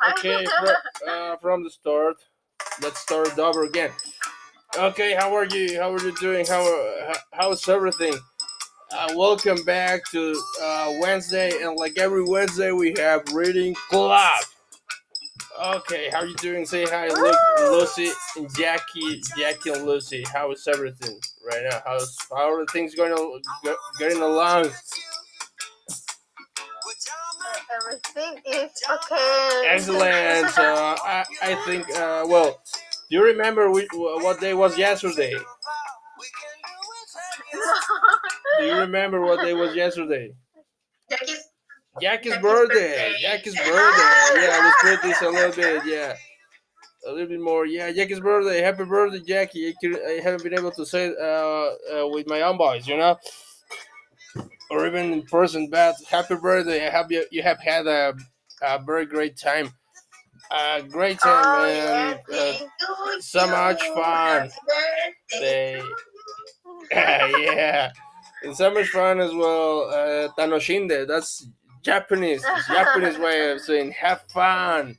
fine. 0.00 0.12
Okay, 0.18 0.46
uh, 1.08 1.36
from 1.36 1.64
the 1.64 1.70
start. 1.70 2.16
Let's 2.82 3.00
start 3.00 3.38
over 3.38 3.64
again. 3.64 3.90
Okay, 4.76 5.14
how 5.14 5.34
are 5.34 5.44
you? 5.44 5.78
How 5.78 5.92
are 5.92 6.00
you 6.00 6.14
doing? 6.16 6.46
How 6.46 6.62
how 7.06 7.14
how's 7.32 7.68
everything? 7.68 8.14
Uh, 8.92 9.08
welcome 9.16 9.62
back 9.64 10.02
to 10.10 10.40
uh, 10.62 10.92
Wednesday, 11.00 11.50
and 11.62 11.76
like 11.76 11.98
every 11.98 12.24
Wednesday, 12.24 12.72
we 12.72 12.94
have 12.98 13.22
reading 13.32 13.74
club. 13.90 14.32
Okay, 15.62 16.08
how 16.10 16.20
are 16.20 16.26
you 16.26 16.34
doing? 16.36 16.64
Say 16.66 16.84
hi, 16.86 17.08
look, 17.08 17.36
Lucy 17.60 18.10
and 18.36 18.54
Jackie, 18.56 19.20
Jackie 19.38 19.70
and 19.70 19.84
Lucy. 19.86 20.24
How 20.32 20.50
is 20.52 20.66
everything 20.66 21.18
right 21.46 21.62
now? 21.70 21.80
How's 21.84 22.16
how 22.30 22.52
are 22.52 22.66
things 22.66 22.94
going 22.94 23.40
getting 23.98 24.22
along? 24.22 24.70
Everything 27.76 28.40
is 28.46 28.82
okay. 28.90 29.62
Excellent. 29.68 30.58
Uh, 30.58 30.96
I 31.04 31.24
I 31.42 31.54
think 31.66 31.88
uh, 31.96 32.24
well. 32.28 32.60
Do 33.08 33.16
you 33.18 33.24
remember 33.24 33.70
we, 33.70 33.86
what 33.92 34.40
day 34.40 34.54
was 34.54 34.78
yesterday? 34.78 35.34
Do 38.58 38.64
you 38.64 38.74
remember 38.76 39.20
what 39.20 39.42
day 39.44 39.52
was 39.52 39.76
yesterday? 39.76 40.32
Jackie's 41.10 41.48
Jackie's 42.00 42.38
birthday. 42.38 42.74
birthday. 42.74 43.14
Jackie's 43.20 43.54
birthday. 43.54 44.42
Yeah, 44.42 44.60
let's 44.64 44.82
put 44.82 45.02
this 45.02 45.20
a 45.20 45.28
little 45.28 45.52
bit. 45.52 45.82
Yeah, 45.84 46.16
a 47.06 47.12
little 47.12 47.28
bit 47.28 47.40
more. 47.40 47.66
Yeah, 47.66 47.92
Jackie's 47.92 48.20
birthday. 48.20 48.62
Happy 48.62 48.84
birthday, 48.84 49.20
Jackie. 49.20 49.74
I, 49.84 49.98
I 50.08 50.20
haven't 50.22 50.42
been 50.42 50.54
able 50.54 50.70
to 50.72 50.86
say 50.86 51.08
it 51.08 51.16
uh, 51.20 52.04
uh, 52.04 52.08
with 52.08 52.26
my 52.28 52.40
own 52.42 52.56
voice, 52.56 52.86
you 52.86 52.96
know, 52.96 53.18
or 54.72 54.86
even 54.86 55.12
in 55.12 55.22
person. 55.22 55.68
But 55.70 55.96
happy 56.08 56.34
birthday. 56.36 56.86
I 56.86 56.90
hope 56.90 57.10
you, 57.10 57.24
you 57.30 57.42
have 57.42 57.60
had 57.60 57.86
a, 57.86 58.14
a 58.62 58.78
very 58.82 59.06
great 59.06 59.36
time. 59.36 59.72
A 60.50 60.82
great 60.82 61.18
time, 61.20 61.44
Oh, 61.46 61.64
and 61.64 62.20
yeah, 62.28 62.36
uh, 62.38 63.18
so 63.20 63.46
much 63.46 63.82
fun. 63.94 64.50
They 65.40 65.82
yeah 66.92 67.90
and 68.42 68.54
so 68.56 68.70
much 68.70 68.88
fun 68.88 69.20
as 69.20 69.32
well 69.32 69.88
uh, 69.90 70.28
tanoshinde 70.38 71.06
that's 71.06 71.46
japanese 71.82 72.44
japanese 72.68 73.18
way 73.18 73.50
of 73.50 73.60
saying 73.60 73.92
have 73.92 74.22
fun 74.28 74.96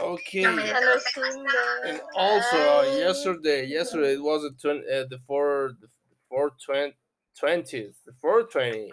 okay 0.00 0.44
And 0.44 0.60
I 0.60 0.98
seen 0.98 1.42
the- 1.44 1.88
and 1.88 2.00
also 2.14 2.56
uh, 2.80 2.82
yesterday 2.98 3.66
yesterday 3.66 4.14
it 4.14 4.22
was 4.22 4.42
the 4.42 4.50
twen- 4.60 4.84
uh, 4.92 5.04
the 5.08 5.18
four 5.26 5.72
the 5.80 5.88
four 6.28 6.52
twen- 6.64 6.92
20th 7.40 7.96
the 8.06 8.12
420 8.20 8.92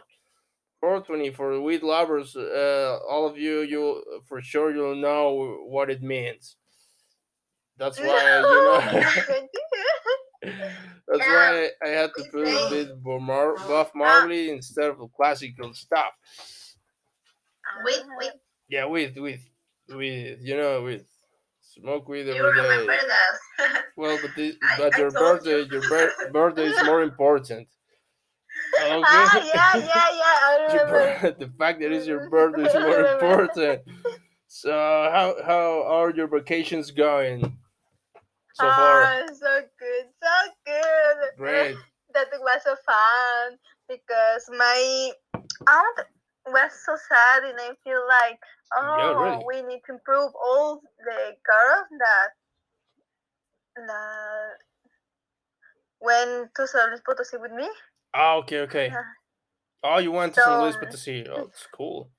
420 0.80 1.31
for 1.31 1.59
weed 1.61 1.84
lovers 1.84 2.36
uh, 2.36 3.00
all 3.09 3.28
of 3.28 3.38
you 3.38 3.61
you 3.61 4.03
for 4.28 4.42
sure 4.42 4.73
you'll 4.73 4.95
know 4.95 5.58
what 5.67 5.89
it 5.89 6.02
means 6.02 6.58
that's 7.78 8.00
why 8.00 8.39
you 8.39 8.62
know 8.66 9.03
That's 11.08 11.28
why 11.28 11.69
I 11.84 11.88
had 11.89 12.12
to 12.16 12.23
put 12.31 12.47
a 12.47 12.69
bit 12.69 12.89
more 13.03 13.58
uh, 13.58 13.67
buff 13.67 13.88
uh, 13.94 13.97
marbly 13.97 14.50
instead 14.50 14.89
of 14.89 14.97
classical 15.16 15.73
stuff. 15.73 16.14
Uh, 17.66 17.81
wait, 17.84 18.02
wait. 18.17 18.31
Yeah, 18.69 18.86
with 18.86 19.17
with 19.17 19.42
with 19.89 20.39
you 20.42 20.56
know 20.58 20.84
with 20.84 21.03
smoke 21.62 22.08
weed 22.08 22.28
You 22.28 22.34
every 22.36 22.52
remember 22.62 22.94
day. 22.94 23.00
Well, 23.97 24.17
but 24.22 24.36
the, 24.36 24.53
I- 24.64 24.78
but 24.78 24.94
I 24.95 24.97
your 25.00 25.12
birthday 25.12 25.62
you. 25.64 25.66
your 25.66 26.31
birthday 26.31 26.67
is 26.67 26.86
more 26.86 27.02
important. 27.03 27.67
Okay. 28.80 29.03
Ah, 29.08 29.44
yeah, 29.53 29.77
yeah, 29.77 30.09
yeah. 30.17 30.38
I 30.47 30.73
remember. 30.73 31.36
the 31.39 31.52
fact 31.58 31.81
that 31.81 31.91
it's 31.91 32.08
your 32.08 32.30
birthday 32.30 32.64
is 32.64 32.73
more 32.75 33.00
important. 33.00 33.81
So 34.47 34.72
how 34.72 35.36
how 35.45 35.83
are 35.83 36.11
your 36.11 36.28
vacations 36.28 36.91
going 36.91 37.58
so 38.53 38.72
far? 38.72 39.03
Ah, 39.03 39.23
so 39.28 39.61
good, 39.80 40.05
so 40.22 40.36
good. 40.66 41.38
Great. 41.38 41.75
That 42.13 42.28
was 42.41 42.62
so 42.66 42.75
fun 42.85 43.57
because 43.88 44.44
my 44.51 45.12
aunt 45.66 46.00
was 46.47 46.72
so 46.85 46.97
sad, 47.07 47.44
and 47.47 47.57
I 47.57 47.72
feel 47.85 48.03
like, 48.06 48.38
oh, 48.75 48.97
Yeah, 49.00 49.13
really. 49.16 49.46
we 49.47 49.62
need 49.63 49.79
to 49.88 49.94
improve 49.94 50.34
all 50.35 50.81
the 51.00 51.35
girls 51.40 51.88
that 52.03 52.29
that 53.88 54.57
went 56.01 56.51
to 56.56 56.67
San 56.67 56.90
Luis 56.90 57.00
Potosí 57.07 57.40
with 57.40 57.53
me. 57.53 57.69
Oh, 58.13 58.39
okay, 58.39 58.59
okay. 58.61 58.88
Yeah. 58.88 59.03
Oh, 59.83 59.97
you 59.99 60.11
went 60.11 60.33
to 60.35 60.41
San 60.41 60.61
Luis 60.61 60.75
So- 60.75 60.81
Potosí. 60.81 61.27
Oh, 61.29 61.47
it's 61.47 61.67
cool. 61.73 62.11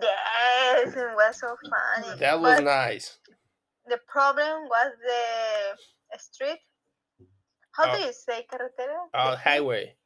Yes, 0.00 0.94
it 0.94 1.14
was 1.14 1.40
so 1.40 1.56
funny. 1.70 2.18
That 2.18 2.40
was 2.40 2.56
But 2.58 2.64
nice. 2.64 3.18
the 3.86 3.98
problem 4.06 4.64
was 4.68 4.92
the 5.00 6.18
street. 6.18 6.60
How 7.72 7.90
Oh. 7.92 7.96
do 7.96 8.02
you 8.02 8.12
say 8.12 8.44
carretera? 8.50 9.08
Uh, 9.14 9.36
highway. 9.36 9.96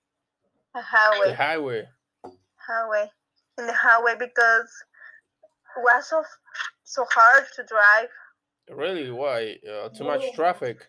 A 0.75 0.81
highway. 0.82 1.27
The 1.31 1.34
highway. 1.34 1.88
highway 2.69 3.10
in 3.59 3.66
the 3.66 3.72
highway 3.72 4.15
because 4.16 4.71
it 5.77 5.81
was 5.82 6.09
so 6.09 6.22
so 6.84 7.04
hard 7.10 7.47
to 7.56 7.65
drive 7.65 8.09
Really? 8.69 9.10
Why? 9.10 9.59
Uh, 9.69 9.88
too 9.88 10.04
much 10.04 10.22
traffic. 10.34 10.87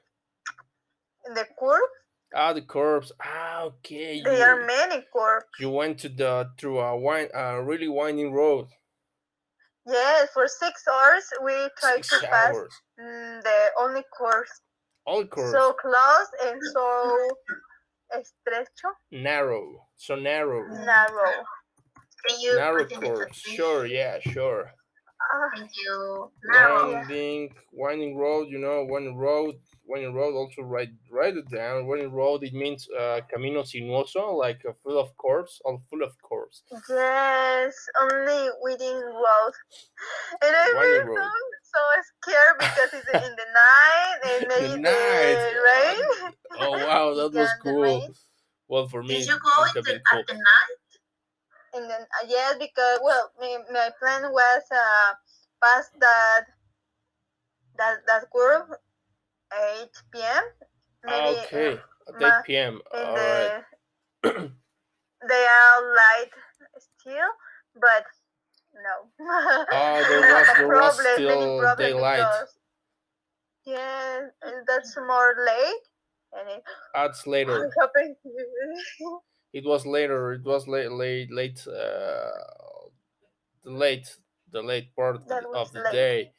in 1.25 1.33
the 1.33 1.45
curve. 1.59 1.81
Ah, 2.33 2.53
the 2.53 2.61
curbs. 2.61 3.11
Ah, 3.23 3.63
okay. 3.63 4.21
There 4.23 4.61
are 4.61 4.65
many 4.65 5.03
curves. 5.13 5.45
you 5.59 5.69
went 5.69 5.99
to 5.99 6.09
the 6.09 6.49
through 6.57 6.79
a 6.79 6.97
wine, 6.97 7.27
a 7.33 7.61
really 7.61 7.87
winding 7.89 8.31
road. 8.33 8.67
Yes, 9.85 10.29
for 10.33 10.47
six 10.47 10.83
hours 10.87 11.23
we 11.43 11.53
tried 11.79 11.95
Six 12.05 12.09
to 12.21 12.27
pass 12.27 12.53
hours. 12.53 12.73
mm, 12.99 13.41
the 13.43 13.59
only 13.79 14.03
course 14.17 14.51
All 15.05 15.25
curves. 15.25 15.51
so 15.51 15.73
close 15.73 16.27
and 16.45 16.59
so 16.73 17.27
estrecho, 18.13 18.91
narrow. 19.11 19.87
So 19.97 20.15
narrow. 20.15 20.67
narrow. 20.85 21.43
Can 22.27 22.39
you 22.39 22.55
Narrow 22.55 22.85
continue 22.85 23.09
to 23.09 23.15
curves. 23.17 23.37
speak? 23.39 23.55
Sure. 23.55 23.85
Yeah. 23.87 24.19
Sure. 24.19 24.71
Ah, 25.21 25.49
Thank 25.55 25.71
you. 25.77 26.31
Now, 26.45 26.91
Winding, 26.93 27.53
winding 27.71 28.17
road. 28.17 28.47
You 28.49 28.57
know, 28.59 28.85
winding 28.89 29.17
road. 29.17 29.55
Winding 29.85 30.13
road. 30.13 30.33
Also 30.35 30.61
write 30.63 30.89
write 31.11 31.37
it 31.37 31.49
down. 31.49 31.85
Winding 31.87 32.11
road. 32.11 32.43
It 32.43 32.53
means 32.53 32.87
uh, 32.97 33.21
camino 33.31 33.61
sinuoso, 33.61 34.33
like 34.37 34.61
uh, 34.67 34.73
full 34.83 34.97
of 34.99 35.15
curves, 35.17 35.61
all 35.63 35.81
full 35.89 36.01
of 36.03 36.13
curves. 36.27 36.63
yes, 36.89 37.75
only 38.01 38.49
within 38.63 38.95
road. 38.97 39.53
And 40.41 40.55
I 40.55 40.71
Winding 40.75 41.05
feel 41.05 41.15
road. 41.15 41.29
so, 41.63 41.79
so 41.93 42.01
scared 42.23 42.57
because 42.59 42.93
it's 42.93 43.27
in 43.27 43.35
the 43.35 43.47
night 43.61 44.19
and 44.31 44.43
The 44.43 44.47
maybe 44.69 44.81
night. 44.81 45.37
the 45.37 45.53
rain. 45.69 46.33
Oh 46.59 46.71
wow, 46.71 47.13
that 47.13 47.23
was 47.33 47.35
Yeah, 47.35 47.47
the 47.63 47.71
cool. 47.71 48.07
Well, 48.67 48.87
for 48.87 49.03
me, 49.03 49.19
did 49.19 49.27
you 49.27 49.35
it 49.35 49.41
go 49.43 49.49
would 49.59 49.67
have 49.67 49.75
into, 49.77 49.91
been 49.91 50.01
cool. 50.09 50.19
at 50.19 50.27
the 50.27 50.33
night? 50.33 50.75
And 51.73 51.89
then 51.89 52.01
uh, 52.01 52.25
yes, 52.27 52.55
because 52.59 52.99
well, 53.03 53.31
my, 53.39 53.57
my 53.71 53.89
plan 53.99 54.31
was 54.31 54.63
uh 54.71 55.13
past 55.63 55.91
that 55.99 56.45
that 57.77 57.97
that 58.07 58.23
curve 58.35 58.67
eight 59.53 59.95
p.m. 60.11 60.43
Maybe 61.03 61.37
uh, 61.39 61.43
Okay, 61.43 61.79
at 62.21 62.39
8 62.41 62.45
p.m. 62.45 62.81
All 62.93 63.15
the 63.15 63.63
right. 64.23 64.51
they 65.27 65.45
are 65.47 65.95
light 65.95 66.31
still, 66.77 67.31
but 67.75 68.05
no. 68.75 69.09
Oh, 69.71 70.05
there 70.09 70.21
was- 70.21 70.47
there 70.57 70.67
Problem, 70.67 71.05
still 71.15 71.75
daylight. 71.77 72.17
because- 72.19 72.55
Yeah, 73.65 74.27
and 74.41 74.65
that's 74.67 74.97
more 74.97 75.35
late, 75.45 75.85
and 76.33 76.49
it, 76.49 76.63
That's 76.93 77.25
later. 77.27 77.69
It 79.53 79.65
was 79.65 79.85
later. 79.85 80.33
It 80.33 80.43
was 80.43 80.67
late, 80.67 80.91
late, 80.91 81.31
late. 81.31 81.65
Uh, 81.67 82.31
the 83.63 83.71
late, 83.71 84.17
the 84.51 84.61
late 84.61 84.95
part 84.95 85.17
of 85.17 85.27
the 85.71 85.81
late. 85.81 85.91
day. 85.91 86.31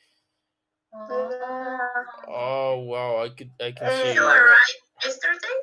Oh 2.29 2.85
wow, 2.87 3.23
I 3.25 3.29
could, 3.31 3.51
I 3.61 3.73
can 3.73 3.91
see. 3.91 4.15
You 4.15 4.27
arrived 4.27 4.77
yesterday? 5.05 5.59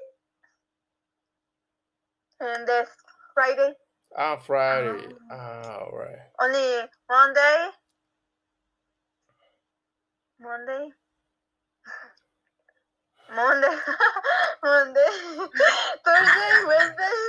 and 2.42 2.68
the 2.68 2.88
Friday 3.34 3.74
Ah, 4.18 4.38
Friday. 4.38 5.08
Ah, 5.32 5.80
all 5.80 5.92
right. 5.98 6.18
only 6.42 6.88
Monday. 7.10 7.68
Monday. 10.40 10.90
Monday, 13.36 13.68
Monday, 14.64 15.12
Thursday, 16.06 16.52
Wednesday, 16.68 17.20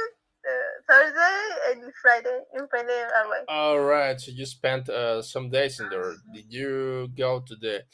uh, 0.47 0.82
Thursday, 0.88 1.38
and 1.73 1.93
Friday. 2.02 2.38
And 2.55 2.69
Friday 2.70 3.02
away. 3.25 3.38
All 3.49 3.81
right. 3.81 4.20
So 4.20 4.32
you 4.32 4.47
spent 4.47 4.88
uh, 4.88 5.23
some 5.23 5.50
days 5.50 5.81
in 5.81 5.88
there. 5.88 6.14
Did 6.35 6.47
you 6.49 7.08
go 7.17 7.41
to 7.41 7.56
the 7.56 7.85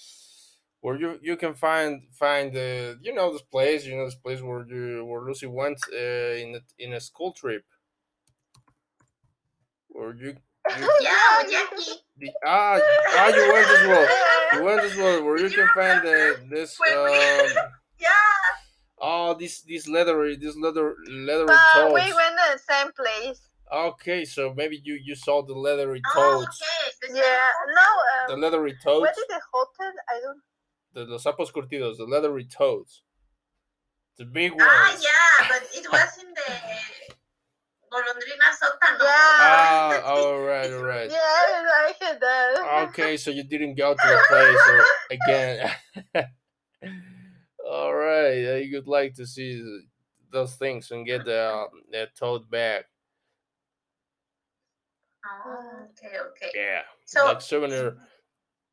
where 0.81 0.97
you 0.97 1.19
you 1.23 1.37
can 1.37 1.55
find 1.55 2.03
find 2.13 2.53
the 2.53 2.99
you 3.03 3.13
know 3.15 3.33
this 3.33 3.43
place 3.43 3.85
you 3.85 3.97
know 3.97 4.05
this 4.05 4.15
place 4.15 4.41
where 4.41 4.65
you 4.69 5.05
where 5.05 5.23
Lucy 5.23 5.47
went 5.47 5.79
uh, 5.93 5.97
in 5.97 6.55
a, 6.55 6.61
in 6.79 6.93
a 6.93 7.01
school 7.01 7.33
trip 7.33 7.65
where 9.89 10.15
you 10.15 10.37
Yeah, 11.01 11.43
Jackie. 11.51 11.93
The, 12.19 12.31
ah, 12.45 12.79
ah, 12.81 13.29
you 13.29 13.53
went 13.53 13.69
as 13.69 13.87
well. 13.87 14.09
You 14.55 14.63
went 14.65 14.81
as 14.81 14.97
well, 14.97 15.25
where 15.25 15.39
you 15.39 15.51
can 15.51 15.69
find 15.75 16.03
the, 16.07 16.41
this 16.51 16.79
Wait, 16.81 16.97
wait. 16.97 17.57
um 17.57 17.69
Yeah. 17.99 18.09
oh 18.99 19.35
this 19.35 19.61
this 19.63 19.87
leathery 19.89 20.37
this 20.37 20.57
leather 20.57 20.95
leathery 21.09 21.47
But 21.75 21.93
we 21.93 22.01
went 22.15 22.35
to 22.37 22.53
the 22.53 22.59
same 22.59 22.93
place. 22.93 23.41
Okay, 23.73 24.25
so 24.25 24.55
maybe 24.55 24.81
you 24.85 24.95
you 25.03 25.15
saw 25.17 25.43
the 25.43 25.53
leathery 25.55 26.01
Oh, 26.15 26.15
toads. 26.15 26.63
okay. 26.63 27.13
The 27.13 27.19
Yeah, 27.19 27.51
one. 27.67 27.75
no. 27.75 27.89
The 28.29 28.35
Um, 28.35 28.41
leathery 28.41 28.75
what 28.83 28.83
toads. 29.11 29.19
is 29.19 29.25
the 29.29 29.41
hotel? 29.53 29.93
I 30.09 30.21
don't. 30.21 30.41
The 30.93 31.05
los 31.13 31.25
sapos 31.25 31.51
curtidos, 31.53 31.97
the 31.99 32.05
leathery 32.07 32.45
toads. 32.45 33.03
The 34.19 34.25
big 34.25 34.53
ones. 34.53 34.63
Ah, 34.65 34.97
yeah, 35.03 35.49
but 35.51 35.63
it 35.75 35.85
was 35.93 36.19
in 36.23 36.33
the 36.33 36.53
Golondrina 37.93 38.49
Sótano. 38.55 39.03
Yeah. 39.03 39.41
Ah, 39.41 40.03
all 40.15 40.41
right, 40.41 40.73
all 40.73 40.85
right. 40.85 41.11
Yeah, 41.11 41.19
I 41.19 41.93
heard 42.01 42.21
that. 42.21 42.89
Okay, 42.89 43.17
so 43.17 43.31
you 43.31 43.43
didn't 43.45 43.75
go 43.75 43.95
to 43.95 44.07
the 44.07 44.21
place 44.31 44.65
again. 45.11 45.71
All 47.77 47.95
right, 47.95 48.65
you 48.65 48.77
would 48.77 48.89
like 48.89 49.15
to 49.15 49.27
see 49.27 49.61
those 50.31 50.57
things 50.57 50.91
and 50.91 51.05
get 51.07 51.25
the 51.25 51.53
um, 51.53 51.69
the 51.91 52.09
toad 52.19 52.51
back. 52.51 52.87
Oh, 55.25 55.89
okay, 55.91 56.19
okay. 56.19 56.51
Yeah, 56.55 56.83
So 57.05 57.25
like 57.27 57.41
souvenir. 57.41 57.97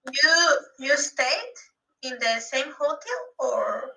you 0.05 0.57
you 0.79 0.97
stayed 0.97 1.55
in 2.03 2.17
the 2.19 2.39
same 2.39 2.71
hotel 2.71 3.19
or 3.39 3.91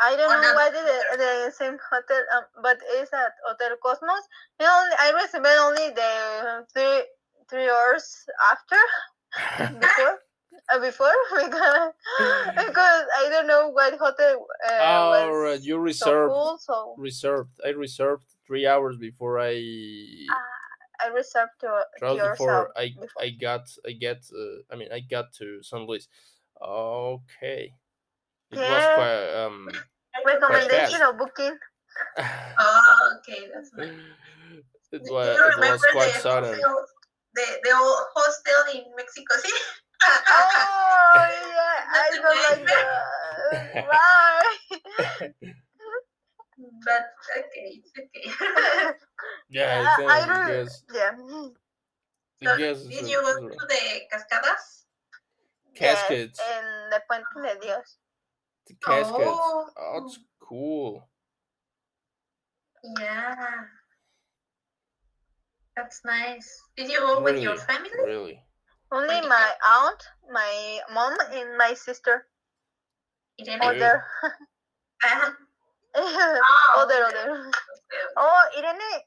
I 0.00 0.16
don't 0.16 0.42
know 0.42 0.54
why 0.54 0.68
what 0.70 0.74
is 0.74 0.84
the, 0.84 1.16
the 1.18 1.50
same 1.52 1.78
hotel, 1.90 2.22
um, 2.36 2.44
but 2.62 2.78
it's 2.98 3.12
at 3.12 3.32
Hotel 3.46 3.76
Cosmos. 3.82 4.24
And 4.58 4.68
only, 4.68 4.96
I 4.98 5.10
received 5.22 5.46
only 5.46 5.90
the 5.94 6.66
three 6.74 7.06
three 7.48 7.70
hours 7.70 8.04
after 8.50 8.80
before. 9.80 10.18
Uh, 10.70 10.78
before 10.78 11.10
because, 11.34 11.92
because 12.56 13.04
I 13.18 13.28
don't 13.30 13.46
know 13.46 13.68
what 13.68 13.94
hotel 13.98 14.46
uh, 14.68 14.82
All 14.82 15.10
was 15.30 15.42
right, 15.42 15.60
you 15.60 15.74
so 15.74 15.80
reserved 15.80 16.32
cool, 16.32 16.58
so 16.58 16.94
reserved. 16.96 17.60
I 17.66 17.70
reserved 17.70 18.24
three 18.46 18.66
hours 18.66 18.96
before 18.96 19.40
I 19.40 19.54
I 21.02 21.08
reserved 21.08 21.52
to, 21.60 21.66
to 21.66 21.98
traveled 21.98 22.18
yourself. 22.18 22.38
before 22.38 22.72
I 22.76 22.88
before. 22.90 23.22
I 23.22 23.30
got 23.30 23.68
I 23.86 23.92
get 23.92 24.22
uh, 24.32 24.62
I 24.72 24.76
mean 24.76 24.88
I 24.92 25.00
got 25.00 25.32
to 25.34 25.62
San 25.62 25.80
Luis. 25.86 26.08
Okay, 26.62 27.74
it 28.50 28.56
was 28.56 28.62
Yeah. 28.62 28.94
quite 28.94 29.44
um. 29.44 29.68
Recommendation 30.26 31.00
fast. 31.00 31.02
of 31.02 31.18
booking. 31.18 31.58
oh, 32.18 33.18
okay, 33.18 33.48
that's 33.52 33.72
nice. 33.74 33.88
it 34.92 35.02
was 35.10 35.36
you 35.36 35.48
it 35.48 35.58
was 35.58 35.82
quite 35.92 36.14
the 36.14 36.20
sudden. 36.20 36.54
hostel, 36.54 36.86
the 37.34 37.46
the 37.64 37.72
old 37.74 37.98
hostel 38.14 38.78
in 38.78 38.94
Mexico 38.96 39.34
City? 39.36 39.54
Oh 40.04 41.14
yeah, 41.14 41.78
I 41.88 42.10
That's 42.10 42.16
don't 42.18 42.42
like 42.42 42.60
amazing. 42.60 42.86
that. 43.74 43.86
Why? 43.86 44.40
but 46.84 47.04
okay, 47.38 47.68
it's 47.78 47.92
okay. 47.98 48.26
Yeah, 49.50 49.84
I- 49.86 49.92
I 49.92 49.96
think 49.96 50.10
I 50.10 50.12
I 50.18 50.26
don't- 50.26 50.48
guess 50.48 50.82
yeah. 50.94 51.12
So, 52.42 52.50
I 52.50 52.56
guess 52.58 52.82
did 52.82 53.06
you 53.08 53.20
go 53.22 53.38
to 53.48 53.66
the 53.68 53.82
cascadas? 54.10 54.64
Cascades. 55.74 56.38
Yes, 56.40 56.58
en 56.58 56.90
the 56.90 57.00
Puente 57.08 57.38
de 57.42 57.60
Dios. 57.60 57.98
the 58.66 58.74
cascades. 58.82 59.12
Oh. 59.22 59.68
Oh, 59.76 60.04
it's 60.06 60.18
cool. 60.40 61.08
Yeah. 62.98 63.36
That's 65.76 66.00
nice. 66.04 66.60
Did 66.76 66.90
you 66.90 66.98
go 66.98 67.20
with 67.22 67.40
your 67.40 67.56
family? 67.56 67.90
Really. 68.04 68.42
Only 68.92 69.20
my 69.26 69.48
aunt, 69.64 70.02
my 70.30 70.80
mom, 70.92 71.16
and 71.32 71.56
my 71.56 71.72
sister. 71.74 72.26
Irene? 73.40 73.80
Oh, 75.94 76.78
Other, 76.78 77.04
other, 77.04 77.26
Oh, 77.28 77.36
other. 77.36 77.50
Oh, 78.16 78.40
Irene 78.56 79.02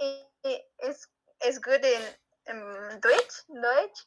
i- 0.00 0.22
i- 0.46 0.62
is 0.86 1.06
is 1.44 1.58
good 1.58 1.84
in, 1.84 2.02
in 2.46 2.58
Deutsch, 3.02 3.42
Deutsch. 3.50 4.00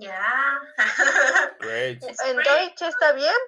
Yeah. 0.00 0.58
Great. 1.60 2.02
It's 2.02 2.18
En 2.22 2.34
pretty- 2.34 2.50
Deutsch 2.50 2.82
está 2.82 3.14
bien. 3.14 3.38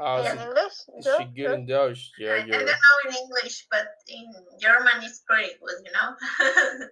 Ah, 0.00 0.16
oh, 0.16 0.24
En 0.24 0.36
so 0.38 0.44
English, 0.44 0.76
is 0.96 1.04
she 1.04 1.24
good 1.24 1.36
yo. 1.36 1.52
in 1.54 1.66
Dutch? 1.66 2.12
I, 2.20 2.22
Yeah, 2.24 2.34
I 2.36 2.46
don't 2.48 2.66
know 2.68 2.98
in 3.08 3.12
English, 3.16 3.66
but 3.70 3.88
in 4.08 4.24
German 4.60 5.02
it's 5.04 5.20
pretty 5.28 5.56
good, 5.60 5.78
you 5.84 5.92
know? 5.92 6.16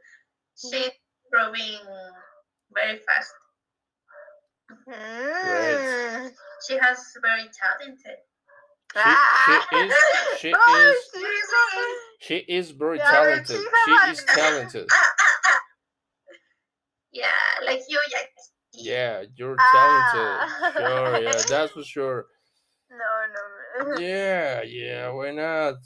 She's 0.60 0.72
mm-hmm. 0.92 1.28
growing 1.32 1.80
very 2.74 2.98
fast. 3.06 3.32
Mm. 4.88 6.30
She 6.66 6.74
has 6.78 6.98
very 7.22 7.48
talented. 7.60 8.18
She, 8.94 9.00
Ah. 9.04 9.66
she 9.70 9.76
is 9.76 9.94
she 10.38 10.54
Oh, 10.56 10.94
is 10.94 12.26
she 12.26 12.36
is 12.48 12.70
very 12.70 12.98
Yeah, 12.98 13.10
talented. 13.10 13.60
she 13.84 13.92
is 14.10 14.24
talented. 14.24 14.88
Yeah, 17.12 17.26
like 17.66 17.80
you, 17.88 17.98
Jackie. 18.10 18.28
Yeah, 18.72 19.22
you're 19.36 19.56
Ah. 19.58 20.50
talented. 20.72 20.82
Sure, 20.82 21.22
yeah, 21.22 21.42
that's 21.48 21.72
for 21.72 21.82
sure. 21.82 22.26
No, 22.90 23.86
no. 23.86 23.96
Yeah, 23.98 24.62
yeah, 24.62 25.10
why 25.10 25.32
not? 25.32 25.76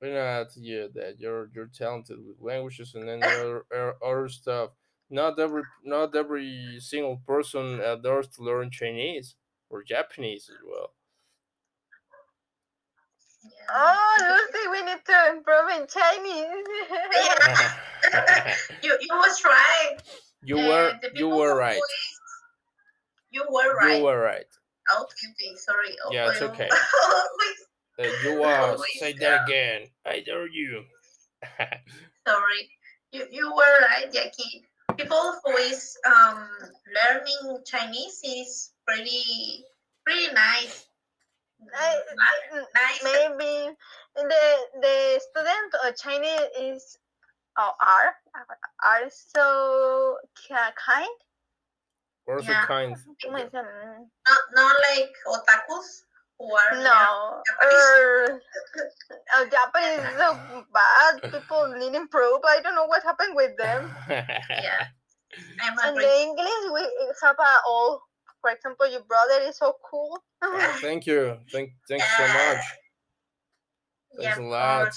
Why 0.00 0.10
not? 0.10 0.48
Yeah, 0.56 0.86
that 0.94 1.14
you're 1.18 1.48
you're 1.54 1.70
talented 1.72 2.18
with 2.26 2.36
languages 2.40 2.94
and 2.94 3.08
then 3.08 3.22
other- 3.24 3.64
other 4.04 4.28
stuff. 4.28 4.70
Not 5.08 5.38
every 5.38 5.62
not 5.84 6.14
every 6.16 6.78
single 6.80 7.18
person 7.26 7.80
adores 7.80 8.26
to 8.36 8.42
learn 8.42 8.70
Chinese 8.70 9.36
or 9.70 9.82
Japanese 9.84 10.50
as 10.50 10.58
well. 10.68 10.92
Yeah. 13.44 13.50
Oh, 13.70 14.16
Lucy, 14.52 14.68
we 14.68 14.82
need 14.82 15.04
to 15.06 15.28
improve 15.30 15.68
in 15.78 15.86
Chinese. 15.86 16.66
you, 18.82 18.98
you 19.00 19.14
was 19.14 19.42
right. 19.44 19.96
you 20.42 20.58
Uh, 20.58 20.66
were 20.66 20.92
the 21.02 21.10
you 21.14 21.28
were 21.28 21.54
right. 21.56 21.76
is- 21.76 22.20
You 23.30 23.44
were 23.50 23.74
right. 23.76 23.98
You 23.98 24.04
were 24.04 24.18
right. 24.20 24.46
Okay, 25.00 25.26
okay, 25.30 25.56
sorry. 25.56 25.96
Oh, 26.04 26.12
Yeah, 26.12 26.30
it's 26.30 26.42
okay. 26.42 26.68
always 27.02 27.58
Uh, 27.98 28.02
you 28.22 28.38
was 28.40 28.70
Always, 28.78 28.98
say 28.98 29.14
yeah. 29.18 29.30
that 29.30 29.48
again. 29.48 29.88
I 30.04 30.20
dare 30.20 30.46
you. 30.48 30.84
sorry. 32.26 32.70
You 33.12 33.26
you 33.30 33.54
were 33.54 33.80
right, 33.86 34.10
Jackie. 34.12 34.64
People 34.96 35.34
who 35.44 35.52
is 35.56 35.96
um 36.06 36.48
learning 36.88 37.62
Chinese 37.64 38.20
is 38.24 38.72
pretty 38.86 39.64
pretty 40.04 40.32
nice. 40.32 40.86
I- 41.74 42.02
nice. 42.74 43.02
Maybe 43.04 43.76
the 44.16 44.44
the 44.80 45.20
student 45.20 45.70
of 45.84 45.96
Chinese 45.96 46.48
is 46.58 46.98
oh, 47.58 47.72
are 47.80 48.16
are 48.84 49.10
so 49.10 50.16
kind. 50.76 51.16
Where's 52.24 52.46
Yeah. 52.48 52.62
the 52.62 52.66
kind? 52.66 52.96
¿Cómo 53.22 53.36
dicen? 53.38 53.66
Not 54.26 54.42
not 54.54 54.74
like 54.90 55.12
otakus 55.28 56.05
who 56.38 56.52
are 56.52 56.82
No, 56.82 57.42
Japanese. 57.46 57.84
or 57.84 58.40
uh, 59.36 59.44
Japanese 59.50 60.04
is 60.12 60.18
so 60.18 60.64
bad. 60.72 61.32
People 61.32 61.74
need 61.78 61.94
improve. 61.94 62.40
I 62.44 62.60
don't 62.62 62.74
know 62.74 62.86
what 62.86 63.02
happened 63.02 63.34
with 63.34 63.56
them. 63.56 63.90
Yeah, 64.08 64.86
I'm 65.62 65.78
And 65.84 65.96
the 65.96 66.20
English 66.22 66.64
we 66.72 66.82
have 67.22 67.36
a 67.38 67.52
all. 67.66 68.02
For 68.40 68.50
example, 68.50 68.88
your 68.88 69.02
brother 69.04 69.40
is 69.48 69.56
so 69.58 69.74
cool. 69.90 70.22
Thank 70.80 71.06
you. 71.06 71.38
Thank 71.50 71.70
thanks 71.88 72.04
so 72.16 72.22
much. 72.22 72.64
Yeah, 74.18 74.34
Thanks 74.34 74.38
a 74.38 74.42
lot. 74.42 74.92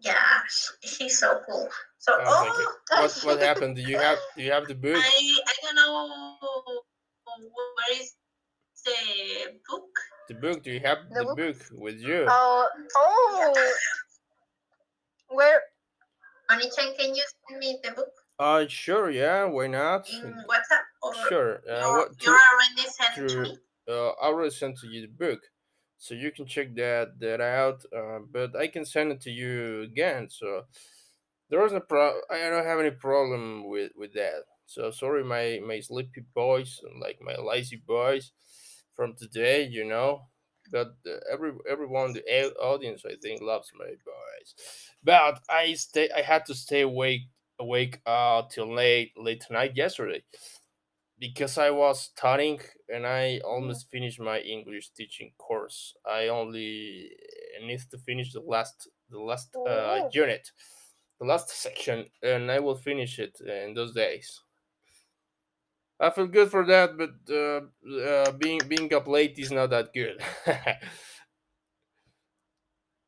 Yeah, 0.00 0.14
sh- 0.48 0.70
she's 0.82 1.18
so 1.18 1.40
cool. 1.48 1.68
So, 1.98 2.12
Oh, 2.20 2.44
thank 2.44 2.68
oh, 2.92 3.02
What 3.02 3.36
what 3.36 3.42
happened? 3.48 3.76
Do 3.76 3.82
you 3.82 3.98
have 3.98 4.18
do 4.36 4.42
you 4.44 4.52
have 4.52 4.68
the 4.68 4.74
book? 4.76 4.94
I 4.96 5.36
I 5.46 5.54
don't 5.62 5.74
know 5.74 6.38
where 7.26 8.00
is 8.00 8.14
the 8.84 9.60
book. 9.68 9.88
The 10.28 10.34
book? 10.34 10.62
Do 10.62 10.70
you 10.72 10.80
have 10.80 10.98
The 11.10 11.20
the 11.20 11.24
book? 11.24 11.36
book 11.36 11.56
with 11.72 12.00
you? 12.00 12.26
Oh, 12.28 12.68
oh. 12.96 13.74
Where? 15.28 15.62
Onichan, 16.50 16.96
can 16.98 17.14
you 17.14 17.24
send 17.48 17.58
me 17.60 17.78
the 17.82 17.90
book 17.92 18.12
Uh 18.38 18.66
sure, 18.68 19.10
yeah, 19.10 19.44
why 19.44 19.66
not? 19.66 20.08
in 20.10 20.32
WhatsApp 20.48 20.84
or 21.02 21.14
Sure. 21.28 21.54
Uh, 21.68 21.80
you 21.80 21.96
what 21.98 22.22
you 22.24 22.32
already 22.32 22.88
sent 22.90 23.14
to 23.14 23.28
through 23.28 23.42
me? 23.42 23.58
uh, 23.88 24.08
I 24.10 24.26
already 24.28 24.50
sent 24.50 24.78
to 24.78 24.86
you 24.88 25.02
the 25.02 25.08
book, 25.24 25.40
so 25.98 26.14
you 26.14 26.30
can 26.32 26.46
check 26.46 26.74
that 26.76 27.18
that 27.20 27.40
out. 27.40 27.84
Uh, 27.94 28.20
but 28.30 28.56
I 28.56 28.68
can 28.68 28.84
send 28.84 29.12
it 29.12 29.20
to 29.22 29.30
you 29.30 29.82
again. 29.82 30.30
So 30.30 30.64
there 31.50 31.60
was 31.60 31.72
a 31.72 31.80
pro. 31.80 32.20
I 32.30 32.38
don't 32.50 32.64
have 32.64 32.80
any 32.80 32.90
problem 32.92 33.68
with 33.68 33.92
with 33.96 34.12
that. 34.14 34.44
So 34.66 34.90
sorry, 34.90 35.24
my 35.24 35.60
my 35.66 35.80
sleepy 35.80 36.22
boys 36.34 36.80
like 37.00 37.20
my 37.20 37.36
lazy 37.36 37.76
boys 37.76 38.32
from 38.98 39.14
today. 39.16 39.64
You 39.64 39.86
know, 39.86 40.28
but 40.72 40.96
uh, 41.06 41.20
every 41.32 41.52
everyone 41.70 42.14
the 42.14 42.24
audience 42.60 43.04
I 43.06 43.16
think 43.22 43.42
loves 43.42 43.72
my 43.78 43.86
voice. 44.10 44.52
But 45.04 45.40
I 45.50 45.74
stay 45.74 46.10
I 46.10 46.22
had 46.22 46.46
to 46.48 46.56
stay 46.56 46.82
awake 46.82 47.22
awake 47.60 48.00
uh 48.06 48.42
till 48.50 48.74
late 48.74 49.12
late 49.16 49.42
tonight 49.46 49.72
yesterday 49.76 50.24
because 51.18 51.58
I 51.58 51.70
was 51.70 52.00
studying 52.02 52.60
and 52.88 53.06
I 53.06 53.40
almost 53.40 53.90
finished 53.90 54.20
my 54.20 54.40
English 54.40 54.90
teaching 54.90 55.32
course. 55.38 55.94
I 56.06 56.28
only 56.28 57.10
need 57.62 57.80
to 57.90 57.98
finish 57.98 58.32
the 58.32 58.40
last 58.40 58.88
the 59.10 59.20
last 59.20 59.56
uh, 59.66 60.00
Oh. 60.04 60.10
unit, 60.12 60.52
the 61.20 61.26
last 61.26 61.50
section, 61.66 62.10
and 62.22 62.50
I 62.50 62.60
will 62.60 62.76
finish 62.76 63.18
it 63.20 63.40
in 63.40 63.74
those 63.74 63.94
days. 63.94 64.42
I 66.00 66.10
feel 66.10 66.26
good 66.28 66.50
for 66.50 66.64
that, 66.66 66.96
but 66.96 67.10
uh, 67.28 67.62
uh, 68.00 68.32
being 68.32 68.60
being 68.68 68.92
up 68.94 69.08
late 69.08 69.38
is 69.38 69.50
not 69.50 69.70
that 69.70 69.92
good. 69.92 70.22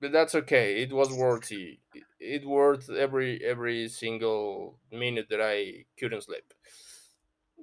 but 0.01 0.13
that's 0.13 0.35
okay. 0.35 0.83
It 0.83 0.93
was 0.93 1.13
worthy. 1.13 1.79
It, 1.95 2.05
it 2.19 2.45
worth 2.45 2.91
every 2.91 3.45
every 3.45 3.89
single 3.89 4.79
minute 4.91 5.29
that 5.31 5.41
I 5.41 5.85
couldn't 5.99 6.23
sleep. 6.23 6.53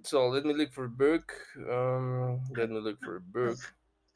So 0.04 0.30
let 0.30 0.46
me 0.46 0.54
look 0.54 0.72
for 0.72 0.86
a 0.86 0.90
book. 0.90 1.34
Um, 1.58 2.40
let 2.56 2.70
me 2.70 2.80
look 2.80 3.00
for 3.04 3.18
a 3.18 3.22
book. 3.22 3.58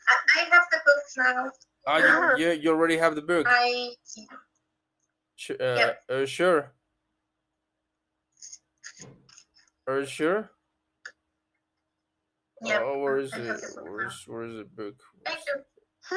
I, 0.08 0.16
I 0.40 0.44
have 0.52 0.66
the 0.72 0.80
book 0.86 1.04
now. 1.18 1.52
Ah, 1.88 2.36
you, 2.38 2.38
you, 2.46 2.52
you 2.52 2.70
already 2.70 2.98
have 2.98 3.16
the 3.16 3.22
book. 3.22 3.48
I 3.50 3.96
uh, 5.50 5.54
Yep. 5.60 6.04
Are 6.10 6.28
sure? 6.28 6.72
Are 9.88 10.00
you 10.00 10.06
sure? 10.06 10.52
Yep, 12.64 12.82
Oh, 12.86 13.00
where 13.00 13.18
is 13.18 13.34
it? 13.34 13.38
have 13.46 13.62
the 13.62 13.68
book 13.68 13.76
now. 13.78 13.92
Where's 13.92 14.24
where's 14.28 14.56
the 14.56 14.64
book? 14.66 14.96
thank 15.26 15.40
you. 15.48 15.62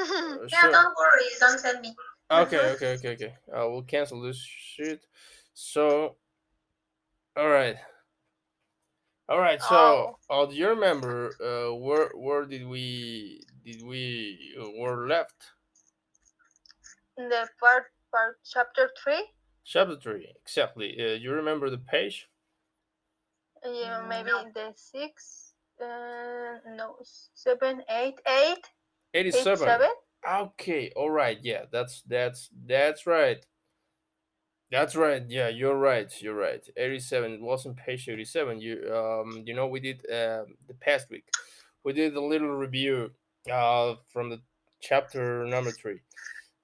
Uh, 0.01 0.49
Yeah, 0.53 0.61
sure. 0.61 0.73
don't 0.73 0.95
worry. 0.97 1.25
Don't 1.41 1.59
send 1.59 1.81
me. 1.81 1.95
Okay, 2.31 2.59
okay, 2.73 2.95
okay, 2.95 3.09
okay. 3.13 3.35
I 3.55 3.65
will 3.65 3.83
cancel 3.83 4.21
this 4.21 4.39
shit. 4.39 5.07
So, 5.53 6.17
all 7.37 7.49
right, 7.49 7.77
all 9.29 9.39
right. 9.39 9.61
So, 9.63 10.19
uh, 10.29 10.47
do 10.47 10.55
you 10.55 10.69
remember 10.69 11.37
uh, 11.41 11.75
where 11.75 12.11
where 12.15 12.45
did 12.47 12.67
we 12.67 13.43
did 13.65 13.83
we 13.85 14.55
uh, 14.61 14.71
were 14.79 15.07
left? 15.07 15.53
In 17.17 17.29
the 17.29 17.49
part 17.61 17.85
part 18.11 18.39
chapter 18.45 18.91
three, 19.03 19.25
Chapter 19.65 19.97
three, 19.97 20.29
exactly. 20.43 20.97
Uh, 20.99 21.15
you 21.15 21.31
remember 21.33 21.71
the 21.71 21.79
page? 21.79 22.29
yeah, 23.65 24.05
maybe 24.09 24.29
no. 24.31 24.45
the 24.55 24.73
six, 24.75 25.44
uh, 25.81 26.59
no, 26.77 26.97
seven, 27.35 27.83
eight, 27.91 28.21
eight, 28.27 28.59
eight, 28.59 28.67
Eighty-seven. 29.15 29.67
seven. 29.67 29.89
Okay, 30.29 30.91
all 30.97 31.11
right. 31.11 31.39
Yeah, 31.43 31.65
that's 31.71 32.03
that's 32.09 32.51
that's 32.67 33.07
right. 33.07 33.45
That's 34.71 34.97
right. 34.97 35.23
Yeah, 35.29 35.49
you're 35.49 35.77
right. 35.79 36.11
You're 36.21 36.35
right. 36.35 36.67
87. 36.77 37.33
It 37.35 37.41
wasn't 37.41 37.77
page 37.77 38.09
87. 38.09 38.61
You 38.61 38.93
um 38.95 39.43
you 39.47 39.55
know 39.55 39.67
we 39.69 39.81
did 39.81 40.01
uh, 40.11 40.45
the 40.67 40.75
past 40.81 41.11
week. 41.11 41.27
We 41.85 41.93
did 41.93 42.17
a 42.17 42.21
little 42.25 42.51
review 42.51 43.13
uh 43.51 43.95
from 44.09 44.31
the 44.31 44.41
chapter 44.81 45.45
number 45.45 45.71
3. 45.71 46.01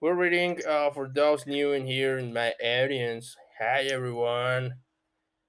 We're 0.01 0.15
reading 0.15 0.61
uh 0.67 0.91
for 0.91 1.09
those 1.09 1.47
new 1.47 1.73
in 1.73 1.87
here 1.87 2.19
in 2.19 2.33
my 2.33 2.55
audience. 2.65 3.37
Hi 3.61 3.83
everyone. 3.83 4.75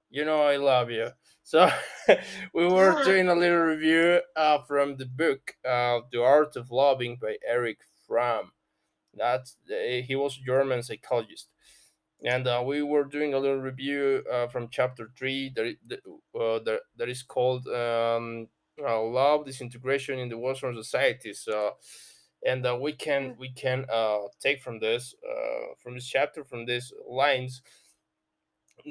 You 0.09 0.25
know 0.25 0.41
I 0.43 0.57
love 0.57 0.91
you. 0.91 1.09
So 1.43 1.69
we 2.53 2.67
were 2.67 3.03
doing 3.03 3.27
a 3.27 3.35
little 3.35 3.57
review 3.59 4.21
uh 4.35 4.59
from 4.59 4.97
the 4.97 5.05
book 5.05 5.55
uh 5.67 6.01
The 6.11 6.21
Art 6.23 6.55
of 6.55 6.71
Loving 6.71 7.17
by 7.21 7.37
Erich 7.47 7.81
Fromm. 8.07 8.51
That's 9.13 9.57
uh, 9.69 10.01
he 10.03 10.15
was 10.15 10.37
a 10.37 10.45
German 10.45 10.83
psychologist. 10.83 11.49
And 12.23 12.47
uh, 12.47 12.63
we 12.65 12.83
were 12.83 13.03
doing 13.05 13.33
a 13.33 13.39
little 13.39 13.59
review 13.59 14.23
uh, 14.31 14.47
from 14.47 14.69
chapter 14.69 15.09
three 15.17 15.49
that 15.55 15.75
that, 15.87 15.99
uh, 16.39 16.59
that, 16.65 16.81
that 16.97 17.09
is 17.09 17.23
called 17.23 17.67
um, 17.67 18.47
uh, 18.81 19.01
love 19.01 19.45
disintegration 19.45 20.19
in 20.19 20.29
the 20.29 20.37
western 20.37 20.75
society. 20.75 21.33
So 21.33 21.77
and 22.45 22.65
uh, 22.65 22.77
we 22.79 22.93
can 22.93 23.35
we 23.37 23.49
can 23.49 23.85
uh, 23.91 24.19
take 24.39 24.61
from 24.61 24.79
this 24.79 25.15
uh, 25.27 25.73
from 25.81 25.95
this 25.95 26.07
chapter 26.07 26.43
from 26.43 26.65
these 26.65 26.93
lines 27.07 27.61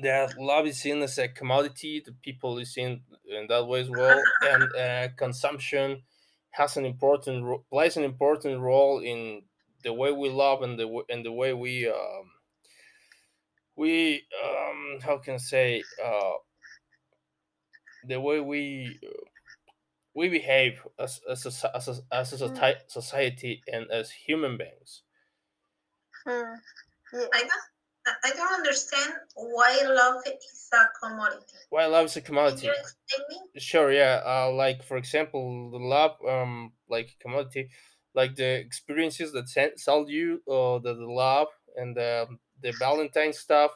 that 0.03 0.37
love 0.39 0.67
is 0.67 0.81
seen 0.81 1.03
as 1.03 1.19
a 1.19 1.29
commodity 1.29 2.01
the 2.05 2.13
people 2.13 2.59
is 2.59 2.73
seen 2.75 3.05
in 3.25 3.47
that 3.49 3.67
way 3.67 3.81
as 3.81 3.91
well 3.91 4.35
and 4.43 4.75
uh, 4.75 5.09
consumption 5.17 6.03
has 6.51 6.77
an 6.77 6.85
important 6.85 7.45
ro- 7.45 7.65
plays 7.71 7.97
an 7.97 8.05
important 8.05 8.61
role 8.61 9.01
in 9.01 9.43
the 9.83 9.93
way 9.93 10.13
we 10.13 10.29
love 10.31 10.63
and 10.63 10.79
the 10.79 10.85
w- 10.85 11.07
and 11.09 11.25
the 11.25 11.33
way 11.33 11.53
we 11.55 11.89
um, 11.89 12.33
we 13.77 14.27
um 14.45 14.99
how 15.03 15.19
can 15.19 15.35
I 15.35 15.39
say 15.39 15.89
uh 16.03 16.35
the 18.03 18.21
way 18.21 18.41
we 18.41 19.01
uh, 19.07 19.25
we 20.15 20.29
behave 20.29 20.87
as 20.99 21.21
as 21.29 21.47
a, 21.47 21.77
as 21.77 21.89
a, 21.89 22.03
as 22.13 22.43
a 22.43 22.49
Mm. 22.49 22.65
society 22.89 23.65
and 23.69 23.91
as 23.91 24.13
human 24.13 24.57
beings 24.59 25.03
Hmm. 26.27 26.55
Yeah. 27.13 27.29
I 27.33 27.41
don't. 27.41 27.70
I- 28.25 28.33
don't 28.33 28.53
understand 28.55 29.13
why 29.35 29.81
love 29.85 30.23
is 30.27 30.69
a 30.73 30.85
commodity. 31.01 31.57
why 31.69 31.87
love 31.87 32.07
is 32.07 32.17
a 32.17 32.21
Can 32.21 32.27
commodity 32.27 32.67
you 32.67 32.75
explain 32.79 33.23
me? 33.29 33.51
sure 33.59 33.93
yeah 33.93 34.23
uh 34.27 34.51
like 34.53 34.83
for 34.83 34.97
example 34.97 35.71
the 35.71 35.79
love 35.79 36.17
um 36.27 36.73
like 36.89 37.17
commodity 37.21 37.71
like 38.15 38.37
the 38.37 38.59
experiences 38.61 39.33
that 39.33 39.49
sell 39.79 40.09
you 40.11 40.43
uh 40.49 40.79
the, 40.81 40.95
the 40.95 41.07
love 41.07 41.49
and 41.77 41.97
the 41.97 42.29
the 42.61 42.73
valentine 42.73 43.33
stuff 43.33 43.73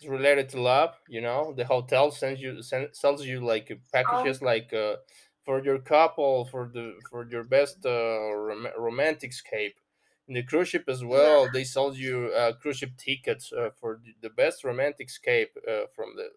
is 0.00 0.08
related 0.08 0.48
to 0.50 0.60
love 0.60 0.98
you 1.06 1.20
know 1.20 1.52
the 1.54 1.64
hotel 1.64 2.10
sends 2.10 2.40
you 2.40 2.62
send, 2.62 2.94
sells 2.94 3.24
you 3.24 3.40
like 3.40 3.70
packages 3.92 4.42
like 4.42 4.72
uh 4.72 4.96
for 5.44 5.62
your 5.64 5.78
couple 5.78 6.44
for 6.46 6.68
the 6.72 7.00
for 7.08 7.28
your 7.30 7.44
best 7.44 7.84
uh 7.86 8.32
rom- 8.32 8.68
romantic 8.76 9.32
scape 9.32 9.78
in 10.28 10.34
the 10.34 10.42
cruise 10.42 10.68
ship 10.68 10.84
as 10.88 11.04
well 11.04 11.48
they 11.50 11.64
sell 11.64 11.94
you 11.94 12.32
uh, 12.34 12.52
cruise 12.54 12.78
ship 12.78 12.92
tickets 12.96 13.52
uh, 13.52 13.70
for 13.78 14.00
the- 14.22 14.30
best 14.30 14.64
romantic 14.64 15.08
escape 15.08 15.56
uh, 15.68 15.86
from 15.94 16.16
the 16.16 16.30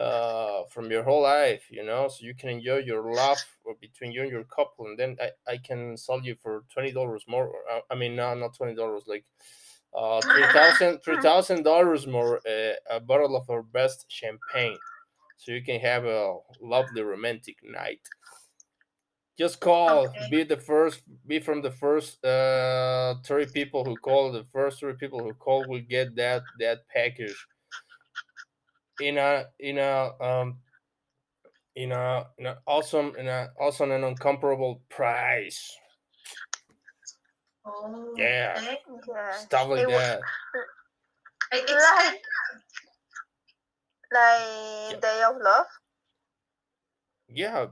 uh 0.00 0.64
from 0.66 0.90
your 0.90 1.02
whole 1.04 1.22
life 1.22 1.70
you 1.70 1.82
know? 1.84 2.08
So 2.08 2.24
you 2.26 2.34
can 2.34 2.50
enjoy 2.50 2.78
your 2.78 3.02
love 3.14 3.38
between 3.80 4.12
you 4.12 4.22
and 4.22 4.30
your 4.30 4.44
couple 4.44 4.86
and 4.86 4.98
then 4.98 5.16
i, 5.20 5.30
I 5.50 5.56
can 5.58 5.96
sell 5.96 6.20
you 6.22 6.34
for 6.34 6.64
$20 6.68 7.26
more 7.26 7.48
or, 7.48 7.60
uh, 7.70 7.80
i 7.90 7.94
mean 7.94 8.14
no 8.16 8.34
not 8.34 8.54
$20 8.54 9.04
like 9.06 9.24
uh 9.94 10.20
$3000 10.20 11.02
$3000 11.04 12.06
more 12.06 12.40
uh, 12.46 12.74
a 12.90 13.00
bottle 13.00 13.36
of 13.36 13.48
our 13.48 13.62
best 13.62 14.06
champagne 14.10 14.78
so 15.36 15.52
you 15.52 15.62
can 15.62 15.80
have 15.80 16.04
a 16.04 16.38
lovely 16.60 17.02
romantic 17.02 17.58
night 17.62 18.10
just 19.38 19.60
call 19.60 20.08
Okay. 20.08 20.28
be 20.30 20.42
the 20.44 20.56
first 20.56 21.02
be 21.26 21.40
from 21.40 21.62
the 21.62 21.70
first 21.70 22.24
uh 22.24 23.16
30 23.24 23.46
people 23.46 23.84
who 23.84 23.96
call 23.98 24.32
the 24.32 24.44
first 24.52 24.80
30 24.80 24.98
people 24.98 25.22
who 25.24 25.34
call 25.34 25.66
will 25.68 25.80
get 25.80 26.16
that 26.16 26.46
that 26.58 26.88
package 26.88 27.48
in 28.98 29.18
a 29.18 29.46
in 29.58 29.78
a 29.78 30.12
um 30.20 30.58
in 31.76 31.92
a 31.92 32.26
in 32.38 32.46
a 32.46 32.58
awesome 32.66 33.14
in 33.16 33.26
a 33.28 33.48
awesome 33.60 33.90
and 33.92 34.04
incomparable 34.04 34.82
price 34.88 35.76
Oh, 37.66 38.14
Yeah. 38.16 38.60
okay. 38.60 38.78
Yeah. 39.08 39.32
stuff 39.32 39.68
like 39.68 39.82
It 39.82 39.88
that 39.88 40.22
It's 41.52 41.72
Like, 41.84 42.22
like 44.12 45.00
Day 45.00 45.22
of 45.28 45.36
Love, 45.42 45.66
yeah 47.28 47.66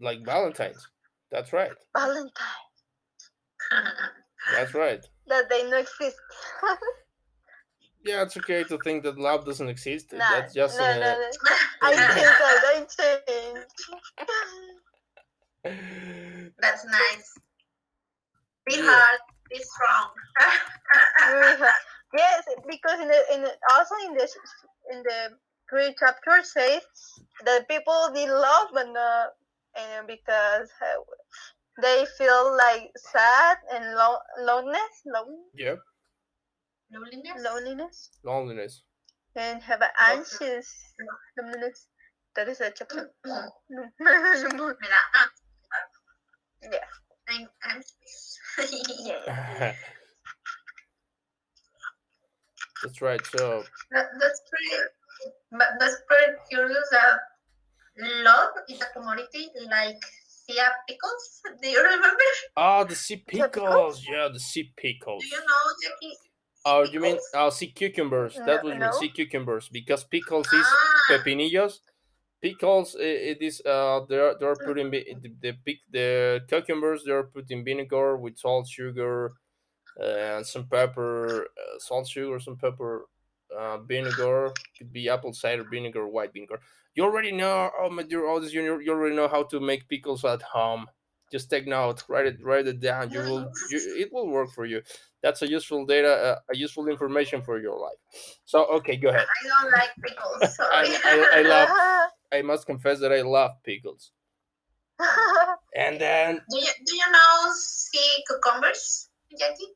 like 0.00 0.24
valentine's 0.24 0.88
that's 1.30 1.52
right 1.52 1.72
Valentine, 1.96 2.32
that's 4.52 4.74
right 4.74 5.04
that 5.26 5.48
they 5.48 5.68
no 5.70 5.78
exist. 5.78 6.16
yeah 8.04 8.22
it's 8.22 8.36
okay 8.36 8.64
to 8.64 8.78
think 8.78 9.02
that 9.02 9.18
love 9.18 9.44
doesn't 9.44 9.68
exist 9.68 10.12
Nah, 10.12 10.24
that's 10.30 10.54
just 10.54 10.78
no, 10.78 10.84
uh, 10.86 10.94
no, 11.00 11.18
no. 11.18 11.56
I 11.82 11.92
change 11.96 12.38
that. 12.38 12.64
I 12.66 12.86
change. 13.26 13.66
That's 16.60 16.84
nice. 16.84 17.34
Be 18.66 18.76
Yeah. 18.76 18.82
hard. 18.84 19.20
Be 19.50 19.60
strong. 19.62 20.10
Yes, 22.16 22.44
because 22.70 23.00
in 23.00 23.08
the 23.08 23.20
in 23.34 23.42
the, 23.42 23.50
also 23.72 23.94
in 24.06 24.14
the 24.14 24.28
in 24.92 25.02
the 25.02 25.30
three 25.68 25.92
chapter 25.98 26.44
says 26.44 26.82
that 27.44 27.66
people 27.68 28.10
need 28.12 28.28
love, 28.30 28.68
but 28.72 28.86
not 28.92 29.30
and 29.76 30.06
because 30.06 30.68
uh, 30.82 31.00
they 31.82 32.06
feel 32.18 32.56
like 32.56 32.90
sad 32.96 33.58
and 33.72 33.94
lo- 33.94 34.18
loneliness, 34.40 35.02
lon- 35.06 35.44
yeah 35.54 35.74
Loneliness. 36.92 37.42
loneliness, 37.42 38.10
loneliness 38.22 38.82
and 39.36 39.62
have 39.62 39.80
an 39.82 39.88
anxious 39.98 40.94
loneliness. 41.38 41.86
That 42.36 42.48
is 42.48 42.60
a 42.60 42.70
chapter. 42.70 43.10
Mira, 43.24 43.50
ah, 45.14 45.30
yeah. 46.62 46.78
I 47.28 47.32
I'm, 47.34 47.48
I'm 47.64 47.82
Yeah. 49.04 49.74
That's 52.82 53.00
right. 53.00 53.24
So 53.26 53.64
that, 53.92 54.06
that's 54.20 54.40
pretty 54.50 54.82
but 55.52 55.68
that's 55.78 55.96
pretty 56.08 56.32
curious 56.50 56.88
that 56.90 57.18
love 57.98 58.50
is 58.68 58.80
a 58.80 58.86
commodity 58.98 59.48
like 59.70 60.02
sea 60.26 60.58
pickles. 60.88 61.40
Do 61.62 61.68
you 61.68 61.82
remember? 61.82 62.22
oh, 62.56 62.84
the 62.84 62.94
sea 62.94 63.16
pickles? 63.26 63.50
pickles. 63.52 64.06
Yeah, 64.08 64.28
the 64.32 64.40
sea 64.40 64.72
pickles. 64.76 65.22
Do 65.22 65.28
you 65.28 65.38
know, 65.38 65.72
Jackie? 65.82 66.16
Oh, 66.66 66.82
you 66.82 66.98
mean 67.00 67.18
oh, 67.34 67.50
sea 67.50 67.68
cucumbers? 67.72 68.38
No, 68.38 68.46
that 68.46 68.64
was 68.64 68.74
no. 68.78 68.90
sea 68.92 69.10
cucumbers 69.10 69.68
because 69.68 70.04
pickles 70.04 70.46
is 70.46 70.66
Ah, 70.66 71.00
pepinillos. 71.10 71.80
Pickles, 72.40 72.96
i- 72.98 73.02
it 73.02 73.42
is 73.42 73.60
uh, 73.66 74.00
they're 74.08 74.34
they're 74.38 74.56
putting 74.56 74.90
the 74.90 75.04
the 75.40 75.52
pic 75.64 75.78
the 75.90 76.40
cucumbers. 76.48 77.02
They're 77.04 77.24
putting 77.24 77.64
vinegar 77.64 78.16
with 78.16 78.38
salt, 78.38 78.68
sugar, 78.68 79.32
uh, 80.00 80.36
and 80.36 80.46
some 80.46 80.66
pepper. 80.66 81.44
Uh, 81.44 81.78
salt, 81.78 82.08
sugar, 82.08 82.38
some 82.40 82.56
pepper, 82.56 83.06
uh, 83.54 83.78
vinegar. 83.78 84.52
Could 84.76 84.92
be 84.92 85.08
apple 85.08 85.32
cider 85.32 85.64
vinegar, 85.64 86.06
white 86.06 86.32
vinegar. 86.32 86.60
You 86.94 87.04
already 87.04 87.32
know. 87.32 87.70
Oh 87.78 87.90
my 87.90 88.02
dear 88.02 88.26
audience, 88.26 88.52
you 88.52 88.80
you 88.80 88.92
already 88.92 89.16
know 89.16 89.28
how 89.28 89.42
to 89.44 89.60
make 89.60 89.88
pickles 89.88 90.24
at 90.24 90.42
home. 90.42 90.86
Just 91.32 91.50
take 91.50 91.66
note, 91.66 92.04
write 92.08 92.26
it, 92.26 92.36
write 92.44 92.66
it 92.68 92.78
down. 92.80 93.10
You 93.10 93.18
will, 93.18 93.50
you, 93.70 93.78
it 93.98 94.12
will 94.12 94.28
work 94.28 94.52
for 94.52 94.66
you. 94.66 94.82
That's 95.20 95.42
a 95.42 95.48
useful 95.48 95.84
data, 95.84 96.12
uh, 96.12 96.38
a 96.52 96.56
useful 96.56 96.86
information 96.86 97.42
for 97.42 97.58
your 97.58 97.76
life. 97.76 97.98
So, 98.44 98.66
okay, 98.76 98.96
go 98.96 99.08
ahead. 99.08 99.26
I 99.26 99.48
don't 99.48 99.72
like 99.72 99.90
pickles. 100.00 100.54
Sorry. 100.56 100.88
I, 101.04 101.40
I 101.40 101.42
love. 101.42 101.68
I 102.32 102.42
must 102.42 102.66
confess 102.66 103.00
that 103.00 103.12
I 103.12 103.22
love 103.22 103.52
pickles. 103.64 104.12
And 105.76 106.00
then 106.00 106.40
do 106.50 106.58
you 106.58 106.70
do 106.86 106.94
you 106.94 107.10
know 107.10 107.52
sea 107.58 108.22
cucumbers, 108.28 109.08
Jackie? 109.36 109.74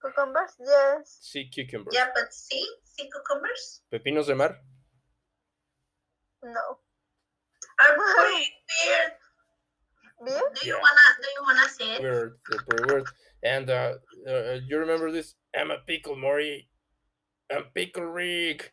Cucumbers, 0.00 0.54
yes. 0.60 1.18
sea 1.20 1.50
cucumbers, 1.52 1.94
Yeah, 1.94 2.06
but 2.14 2.32
sea 2.32 2.64
sea 2.84 3.08
cucumbers 3.10 3.82
pepinos 3.90 4.26
de 4.26 4.36
mar. 4.36 4.60
No. 6.42 6.78
are 7.80 7.96
pretty 7.96 8.46
weird. 8.84 9.12
Beer? 10.24 10.40
Do 10.54 10.66
you 10.66 10.74
Yeah. 10.74 10.80
wanna 10.80 11.06
do 11.22 11.28
you 11.36 11.42
wanna 11.42 11.68
see 11.68 11.92
it? 11.94 12.02
Weird, 12.02 12.38
they're 12.48 12.62
pretty 12.68 12.84
weird. 12.92 13.06
And 13.42 13.68
uh, 13.70 13.94
uh, 14.28 14.58
you 14.66 14.78
remember 14.78 15.10
this? 15.10 15.34
I'm 15.56 15.70
a 15.70 15.78
pickle 15.78 16.16
Mori. 16.16 16.68
I'm 17.50 17.64
pickle 17.74 18.04
Rick. 18.04 18.72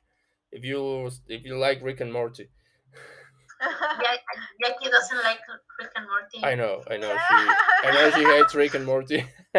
If 0.51 0.63
you 0.63 1.09
if 1.27 1.45
you 1.45 1.57
like 1.57 1.81
Rick 1.81 2.01
and 2.01 2.11
Morty, 2.13 2.49
Yeah, 3.61 4.17
Jackie 4.63 4.89
doesn't 4.89 5.23
like 5.23 5.39
Rick 5.79 5.91
and 5.95 6.05
Morty. 6.07 6.39
I 6.43 6.55
know, 6.55 6.81
I 6.89 6.97
know 6.97 7.11
she, 7.11 7.87
I 7.87 7.91
know 7.93 8.11
she 8.11 8.23
hates 8.23 8.55
Rick 8.55 8.73
and 8.75 8.85
Morty. 8.85 9.25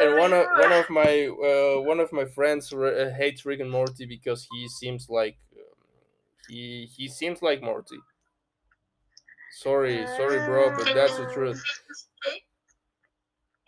and 0.00 0.16
one 0.18 0.32
of 0.32 0.46
one 0.58 0.72
of 0.72 0.88
my 0.90 1.26
uh, 1.26 1.80
one 1.80 2.00
of 2.00 2.12
my 2.12 2.24
friends 2.24 2.72
re- 2.72 3.02
uh, 3.02 3.10
hates 3.14 3.44
Rick 3.44 3.60
and 3.60 3.70
Morty 3.70 4.06
because 4.06 4.46
he 4.50 4.68
seems 4.68 5.08
like 5.08 5.36
um, 5.56 5.62
he 6.48 6.88
he 6.96 7.08
seems 7.08 7.42
like 7.42 7.62
Morty. 7.62 7.98
Sorry, 9.50 10.06
sorry, 10.16 10.38
bro, 10.46 10.70
but 10.76 10.94
that's 10.94 11.16
the 11.16 11.30
truth. 11.32 11.62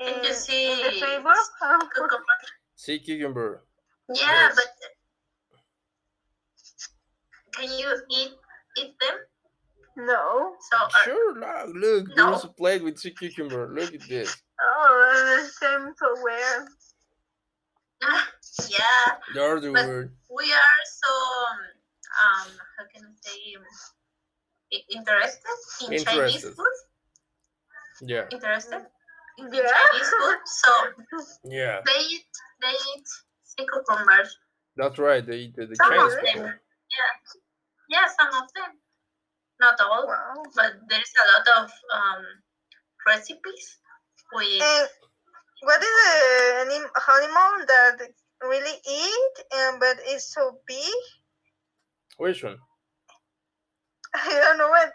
Can 0.00 0.24
you 0.24 0.32
see 0.32 0.72
in 0.72 0.78
the 0.78 0.92
flavor? 0.98 1.34
cucumber? 1.94 2.24
See 2.76 2.98
cucumber. 3.00 3.64
Yeah, 4.08 4.14
Yes. 4.26 4.54
but 4.56 4.66
can 7.52 7.68
you 7.78 7.94
eat 8.10 8.32
eat 8.78 8.94
them? 9.00 9.18
no. 9.96 10.54
So 10.70 10.76
are, 10.78 10.90
Sure, 11.04 11.34
look, 11.34 11.74
look, 11.74 12.16
No. 12.16 12.30
there's 12.30 12.44
a 12.44 12.48
plate 12.48 12.82
with 12.82 12.98
sea 12.98 13.10
cucumber. 13.12 13.68
Look 13.68 13.92
at 13.94 14.08
this. 14.08 14.42
Oh, 14.62 15.38
the 15.42 15.48
same 15.48 15.94
so 15.96 16.08
weird. 16.22 16.68
yeah, 18.68 19.16
You're 19.34 19.60
the 19.60 19.72
But- 19.72 19.86
word. 19.86 20.16
we 20.30 20.52
are 20.52 20.80
so 21.00 21.12
um 22.24 22.48
how 22.76 22.84
can 22.92 23.04
I 23.04 23.12
say 23.20 23.54
um, 23.56 23.64
i- 24.73 24.86
interested 24.90 25.56
in 25.90 26.04
Chinese 26.04 26.44
food. 26.44 26.76
Yeah, 28.02 28.26
Interested 28.30 28.86
in 29.38 29.52
Yeah. 29.52 29.68
Chinese 29.68 30.10
food. 30.10 30.38
So 30.46 30.70
yeah, 31.44 31.80
they 31.84 32.00
eat 32.00 32.26
they 32.60 32.73
eat 32.96 33.06
sea 33.44 33.66
cucumbers. 33.70 34.36
that's 34.76 34.99
right. 34.99 35.25
They 35.25 35.36
eat 35.49 35.56
the, 35.56 35.66
the 35.66 35.76
Some 35.76 35.90
Chinese 35.92 36.14
of 36.14 36.20
people. 36.25 36.42
them. 36.42 36.60
Yeah, 36.96 37.12
yeah, 38.00 38.06
some 38.18 38.32
of 38.42 38.52
them. 38.54 38.73
Not 39.60 39.78
all, 39.80 40.06
Wow. 40.06 40.42
but 40.56 40.73
there's 40.88 41.12
a 41.23 41.25
lot 41.32 41.46
of 41.64 41.70
um 41.92 42.25
recipes 43.06 43.76
with 44.32 44.62
And 44.62 44.88
what 45.62 45.82
is 45.82 45.88
the 45.88 46.54
anim- 46.60 46.90
animal 47.08 47.66
that 47.66 48.08
really 48.43 48.76
eat 48.88 49.45
and 49.54 49.80
but 49.80 49.99
is 50.08 50.26
so 50.26 50.58
big? 50.66 50.95
Which 52.19 52.43
one? 52.43 52.58
I 54.14 54.28
don't 54.28 54.58
know 54.58 54.69
what 54.69 54.93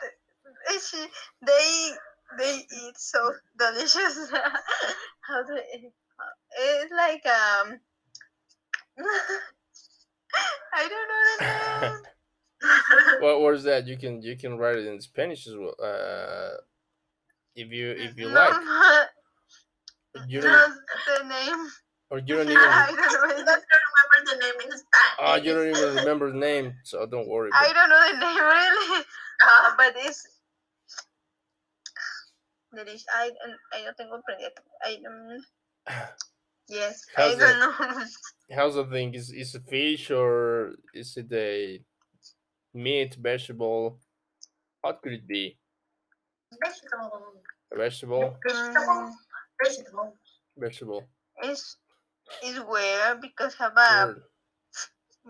is 0.73 0.87
she 0.89 1.05
they 1.45 1.91
they 2.37 2.57
eat 2.59 2.97
so 2.97 3.33
delicious. 3.57 4.31
How 5.21 5.43
do 5.43 5.55
it, 5.55 5.93
it's 6.59 6.91
like 6.91 7.25
um 7.25 7.79
I 10.73 10.87
don't 10.87 11.07
know 11.09 11.23
the 11.37 11.87
name. 11.87 13.21
What 13.21 13.41
what 13.41 13.53
is 13.55 13.63
that? 13.63 13.87
You 13.87 13.97
can 13.97 14.21
you 14.21 14.35
can 14.37 14.57
write 14.57 14.77
it 14.77 14.85
in 14.87 14.99
Spanish 15.01 15.47
as 15.47 15.55
well. 15.55 15.75
Uh, 15.81 16.57
if 17.55 17.71
you 17.71 17.91
if 17.91 18.17
you 18.17 18.29
no, 18.29 18.33
like, 18.35 18.51
not- 18.63 19.09
you 20.27 20.41
don't 20.41 20.73
the 21.07 21.23
name. 21.23 21.67
or 22.09 22.19
you 22.19 22.35
don't 22.35 22.49
even. 22.49 22.57
I 22.57 22.87
don't 22.87 22.97
know. 22.97 23.03
I 23.03 23.43
don't 23.45 23.47
remember 23.47 24.31
the 24.31 24.37
name 24.39 24.59
in 24.63 24.77
Spanish. 24.77 25.19
Oh, 25.19 25.35
you 25.35 25.53
don't 25.53 25.69
even 25.75 25.95
remember 25.95 26.31
the 26.31 26.37
name, 26.37 26.73
so 26.83 27.05
don't 27.05 27.27
worry. 27.27 27.49
I 27.53 27.73
don't 27.73 27.89
know 27.89 28.01
the 28.11 28.19
name 28.19 28.43
really. 28.43 29.03
Uh, 29.43 29.71
but 29.77 29.93
it's 29.97 30.23
delicious. 32.73 33.05
I 33.13 33.31
I 33.73 33.83
don't 33.83 33.97
tengo. 33.97 34.21
I 34.83 34.97
don't. 35.03 35.43
Yes, 36.67 37.05
I 37.17 37.21
How's 37.21 37.37
don't 37.37 37.59
know. 37.59 38.05
How's 38.55 38.75
the 38.75 38.85
thing? 38.85 39.13
Is 39.15 39.31
is 39.31 39.55
it 39.55 39.63
fish 39.67 40.11
or 40.11 40.75
is 40.93 41.17
it 41.17 41.31
a 41.33 41.81
meat 42.73 43.15
vegetable? 43.15 43.99
What 44.81 45.01
could 45.01 45.13
it 45.13 45.27
be? 45.27 45.57
vegetable. 46.63 47.33
A 47.73 47.77
vegetable? 47.77 48.37
Vegetable. 48.45 49.11
Vegetable. 49.63 50.15
Vegetable. 50.57 51.03
It's 51.43 51.77
it's 52.43 52.59
weird 52.67 53.21
because 53.21 53.53
have 53.55 53.73
a 53.77 54.05
Word. 54.07 54.21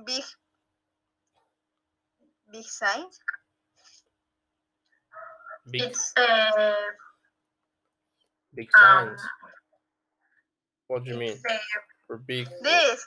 big 0.06 0.24
big 2.52 2.64
size. 2.64 3.20
Big 5.72 5.82
It's 5.82 6.14
uh, 6.18 6.74
big 8.54 8.70
um. 8.84 9.16
What 10.88 11.04
do 11.04 11.12
you 11.12 11.18
mean? 11.18 11.38
uh, 11.50 11.58
For 12.08 12.18
big. 12.18 12.48
This. 12.62 13.04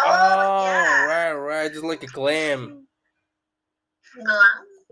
Oh, 0.00 0.64
yeah. 0.64 1.04
right, 1.06 1.32
right. 1.32 1.70
It's 1.70 1.82
like 1.82 2.02
a 2.02 2.06
clam. 2.06 2.86
glam. 4.14 4.36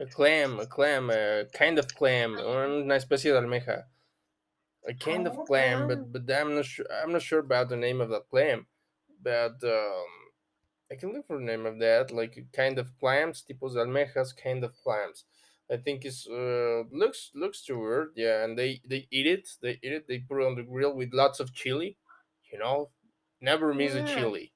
A 0.01 0.07
clam, 0.07 0.59
a 0.59 0.67
clam, 0.67 1.11
a 1.11 1.45
kind 1.53 1.79
of 1.79 1.87
clam, 1.95 2.37
una 2.39 2.95
especie 2.97 3.31
de 3.33 3.39
almeja. 3.41 3.85
A 4.87 4.95
kind 4.95 5.27
of 5.27 5.35
Oh, 5.39 5.45
clam, 5.45 5.87
but 5.89 6.13
but 6.13 6.31
I'm 6.31 6.55
not 6.57 6.65
sure. 6.67 6.87
I'm 6.93 7.13
not 7.13 7.23
sure 7.23 7.39
about 7.41 7.69
the 7.69 7.77
name 7.77 8.01
of 8.01 8.11
that 8.11 8.29
clam, 8.29 8.67
but 9.21 9.63
um, 9.65 10.07
I 10.91 10.97
can 10.97 11.13
look 11.13 11.27
for 11.27 11.39
the 11.39 11.45
name 11.45 11.67
of 11.67 11.79
that. 11.81 12.11
Like 12.13 12.37
a 12.37 12.43
kind 12.57 12.79
of 12.79 12.97
clams, 12.99 13.43
tipos 13.43 13.75
de 13.75 13.81
almejas, 13.81 14.37
kind 14.37 14.65
of 14.65 14.77
clams. 14.83 15.25
I 15.71 15.79
think 15.79 16.05
it's 16.05 16.27
uh 16.29 16.85
looks 16.93 17.31
looks 17.35 17.65
too 17.65 17.79
weird. 17.81 18.11
Yeah, 18.17 18.45
and 18.45 18.59
they 18.59 18.83
they 18.87 19.09
eat 19.11 19.27
it. 19.27 19.49
They 19.63 19.73
eat 19.83 19.93
it. 19.99 20.09
They 20.09 20.21
put 20.21 20.43
it 20.43 20.47
on 20.47 20.57
the 20.57 20.63
grill 20.65 20.95
with 20.95 21.15
lots 21.15 21.41
of 21.41 21.55
chili. 21.55 21.99
You 22.53 22.59
know, 22.59 22.91
never 23.41 23.75
miss 23.75 23.95
a 23.95 24.03
Mm. 24.03 24.05
chili. 24.05 24.55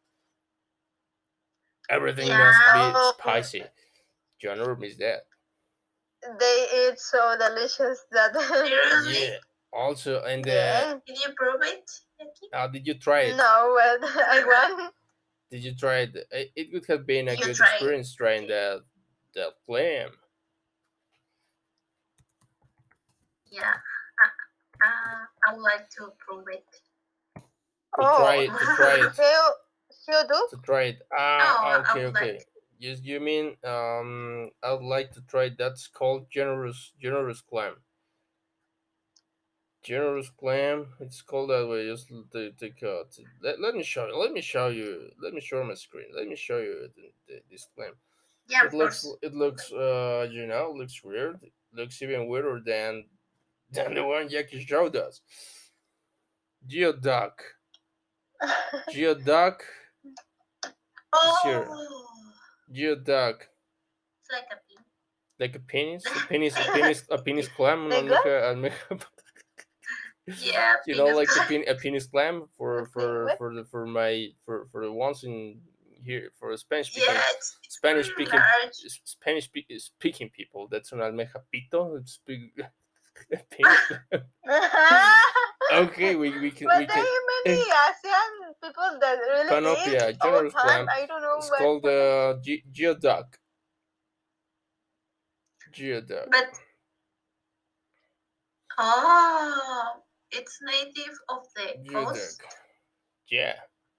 Everything 1.91 2.29
Yeah. 2.29 2.37
must 2.37 2.63
be 2.73 2.95
Oh. 2.95 3.13
spicy. 3.15 3.65
You 4.41 4.55
never 4.55 4.77
miss 4.77 4.97
that. 4.99 5.25
They 6.39 6.67
eat 6.89 6.99
so 7.01 7.37
delicious 7.39 8.05
that. 8.11 8.35
Yeah. 8.91 9.39
Also, 9.77 10.23
and 10.25 10.47
uh, 10.49 10.51
yeah. 10.51 10.95
Did 11.07 11.19
you 11.19 11.35
prove 11.37 11.61
it? 11.63 11.91
Uh, 12.53 12.67
did 12.69 12.87
you 12.87 12.95
try 12.95 13.21
it? 13.29 13.37
No, 13.37 13.77
but 13.77 14.09
I 14.17 14.43
want. 14.45 14.93
Did 15.51 15.63
you 15.65 15.75
try 15.77 15.99
it? 16.09 16.17
It, 16.33 16.51
it 16.57 16.69
would 16.73 16.87
have 16.87 17.07
been 17.07 17.29
a 17.29 17.33
You 17.35 17.43
good 17.45 17.57
tried. 17.57 17.75
experience 17.75 18.15
trying 18.15 18.47
the 18.49 18.83
the 19.35 19.53
clam. 19.67 20.11
Yeah. 23.51 23.63
Uh, 24.25 24.85
uh, 24.87 25.25
I 25.49 25.55
would 25.55 25.63
like 25.63 25.89
to 25.91 26.09
prove 26.19 26.45
it. 26.51 26.65
To 27.37 28.03
try 28.03 28.37
it, 28.37 28.49
to 28.59 28.67
try 28.77 28.95
it, 28.97 29.13
He'll, 29.17 29.53
he'll 30.07 30.29
do. 30.29 30.49
to 30.51 30.63
try 30.63 30.83
it. 30.85 30.99
Oh, 31.13 31.17
Ah, 31.19 31.91
okay, 31.91 32.05
okay. 32.07 32.33
like- 32.35 32.47
Yes, 32.79 33.01
you 33.03 33.21
mean 33.21 33.57
um 33.65 34.51
I 34.63 34.73
would 34.73 34.83
like 34.85 35.11
to 35.13 35.23
try 35.23 35.49
that's 35.49 35.87
called 35.89 36.27
generous 36.31 36.93
generous 37.01 37.41
clam. 37.41 37.77
Generous 39.87 40.31
clam. 40.31 40.89
It's 40.99 41.23
called 41.23 41.51
that 41.51 41.69
way. 41.69 41.87
Just 41.87 42.09
to 42.09 42.51
take 42.59 42.83
out. 42.83 43.17
Let, 43.41 43.61
let 43.61 43.75
me 43.77 43.85
show 43.85 44.09
you. 44.09 44.19
Let 44.19 44.33
me 44.33 44.41
show 44.41 44.67
you. 44.67 45.11
Let 45.23 45.33
me 45.33 45.41
show 45.41 45.63
my 45.63 45.75
screen. 45.75 46.07
Let 46.13 46.27
me 46.27 46.35
show 46.35 46.59
you 46.59 46.89
the, 46.97 47.03
the, 47.29 47.41
this 47.49 47.69
clam. 47.73 47.93
Yeah, 48.49 48.67
It 48.67 48.75
looks 48.75 49.03
course. 49.03 49.19
it 49.23 49.35
looks 49.35 49.73
uh 49.73 50.27
you 50.31 50.47
know 50.49 50.73
looks 50.77 51.03
weird. 51.05 51.39
It 51.43 51.53
looks 51.73 52.03
even 52.03 52.27
weirder 52.27 52.61
than 52.67 53.05
than 53.71 53.95
the 53.95 54.05
one 54.05 54.29
Jackie 54.29 54.65
showed 54.65 54.93
does. 54.93 55.21
Geoduck. 56.69 57.39
Geoduck. 58.93 59.61
Oh. 61.13 61.65
Geoduck. 62.75 63.39
it's 64.19 64.31
like 64.33 64.49
a 64.51 64.59
pin. 64.67 64.85
Like 65.39 65.55
a 65.55 65.61
penis, 65.61 66.05
a 66.07 66.27
penis, 66.29 66.57
a 66.57 66.73
penis, 66.73 67.05
a 67.09 67.19
penis 67.19 67.49
clam. 67.49 67.89
Like 67.89 68.03
Una 68.05 68.17
almeja, 68.17 68.43
almeja. 68.51 69.07
Yeah, 70.27 70.75
you 70.87 70.97
know, 70.97 71.07
like 71.07 71.29
a, 71.37 71.45
pin, 71.47 71.65
a 71.69 71.75
penis 71.75 72.07
clam 72.07 72.45
for 72.57 72.87
for 72.93 73.31
for 73.39 73.55
the 73.55 73.65
for 73.65 73.87
my 73.87 74.29
for 74.45 74.67
for 74.73 74.85
the 74.85 74.93
ones 74.93 75.25
in 75.25 75.61
here 76.03 76.31
for 76.39 76.57
Spanish 76.57 76.93
speaking 76.93 77.15
it's 77.15 77.57
Spanish 77.69 78.11
speaking. 78.11 78.41
Spanish 79.05 79.45
spe- 79.45 79.79
speaking 79.79 80.31
people. 80.31 80.69
That's 80.71 80.93
an 80.93 81.01
almeja 81.01 81.43
pito. 81.53 81.99
It's 81.99 82.21
big. 82.27 82.53
okay, 85.73 86.15
we 86.17 86.31
we 86.39 86.51
can 86.51 86.69
but 86.69 86.79
we 86.79 86.87
there 86.87 86.97
can. 86.97 87.05
are 87.05 87.23
many 87.45 87.63
Asian 87.63 88.55
people 88.63 88.99
that 89.01 89.19
really 89.19 89.51
Panopea, 89.51 90.11
eat 90.11 90.17
all 90.21 90.31
generous 90.31 90.53
time. 90.55 90.87
I 90.89 91.07
don't 91.07 91.23
know 91.23 91.37
It's 91.39 91.51
what. 91.51 91.59
called 91.59 91.87
uh, 91.87 92.35
Ge- 92.43 92.65
geoduck. 92.73 93.25
Geoduck. 95.73 96.31
But 96.31 96.47
oh, 98.79 100.03
it's 100.37 100.59
native 100.63 101.17
of 101.29 101.43
the 101.57 101.91
coast. 101.91 102.43
Yeah. 103.31 103.55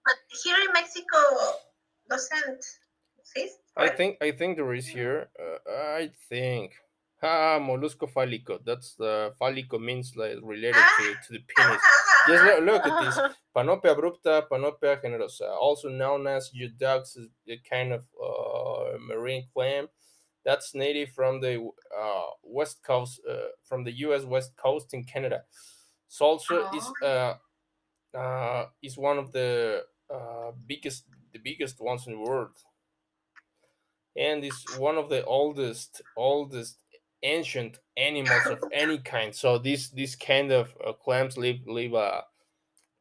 But 0.05 0.15
here 0.43 0.55
in 0.65 0.71
Mexico 0.73 1.19
doesn't 2.09 2.63
exist. 3.19 3.59
I 3.75 3.89
think 3.89 4.17
I 4.21 4.31
think 4.31 4.57
there 4.57 4.73
is 4.73 4.87
here. 4.87 5.29
Uh, 5.39 5.71
I 5.99 6.11
think. 6.29 6.73
Ah, 7.21 7.57
mollusco 7.59 8.07
fálico. 8.07 8.59
That's 8.63 8.93
the 8.95 9.33
fálico 9.41 9.81
means 9.81 10.15
like 10.15 10.37
related 10.43 10.85
to, 10.97 11.15
to 11.25 11.33
the 11.33 11.43
penis. 11.49 11.81
Just 12.27 12.43
look, 12.43 12.59
look 12.61 12.85
at 12.85 13.03
this. 13.03 13.17
Panopea 13.55 13.91
abrupta, 13.91 14.45
Panopea 14.51 15.01
generosa, 15.01 15.49
also 15.59 15.89
known 15.89 16.27
as 16.27 16.51
geoducks, 16.51 17.17
is 17.17 17.27
a 17.49 17.57
kind 17.67 17.91
of 17.93 18.03
uh, 18.23 18.97
marine 18.99 19.47
clam 19.51 19.87
that's 20.47 20.73
native 20.73 21.09
from 21.09 21.41
the 21.41 21.59
uh, 21.59 22.27
west 22.41 22.81
coast, 22.81 23.19
uh, 23.29 23.51
from 23.63 23.83
the 23.83 23.91
U.S. 24.07 24.23
west 24.23 24.55
coast 24.55 24.93
in 24.93 25.03
Canada. 25.03 25.43
So 26.07 26.25
also 26.25 26.67
is 26.71 26.93
uh, 27.01 27.35
uh, 28.13 28.67
is 28.81 28.97
one 28.97 29.17
of 29.19 29.31
the 29.33 29.85
uh, 30.09 30.51
biggest 30.67 31.05
the 31.33 31.39
biggest 31.39 31.79
ones 31.81 32.07
in 32.07 32.13
the 32.13 32.19
world, 32.19 32.57
and 34.15 34.43
is 34.43 34.65
one 34.69 34.97
of 34.97 35.09
the 35.09 35.23
oldest 35.25 36.01
oldest 36.15 36.83
ancient 37.23 37.79
animals 37.95 38.49
of 38.49 38.63
any 38.71 38.99
kind. 39.13 39.35
So 39.35 39.57
this 39.57 39.89
this 39.89 40.15
kind 40.15 40.51
of 40.51 40.75
uh, 40.85 40.93
clams 40.93 41.37
live 41.37 41.59
live 41.67 41.93
uh, 41.93 42.21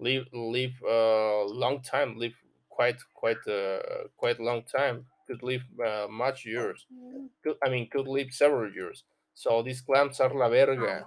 live 0.01 0.27
live 0.33 0.83
a 0.89 1.45
long 1.49 1.83
time, 1.83 2.19
live 2.19 2.35
quite 2.71 2.99
quite 3.15 3.47
uh, 3.49 4.09
quite 4.17 4.41
long 4.41 4.65
time. 4.65 5.07
Could 5.29 5.43
live 5.43 5.63
uh, 5.85 6.09
much 6.11 6.45
years. 6.47 6.87
Could, 7.45 7.57
I 7.65 7.71
mean, 7.71 7.89
could 7.91 8.09
live 8.09 8.33
several 8.33 8.73
years. 8.73 9.05
So 9.35 9.63
these 9.63 9.81
clams 9.83 10.21
are 10.21 10.35
la 10.35 10.49
verga. 10.49 11.07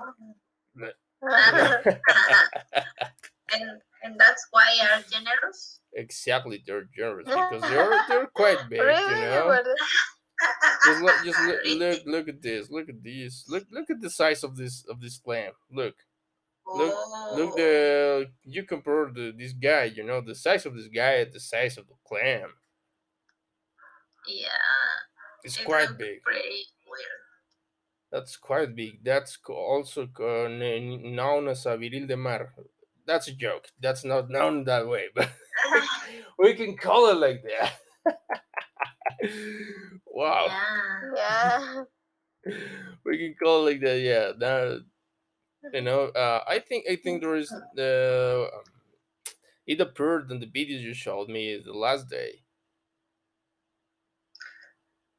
and 3.53 3.81
and 4.03 4.15
that's 4.17 4.47
why 4.51 4.77
are 4.91 5.01
generous. 5.09 5.79
exactly, 5.93 6.63
they're 6.65 6.87
generous 6.95 7.25
because 7.27 7.61
they're 7.69 7.91
they're 8.07 8.27
quite 8.27 8.69
big. 8.69 8.79
really? 8.81 9.19
You 9.21 9.25
know. 9.27 9.63
Just 10.85 11.01
look, 11.01 11.15
just 11.25 11.39
look, 11.41 11.59
look, 11.65 11.99
look 12.05 12.29
at 12.29 12.41
this. 12.41 12.69
Look 12.71 12.87
at 12.87 13.03
this. 13.03 13.43
Look, 13.49 13.65
look 13.71 13.89
at 13.89 13.99
the 13.99 14.09
size 14.09 14.43
of 14.43 14.55
this 14.55 14.85
of 14.89 15.01
this 15.01 15.17
clam. 15.17 15.51
Look, 15.69 15.95
look, 16.65 16.95
look. 17.35 17.51
Oh. 17.51 17.55
The 17.57 18.31
you 18.45 18.63
compare 18.63 19.11
the 19.13 19.33
this 19.37 19.51
guy. 19.51 19.85
You 19.85 20.03
know 20.05 20.21
the 20.21 20.35
size 20.35 20.65
of 20.65 20.75
this 20.75 20.87
guy 20.87 21.15
at 21.19 21.33
the 21.33 21.39
size 21.41 21.77
of 21.77 21.87
the 21.87 21.95
clam. 22.07 22.53
yeah, 24.27 24.47
It's 25.43 25.59
it 25.59 25.65
quite 25.65 25.97
big. 25.97 26.21
Pretty. 26.23 26.67
That's 28.11 28.37
quite 28.37 28.75
big. 28.75 29.03
That's 29.03 29.37
co- 29.37 29.53
also 29.55 30.07
co- 30.07 30.45
n- 30.45 30.61
n- 30.61 31.15
known 31.15 31.47
as 31.47 31.65
a 31.65 31.77
viril 31.77 32.07
de 32.07 32.17
mar. 32.17 32.53
That's 33.05 33.27
a 33.27 33.33
joke. 33.33 33.67
That's 33.79 34.03
not 34.03 34.29
known 34.29 34.63
that 34.65 34.87
way, 34.87 35.07
but 35.15 35.29
we 36.39 36.53
can 36.55 36.77
call 36.77 37.09
it 37.09 37.17
like 37.17 37.43
that. 37.43 37.79
wow, 40.07 40.47
yeah. 41.15 41.83
yeah. 42.45 42.53
we 43.05 43.17
can 43.17 43.35
call 43.41 43.67
it 43.67 43.71
like 43.73 43.81
that. 43.81 43.99
Yeah, 43.99 44.31
that 44.39 44.85
you 45.73 45.81
know. 45.81 46.05
Uh, 46.09 46.43
I 46.47 46.59
think 46.59 46.85
I 46.89 46.95
think 46.97 47.21
there 47.21 47.35
is 47.35 47.49
the. 47.75 48.49
Um, 48.53 48.63
it 49.65 49.79
appeared 49.79 50.29
in 50.31 50.39
the 50.41 50.45
videos 50.47 50.81
you 50.81 50.93
showed 50.93 51.29
me 51.29 51.57
the 51.63 51.71
last 51.71 52.09
day. 52.09 52.43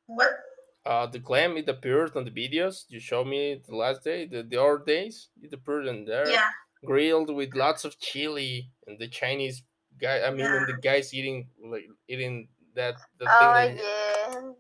What? 0.07 0.41
Uh, 0.87 1.07
the 1.07 1.21
clam 1.21 1.57
it 1.59 1.69
appeared 1.69 2.17
on 2.17 2.25
the 2.25 2.31
videos 2.31 2.85
you 2.89 2.99
showed 3.01 3.27
me 3.27 3.61
the 3.69 3.77
last 3.77 4.03
day, 4.03 4.25
the, 4.27 4.43
the 4.43 4.61
other 4.61 4.83
days. 4.87 5.29
It 5.43 5.53
appeared 5.53 5.87
in 5.87 6.05
there. 6.07 6.29
Yeah. 6.29 6.49
grilled 6.85 7.29
with 7.35 7.55
lots 7.55 7.85
of 7.85 7.99
chili 8.01 8.71
and 8.87 8.99
the 8.99 9.07
Chinese 9.09 9.63
guy 10.01 10.23
I 10.27 10.31
mean 10.31 10.47
and 10.47 10.67
the 10.67 10.79
guys 10.81 11.13
eating 11.13 11.49
like 11.73 11.85
eating 12.09 12.49
that 12.75 12.95
the 13.19 13.27
Oh 13.29 13.53
thing 13.55 13.77
yeah. 13.77 14.53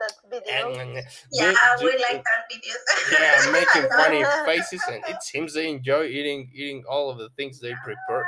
That's 0.00 0.18
video. 0.30 0.72
that, 0.72 1.04
Yeah, 1.32 1.52
They- 1.78 1.84
we 1.84 1.92
they- 1.92 1.98
like 2.08 2.24
our 2.32 2.40
videos. 2.50 2.82
yeah 3.20 3.52
making 3.52 3.86
funny 4.00 4.22
faces 4.48 4.80
and 4.90 5.02
it 5.12 5.20
seems 5.22 5.52
they 5.52 5.68
enjoy 5.68 6.04
eating 6.04 6.40
eating 6.54 6.84
all 6.88 7.10
of 7.10 7.18
the 7.18 7.28
things 7.36 7.60
they 7.60 7.74
prepare 7.84 8.24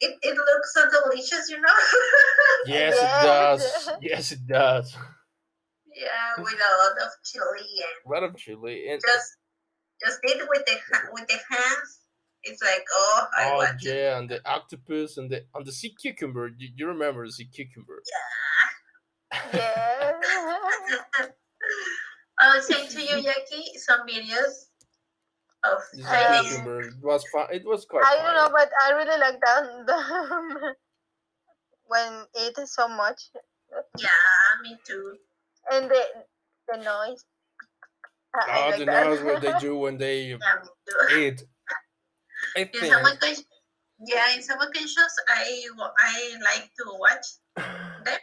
It, 0.00 0.16
it 0.22 0.34
looks 0.48 0.68
so 0.76 0.82
delicious, 0.96 1.44
you 1.52 1.60
know. 1.60 1.76
yes 2.66 2.94
Yes. 2.96 2.96
it 2.96 3.26
does 3.28 3.62
yes 4.00 4.32
it 4.32 4.46
does 4.46 4.96
yeah, 5.98 6.38
with 6.38 6.54
a 6.54 6.72
lot 6.82 6.96
of 7.04 7.10
chili 7.24 7.66
and 7.82 7.96
a 8.06 8.08
lot 8.08 8.22
of 8.22 8.36
chili 8.36 8.88
and 8.90 9.00
just 9.04 9.36
just 10.04 10.18
eat 10.28 10.40
with 10.48 10.64
the 10.66 10.76
with 11.12 11.26
the 11.26 11.38
hands. 11.50 11.98
It's 12.44 12.62
like 12.62 12.84
oh, 12.94 13.26
I 13.36 13.50
oh 13.50 13.56
want 13.56 13.80
to. 13.80 13.88
yeah 13.88 14.18
and 14.18 14.28
the 14.30 14.40
octopus 14.48 15.18
and 15.18 15.28
the 15.28 15.44
on 15.54 15.64
the 15.64 15.72
sea 15.72 15.94
cucumber 16.00 16.48
you, 16.56 16.68
you 16.76 16.86
remember 16.86 17.26
the 17.26 17.32
sea 17.32 17.48
cucumber 17.52 18.00
yeah. 18.06 19.52
Yeah. 19.52 20.12
I'll 22.40 22.62
send 22.62 22.88
to 22.90 23.02
you, 23.02 23.20
Jackie, 23.22 23.64
some 23.76 24.06
videos 24.06 24.70
of 25.64 25.82
the 25.92 26.02
sea 26.04 26.48
cucumber 26.48 26.80
it 26.82 26.94
was 27.02 27.24
fun 27.32 27.46
it 27.52 27.64
was 27.66 27.84
quite 27.84 28.04
I 28.06 28.22
don't 28.22 28.34
know, 28.34 28.50
but 28.54 28.70
I 28.86 28.90
really 28.92 29.18
like 29.18 29.40
that. 29.40 29.64
The, 29.86 30.74
when 31.86 32.24
it 32.36 32.56
is 32.58 32.72
so 32.72 32.86
much, 32.88 33.20
Yeah, 33.98 34.08
me 34.62 34.78
too. 34.86 35.16
And 35.72 35.90
the 35.90 36.02
the 36.68 36.76
noise. 36.78 37.24
I, 38.34 38.40
I 38.50 38.66
oh 38.66 38.70
like 38.70 38.78
the 38.78 38.86
that. 38.86 39.06
noise 39.06 39.22
what 39.22 39.40
they 39.40 39.52
do 39.60 39.76
when 39.76 39.96
they 39.98 40.28
Yeah, 40.30 40.36
me 41.08 41.26
eat 41.26 41.42
I 42.56 42.60
In 42.60 42.68
think 42.72 42.92
some 42.92 43.04
occasions, 43.06 43.46
yeah, 44.06 44.34
in 44.34 44.42
some 44.42 44.60
occasions, 44.60 45.12
I 45.28 45.66
I 45.98 46.36
like 46.44 46.70
to 46.78 46.84
watch 46.98 47.26
them 48.04 48.18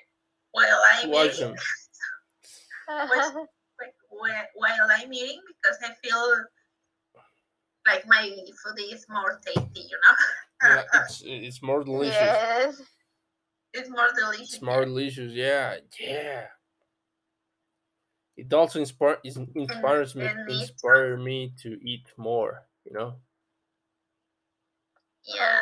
while 0.52 0.82
I'm 0.94 1.10
watch 1.10 1.34
eating. 1.36 1.40
them. 1.40 1.56
wh- 2.88 3.46
wh- 4.12 4.56
while 4.56 4.88
I'm 4.92 5.14
eating 5.14 5.42
because 5.62 5.78
I 5.84 5.94
feel 6.08 6.46
like 7.88 8.06
my 8.08 8.24
food 8.64 8.80
is 8.94 9.06
more 9.10 9.40
tasty, 9.46 9.82
you 9.82 9.98
know. 10.08 10.16
Yeah, 10.76 10.84
it's 10.94 11.22
it's 11.26 11.62
more 11.62 11.84
delicious. 11.84 12.20
yes. 12.22 12.82
it's 13.74 13.90
more 13.90 14.10
delicious. 14.16 14.54
It's 14.54 14.62
more 14.62 14.86
delicious. 14.86 15.34
Yeah, 15.34 15.78
yeah. 16.00 16.48
It 18.38 18.54
also 18.54 18.80
inspire 18.80 19.18
mm-hmm. 19.26 19.60
inspires 19.60 20.16
me 20.16 20.28
inspire 20.50 21.18
me 21.18 21.54
to 21.62 21.80
eat 21.82 22.08
more. 22.18 22.64
You 22.86 22.94
know. 22.94 23.16
Yeah. 25.24 25.62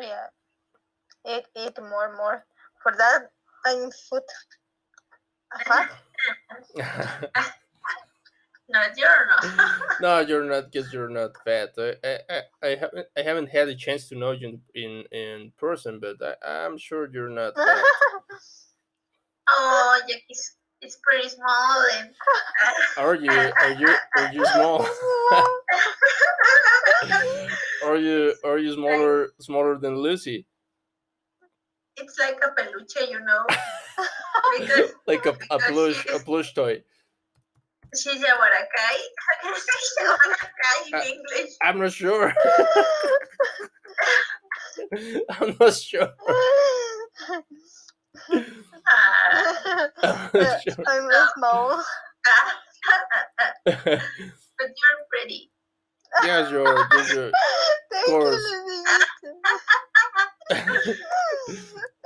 Yeah. 0.00 1.36
Eat 1.36 1.44
eat 1.56 1.78
more 1.80 2.16
more. 2.16 2.44
For 2.82 2.92
that, 2.96 3.30
I'm 3.66 3.90
food 3.90 4.22
fat. 5.66 5.90
No, 8.68 8.80
you're 8.96 9.26
not. 9.28 9.80
no, 10.00 10.18
you're 10.20 10.44
not 10.44 10.72
because 10.72 10.92
you're 10.92 11.10
not 11.10 11.32
fat. 11.44 11.74
I, 11.76 11.94
I, 12.02 12.40
I, 12.62 12.68
haven't 12.76 13.06
I 13.16 13.20
haven't 13.20 13.48
had 13.50 13.68
a 13.68 13.74
chance 13.74 14.08
to 14.08 14.16
know 14.16 14.30
you 14.30 14.58
in 14.74 14.82
in, 14.82 15.18
in 15.18 15.52
person, 15.58 16.00
but 16.00 16.16
I, 16.22 16.64
I'm 16.64 16.78
sure 16.78 17.10
you're 17.12 17.28
not 17.28 17.54
fat. 17.54 17.84
oh, 19.50 20.00
Jackie's 20.08 20.56
it's 20.84 20.98
pretty 21.02 21.28
small 21.28 21.76
and 21.96 22.10
Are 22.98 23.14
you 23.16 23.30
are 23.30 23.72
you 23.72 23.88
are 24.16 24.32
you 24.32 24.44
small? 24.46 24.86
are 27.84 27.96
you 27.96 28.34
are 28.44 28.58
you 28.58 28.72
smaller 28.74 29.32
smaller 29.40 29.78
than 29.78 29.96
Lucy? 29.98 30.46
it's 31.96 32.18
like 32.18 32.38
a 32.42 32.50
peluche, 32.60 33.08
you 33.08 33.20
know. 33.24 33.46
Because 34.58 34.92
Like 35.06 35.24
a, 35.26 35.34
a 35.50 35.58
plush 35.58 36.04
a 36.12 36.18
plush 36.18 36.52
toy. 36.54 36.82
she's 37.94 38.20
a 38.22 38.26
Huarakai. 38.38 38.96
How 39.24 39.34
can 39.40 39.54
I 39.54 39.58
say 39.58 40.04
Huarakai 40.04 40.76
in 40.88 40.94
Uh, 40.94 41.02
English? 41.14 41.50
I'm 41.62 41.78
not 41.80 41.92
sure. 41.92 42.34
I'm 45.40 45.56
not 45.60 45.74
sure. 45.74 46.10
I'm 46.18 46.26
not 46.28 46.44
sure. 47.34 47.44
I'm 50.86 51.10
small. 51.36 51.82
but 53.64 53.76
you're 54.60 55.04
pretty. 55.10 55.50
yes, 56.22 56.50
you're. 56.50 56.64
Yes, 56.64 57.12
you're. 57.12 57.30
Thank 57.92 58.06
course. 58.06 58.50
you, 58.50 58.58
Luisito. 58.66 59.30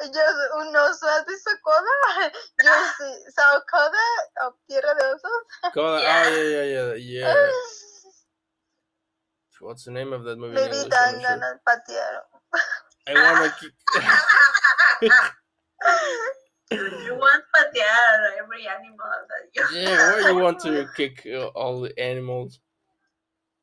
Ellos, 0.00 0.37
un 0.59 0.76
oso 0.76 1.07
has 1.09 1.26
visto 1.26 1.50
coda. 1.64 2.33
Yo 2.62 2.72
sí, 2.98 3.11
sao 3.35 3.62
coda 3.70 4.04
o 4.42 4.54
tierra 4.66 4.94
de 4.94 5.04
osos. 5.04 5.44
God, 5.74 6.02
oh 6.02 6.07
ah, 6.07 6.28
yeah, 6.28 6.42
yeah, 6.42 6.64
yeah, 6.64 6.94
yeah. 6.94 7.52
What's 9.61 9.85
the 9.85 9.90
name 9.90 10.12
of 10.12 10.22
that 10.24 10.38
movie? 10.38 10.54
in 10.57 10.62
Maybe 10.62 10.76
English? 10.76 10.90
dan 10.90 11.14
I'm 11.16 11.22
not 11.22 11.22
sure. 11.22 11.38
ganas 11.38 11.59
patear. 11.66 12.22
I 13.09 13.14
wanna 13.14 13.50
keep. 13.59 13.72
you 16.70 17.14
want 17.16 17.44
patear 17.54 18.42
every 18.42 18.66
animal 18.66 19.12
that 19.28 19.48
you 19.54 19.80
yeah, 19.80 20.22
why 20.22 20.30
you 20.30 20.36
want 20.36 20.58
to 20.60 20.86
kick 20.96 21.26
uh, 21.32 21.46
all 21.48 21.80
the 21.80 21.98
animals? 21.98 22.60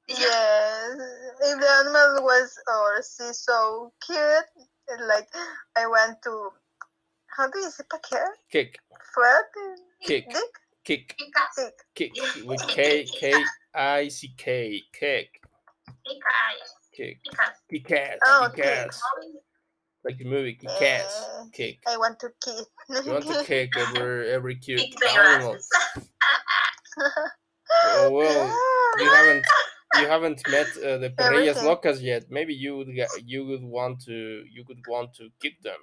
Yes, 0.08 0.98
if 1.42 1.60
the 1.60 1.70
animal 1.80 2.24
was 2.24 2.58
or 2.68 3.02
see 3.02 3.34
so 3.34 3.92
cute, 4.06 5.00
like 5.08 5.28
I 5.76 5.88
went 5.88 6.22
to 6.24 6.50
how 7.28 7.50
do 7.50 7.60
you 7.60 7.70
say 7.70 7.84
patear? 7.92 8.26
Kick, 8.52 8.80
Flat? 9.14 9.46
Kick. 10.04 10.30
Dick? 10.30 10.38
kick, 10.86 11.16
Because 11.18 11.74
Dick. 11.96 12.14
kick 12.14 12.46
with 12.46 12.62
K 12.70 13.06
K 13.06 13.44
I 13.74 14.08
C 14.08 14.34
K, 14.38 14.84
kick, 14.94 15.42
because 16.04 16.62
kick, 16.94 17.20
because 17.24 17.56
kick 17.70 17.92
ass, 17.92 18.20
Oh, 18.26 18.48
kick 18.54 18.64
kick. 18.64 18.66
ass, 18.88 19.02
like 20.06 20.18
the 20.20 20.26
movie 20.26 20.54
kick 20.54 20.70
ass, 20.82 20.82
Yeah. 20.82 21.44
kick. 21.52 21.80
I 21.88 21.98
want 21.98 22.20
to 22.20 22.30
kiss. 22.44 22.66
You 23.06 23.12
want 23.12 23.26
to 23.28 23.44
kick 23.52 23.72
every 23.76 24.30
every 24.32 24.56
cute 24.56 24.80
kick 24.80 25.16
animal. 25.18 25.58
Oh 27.84 28.10
well, 28.12 28.42
you 29.00 29.10
haven't 29.10 29.46
you 30.00 30.08
haven't 30.08 30.42
met 30.50 30.68
uh, 30.78 30.98
the 31.00 31.10
Perrillas 31.18 31.58
Everything. 31.58 31.64
locas 31.64 32.02
yet. 32.02 32.24
Maybe 32.30 32.54
you 32.54 32.78
would 32.78 32.94
get, 32.94 33.10
you 33.26 33.46
would 33.46 33.64
want 33.64 34.02
to 34.06 34.44
you 34.54 34.64
would 34.68 34.80
want 34.88 35.14
to 35.16 35.30
kick 35.42 35.62
them. 35.64 35.80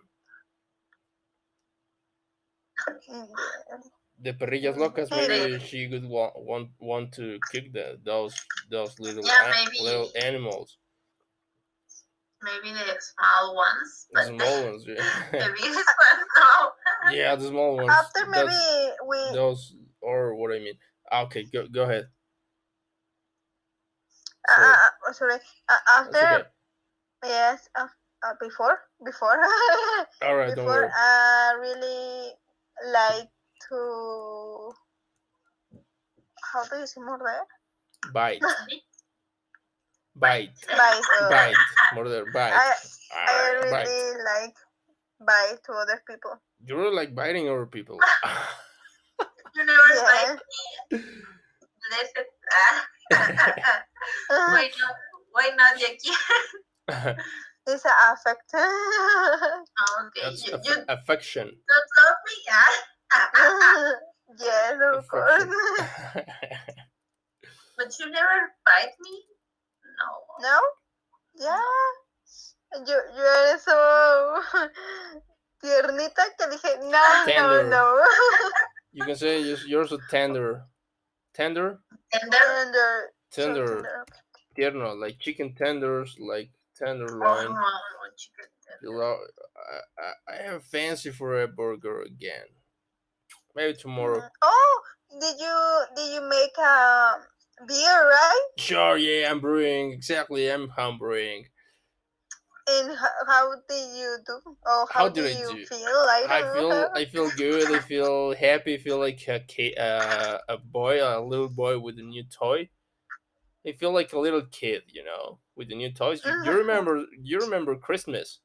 The 4.20 4.32
Perrillas 4.34 4.76
locas. 4.76 5.10
Maybe 5.10 5.58
she 5.64 5.88
would 5.88 6.04
want 6.04 6.32
want 6.36 6.68
want 6.78 7.12
to 7.14 7.38
kick 7.50 7.72
the 7.72 7.98
those 8.04 8.34
those 8.70 8.98
little 9.00 9.24
Yeah, 9.24 9.46
a- 9.50 9.50
maybe. 9.50 9.78
little 9.82 10.10
animals, 10.20 10.78
Maybe 12.42 12.74
the 12.74 12.98
small 13.00 13.54
ones, 13.54 14.06
the 14.10 14.14
but 14.14 14.26
small 14.26 14.64
ones. 14.66 14.84
the 14.86 14.94
Yeah, 15.32 15.48
biggest 15.54 15.76
ones, 15.76 16.26
no. 16.36 17.12
yeah 17.12 17.36
the 17.36 17.46
small 17.48 17.76
ones. 17.76 17.90
After 17.90 18.26
maybe 18.26 18.50
That's- 18.50 18.96
we 19.08 19.18
those 19.32 19.74
or 20.00 20.34
what 20.34 20.50
I 20.54 20.58
mean. 20.58 20.74
Ah, 21.10 21.22
Okay, 21.26 21.44
go 21.44 21.66
go 21.68 21.82
ahead. 21.84 22.08
uh, 24.48 24.52
sorry. 24.56 24.74
uh, 24.74 24.78
uh, 25.06 25.12
sorry 25.12 25.38
uh, 25.68 25.78
after 25.98 26.18
okay. 26.18 26.42
yes 27.24 27.68
uh, 27.78 27.86
uh, 28.26 28.34
before 28.40 28.80
before 29.04 29.38
All 30.22 30.36
right, 30.36 30.54
don't 30.54 30.66
worry. 30.66 30.88
I 30.90 31.54
really 31.60 32.32
like 32.92 33.30
to 33.70 34.72
how 36.52 36.64
do 36.66 36.76
you 36.82 36.86
say 36.86 37.00
there? 37.06 37.46
Bite, 38.12 38.42
bite, 40.16 40.50
bite 40.68 41.02
uh, 41.20 41.28
bite, 41.30 41.56
murder, 41.94 42.24
bite. 42.32 42.52
I 42.52 42.74
I 43.12 43.14
Ah, 43.14 43.70
bite. 43.70 43.86
really 43.86 44.14
like 44.24 44.56
bite 45.20 45.58
to 45.66 45.72
other 45.72 46.02
people 46.08 46.40
You 46.64 46.76
really 46.76 46.94
like 46.96 47.14
biting 47.14 47.48
other 47.48 47.66
people. 47.66 47.98
You 49.54 49.66
never 49.68 49.94
Yeah. 49.94 50.02
like 50.08 50.40
me. 50.40 51.02
Ah. 52.56 52.86
why 54.28 54.70
not? 54.80 54.96
Why 55.32 55.50
not, 55.56 55.76
Jackie? 55.76 56.16
it's 57.68 57.84
an 57.84 57.92
affect 58.10 58.48
okay, 58.54 60.24
That's 60.24 60.40
you, 60.48 60.54
aff- 60.56 60.64
you 60.66 60.76
affection. 60.88 61.52
don't 61.52 61.90
love 62.00 62.18
me, 62.24 62.36
ah? 62.50 62.72
yes 64.40 64.80
of 64.96 65.04
course 65.08 65.44
but 67.76 67.88
you 68.00 68.08
never 68.10 68.38
bite 68.64 68.96
me. 69.04 69.14
No. 70.40 70.48
no 70.48 70.60
yeah 71.36 71.60
you 72.86 72.96
you 73.16 73.22
are 73.22 73.58
so 73.58 73.76
tiernita 75.62 76.22
que 76.38 76.46
dije 76.48 76.78
no 76.90 77.24
Tender. 77.26 77.64
no 77.64 77.70
no 77.70 78.04
you 78.92 79.04
can 79.04 79.16
say 79.16 79.40
you're, 79.40 79.58
you're 79.66 79.86
so 79.86 79.98
tender. 80.10 80.64
Tender? 81.34 81.78
Tender. 82.12 82.36
tender 82.36 83.10
so 83.30 83.42
Tender. 83.42 83.66
tender. 83.66 84.04
Tierno, 84.56 85.00
like 85.00 85.18
chicken 85.18 85.54
tenders, 85.54 86.14
like 86.20 86.50
tenderloin. 86.76 87.48
Oh, 87.56 87.80
chicken 88.16 88.50
You 88.82 88.90
tender. 88.90 88.98
know, 88.98 89.16
I, 89.56 90.34
I, 90.34 90.34
I 90.34 90.42
have 90.42 90.64
fancy 90.64 91.10
for 91.10 91.40
a 91.42 91.48
burger 91.48 92.02
again. 92.02 92.44
Maybe 93.56 93.74
tomorrow. 93.76 94.20
Mm. 94.20 94.28
Oh, 94.42 94.80
did 95.20 95.40
you 95.40 95.84
did 95.96 96.14
you 96.14 96.28
make 96.28 96.56
a 96.58 97.16
beer 97.66 98.08
right? 98.08 98.48
Sure, 98.56 98.96
yeah, 98.96 99.30
I'm 99.30 99.40
brewing. 99.40 99.92
Exactly, 99.92 100.50
I'm 100.50 100.70
home 100.70 100.96
brewing. 100.98 101.48
And 102.66 102.96
how, 102.96 103.10
how 103.26 103.54
did 103.68 103.96
you 103.96 104.18
do? 104.26 104.56
Oh, 104.66 104.86
How 104.86 105.08
how, 105.08 105.08
do 105.08 105.22
you 105.26 105.56
do? 105.56 105.66
feel? 105.68 105.78
I 105.88 106.28
I 106.28 106.44
feel. 106.44 106.90
I 106.94 107.04
feel 107.06 107.30
good. 107.30 107.70
I 107.70 107.80
feel 107.80 108.34
happy. 108.34 108.74
I 108.74 108.78
feel 108.78 108.98
like 108.98 109.26
a 109.28 109.40
ki- 109.40 109.76
uh, 109.76 110.38
a 110.48 110.58
boy, 110.58 111.02
a 111.02 111.20
little 111.20 111.48
boy 111.48 111.78
with 111.78 111.98
a 111.98 112.02
new 112.02 112.24
toy. 112.24 112.70
I 113.66 113.72
feel 113.72 113.92
like 113.92 114.12
a 114.12 114.18
little 114.18 114.46
kid, 114.46 114.84
you 114.88 115.04
know, 115.04 115.40
with 115.56 115.68
the 115.68 115.76
new 115.76 115.92
toys. 115.92 116.26
You, 116.26 116.36
you 116.40 116.52
Mhm. 116.52 116.56
remember? 116.56 117.04
You 117.18 117.40
remember 117.42 117.76
Christmas? 117.76 118.40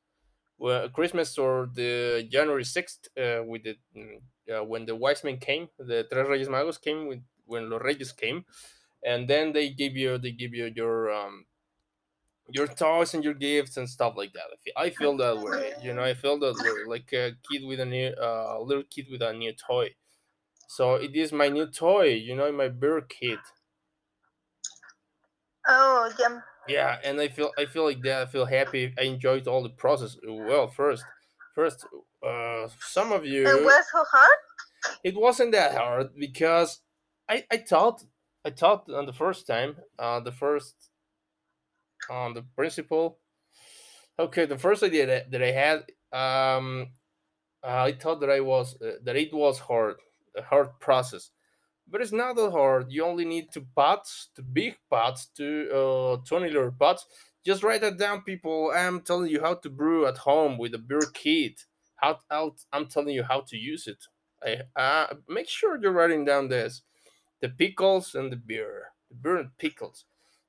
Well, 0.58 0.90
Christmas 0.90 1.38
or 1.38 1.70
the 1.74 2.28
January 2.32 2.66
sixth, 2.66 3.08
uh, 3.18 3.44
with 3.46 3.64
the 3.64 3.78
mm, 3.96 4.22
uh, 4.52 4.64
when 4.66 4.86
the 4.86 4.96
wise 4.96 5.24
men 5.24 5.40
came, 5.40 5.70
the 5.80 6.06
Tres 6.12 6.28
Reyes 6.30 6.50
Magos 6.50 6.82
came 6.82 7.08
with 7.08 7.24
when 7.46 7.70
los 7.70 7.82
Reyes 7.84 8.12
came, 8.14 8.46
and 9.06 9.30
then 9.30 9.54
they 9.54 9.70
give 9.70 9.96
you 9.96 10.18
they 10.18 10.32
give 10.32 10.54
you 10.54 10.72
your 10.76 11.12
um 11.12 11.46
your 12.50 12.68
toys 12.68 13.14
and 13.14 13.24
your 13.24 13.34
gifts 13.34 13.76
and 13.78 13.90
stuff 13.90 14.16
like 14.16 14.34
that. 14.34 14.46
I 14.54 14.58
feel, 14.64 14.74
I 14.78 14.90
feel 14.92 15.18
that 15.18 15.40
way, 15.42 15.74
you 15.82 15.94
know. 15.94 16.04
I 16.04 16.14
feel 16.14 16.40
that 16.40 16.58
way, 16.58 16.72
like 16.86 17.12
a 17.14 17.34
kid 17.44 17.64
with 17.66 17.80
a 17.80 17.86
new, 17.86 18.08
uh, 18.22 18.60
little 18.62 18.84
kid 18.84 19.08
with 19.12 19.22
a 19.22 19.34
new 19.34 19.54
toy. 19.54 19.96
So 20.68 20.96
it 20.96 21.16
is 21.16 21.32
my 21.34 21.50
new 21.50 21.68
toy, 21.68 22.10
you 22.16 22.36
know, 22.36 22.52
my 22.52 22.70
bear 22.70 23.02
kit. 23.02 23.54
Oh, 25.68 26.12
yeah. 26.20 26.42
Yeah, 26.66 27.00
and 27.04 27.20
I 27.22 27.30
feel 27.30 27.54
I 27.58 27.66
feel 27.66 27.86
like 27.86 28.02
that. 28.04 28.24
I 28.28 28.32
feel 28.32 28.46
happy. 28.46 28.94
I 28.98 29.04
enjoyed 29.04 29.48
all 29.48 29.64
the 29.64 29.70
process. 29.70 30.18
Well, 30.24 30.68
first, 30.68 31.08
first, 31.54 31.86
uh, 32.22 32.68
some 32.82 33.14
of 33.14 33.26
you, 33.26 33.46
It 33.46 33.64
was 33.64 33.86
so 33.92 34.04
hard. 34.12 34.38
it 35.04 35.16
wasn't 35.16 35.52
that 35.52 35.74
hard 35.76 36.16
because 36.16 36.82
I 37.30 37.46
I 37.52 37.58
thought 37.58 38.04
I 38.48 38.52
thought 38.52 38.90
on 38.90 39.06
the 39.06 39.14
first 39.14 39.46
time, 39.46 39.76
uh, 40.00 40.22
the 40.22 40.32
first 40.32 40.76
on 42.10 42.34
the 42.34 42.44
principle. 42.56 43.20
Okay, 44.18 44.46
the 44.46 44.58
first 44.58 44.84
idea 44.84 45.06
that, 45.06 45.32
that 45.32 45.44
I 45.44 45.52
had, 45.52 45.78
um, 46.14 46.92
I 47.62 47.92
thought 47.92 48.22
that 48.22 48.30
I 48.30 48.40
was 48.40 48.68
uh, 48.82 49.00
that 49.04 49.18
it 49.18 49.34
was 49.34 49.60
hard, 49.60 49.96
a 50.38 50.44
hard 50.44 50.70
process, 50.80 51.32
but 51.90 52.00
it's 52.02 52.14
not 52.14 52.38
that 52.38 52.52
hard. 52.52 52.86
You 52.90 53.04
only 53.04 53.26
need 53.26 53.52
two 53.52 53.66
pots, 53.76 54.30
two 54.34 54.44
big 54.44 54.78
pots, 54.90 55.28
two 55.36 55.70
uh, 55.80 56.24
twenty 56.26 56.48
liter 56.48 56.72
pots. 56.72 57.06
Just 57.46 57.64
write 57.64 57.82
that 57.82 57.98
down, 57.98 58.22
people. 58.22 58.72
I'm 58.74 59.02
telling 59.02 59.30
you 59.30 59.42
how 59.42 59.56
to 59.56 59.70
brew 59.70 60.08
at 60.08 60.20
home 60.20 60.58
with 60.58 60.74
a 60.74 60.78
beer 60.78 61.04
kit. 61.14 61.66
How, 61.98 62.20
how 62.30 62.56
I'm 62.72 62.88
telling 62.88 63.14
you 63.14 63.24
how 63.24 63.42
to 63.50 63.58
use 63.58 63.88
it. 63.88 64.02
I, 64.42 64.82
uh, 64.82 65.16
make 65.28 65.50
sure 65.50 65.78
you're 65.82 65.92
writing 65.92 66.24
down 66.24 66.48
this, 66.48 66.84
the 67.42 67.50
pickles 67.50 68.16
and 68.16 68.32
the 68.32 68.36
beer, 68.38 68.92
the 69.10 69.16
beer 69.16 69.38
and 69.38 69.58
pickles. 69.58 70.06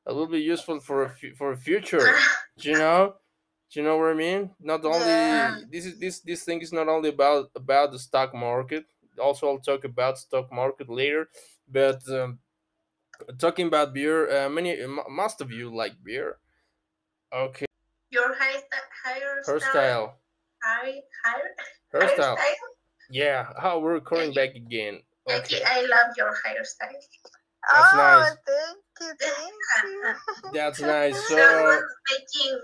That 0.07 0.15
will 0.15 0.27
be 0.27 0.41
useful 0.41 0.81
for 0.81 1.05
a 1.05 1.11
for 1.37 1.53
a 1.53 1.57
future. 1.57 2.09
Do 2.59 2.71
you 2.71 2.79
know? 2.79 3.17
Do 3.71 3.81
you 3.81 3.85
know 3.87 3.97
what 3.99 4.11
I 4.11 4.15
mean? 4.15 4.51
Not 4.61 4.85
only 4.85 5.07
Yeah. 5.07 5.61
this 5.71 5.85
is 5.87 5.99
this 6.01 6.21
this 6.21 6.45
thing 6.45 6.61
is 6.63 6.73
not 6.73 6.89
only 6.89 7.11
about 7.11 7.51
about 7.55 7.93
the 7.93 7.99
stock 7.99 8.35
market. 8.35 8.87
also 9.19 9.49
I'll 9.49 9.59
talk 9.61 9.85
about 9.85 10.19
stock 10.19 10.51
market 10.53 10.89
later. 10.89 11.29
But 11.69 12.01
um, 12.09 12.39
talking 13.39 13.67
about 13.67 13.93
beer, 13.95 14.31
uh, 14.31 14.49
many 14.49 14.71
m- 14.81 15.01
most 15.11 15.41
of 15.41 15.51
you 15.53 15.75
like 15.75 16.03
beer. 16.03 16.39
Okay, 17.33 17.67
Your 18.11 18.35
hair, 18.35 18.63
hairstyle. 19.05 19.45
hairstyle, 19.47 20.13
Hair, 20.63 20.93
hair, 21.25 21.55
hairstyle. 21.95 22.37
hairstyle. 22.37 22.55
Yeah, 23.11 23.53
how 23.61 23.79
we're 23.81 23.95
recording 23.95 24.35
back 24.35 24.55
again. 24.55 25.03
Jackie, 25.29 25.57
Okay, 25.57 25.65
I 25.67 25.81
love 25.83 26.17
your 26.17 26.31
hairstyle. 26.31 27.03
That's 27.73 27.93
oh, 27.93 27.97
nice. 27.97 28.37
thank 28.47 28.79
you, 29.01 29.13
thank 29.21 29.53
you. 29.85 30.53
that's 30.53 30.81
nice. 30.81 31.15
So 31.29 31.37
So, 31.37 31.83
making, 32.11 32.61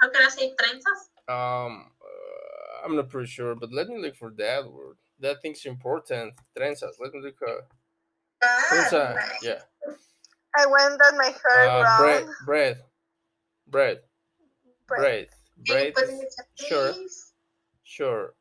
how 0.00 0.10
can 0.10 0.22
I 0.26 0.28
say, 0.28 0.52
trenzas? 0.56 1.08
um, 1.28 1.90
uh, 2.00 2.84
I'm 2.86 2.96
not 2.96 3.08
pretty 3.10 3.28
sure, 3.28 3.54
but 3.54 3.72
let 3.72 3.88
me 3.88 3.98
look 3.98 4.16
for 4.16 4.30
that 4.38 4.70
word. 4.70 4.96
That 5.20 5.42
thing's 5.42 5.64
important. 5.66 6.34
Trenzas. 6.56 6.94
Let 7.00 7.12
me 7.14 7.20
look. 7.20 7.36
Uh, 7.46 7.62
Ah, 8.42 8.66
trenza. 8.70 9.14
nice. 9.14 9.42
Yeah. 9.42 9.60
I 10.56 10.66
went 10.66 11.00
on 11.04 11.16
my 11.18 11.26
hair 11.26 11.68
Uh, 11.70 11.98
bread, 11.98 12.26
bread, 12.46 12.82
bread, 13.66 13.98
Bread. 14.86 15.00
bread, 15.00 15.28
bread. 15.66 15.94
put 15.94 16.08
in 16.08 16.18
the 16.18 16.66
Sure. 16.66 16.94
Sure. 17.84 18.34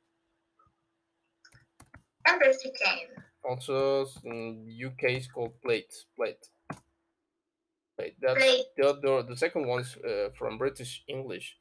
And 2.28 2.42
if 2.44 2.64
you 2.64 2.72
can. 2.80 3.17
Also, 3.48 4.06
in 4.26 4.68
UK 4.86 5.12
is 5.12 5.28
called 5.28 5.54
plate. 5.62 5.94
Plate. 6.16 6.50
Plate. 7.98 8.16
That's 8.22 8.44
Plate. 8.44 8.66
the 8.76 8.90
other. 8.90 9.24
The 9.24 9.38
second 9.38 9.68
one's 9.68 9.96
uh, 9.98 10.30
from 10.38 10.58
British 10.58 11.04
English. 11.08 11.56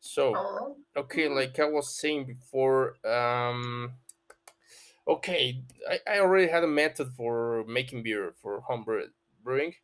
So 0.00 0.34
Oh. 0.36 0.76
okay, 0.96 1.28
like 1.28 1.58
I 1.60 1.66
was 1.66 1.94
saying 1.94 2.24
before, 2.26 2.96
um, 3.06 3.92
okay, 5.06 5.62
I, 5.88 6.00
I 6.10 6.18
already 6.20 6.48
had 6.50 6.64
a 6.64 6.68
method 6.68 7.08
for 7.16 7.64
making 7.68 8.02
beer 8.02 8.34
for 8.42 8.60
home 8.62 8.84
brewing, 9.44 9.74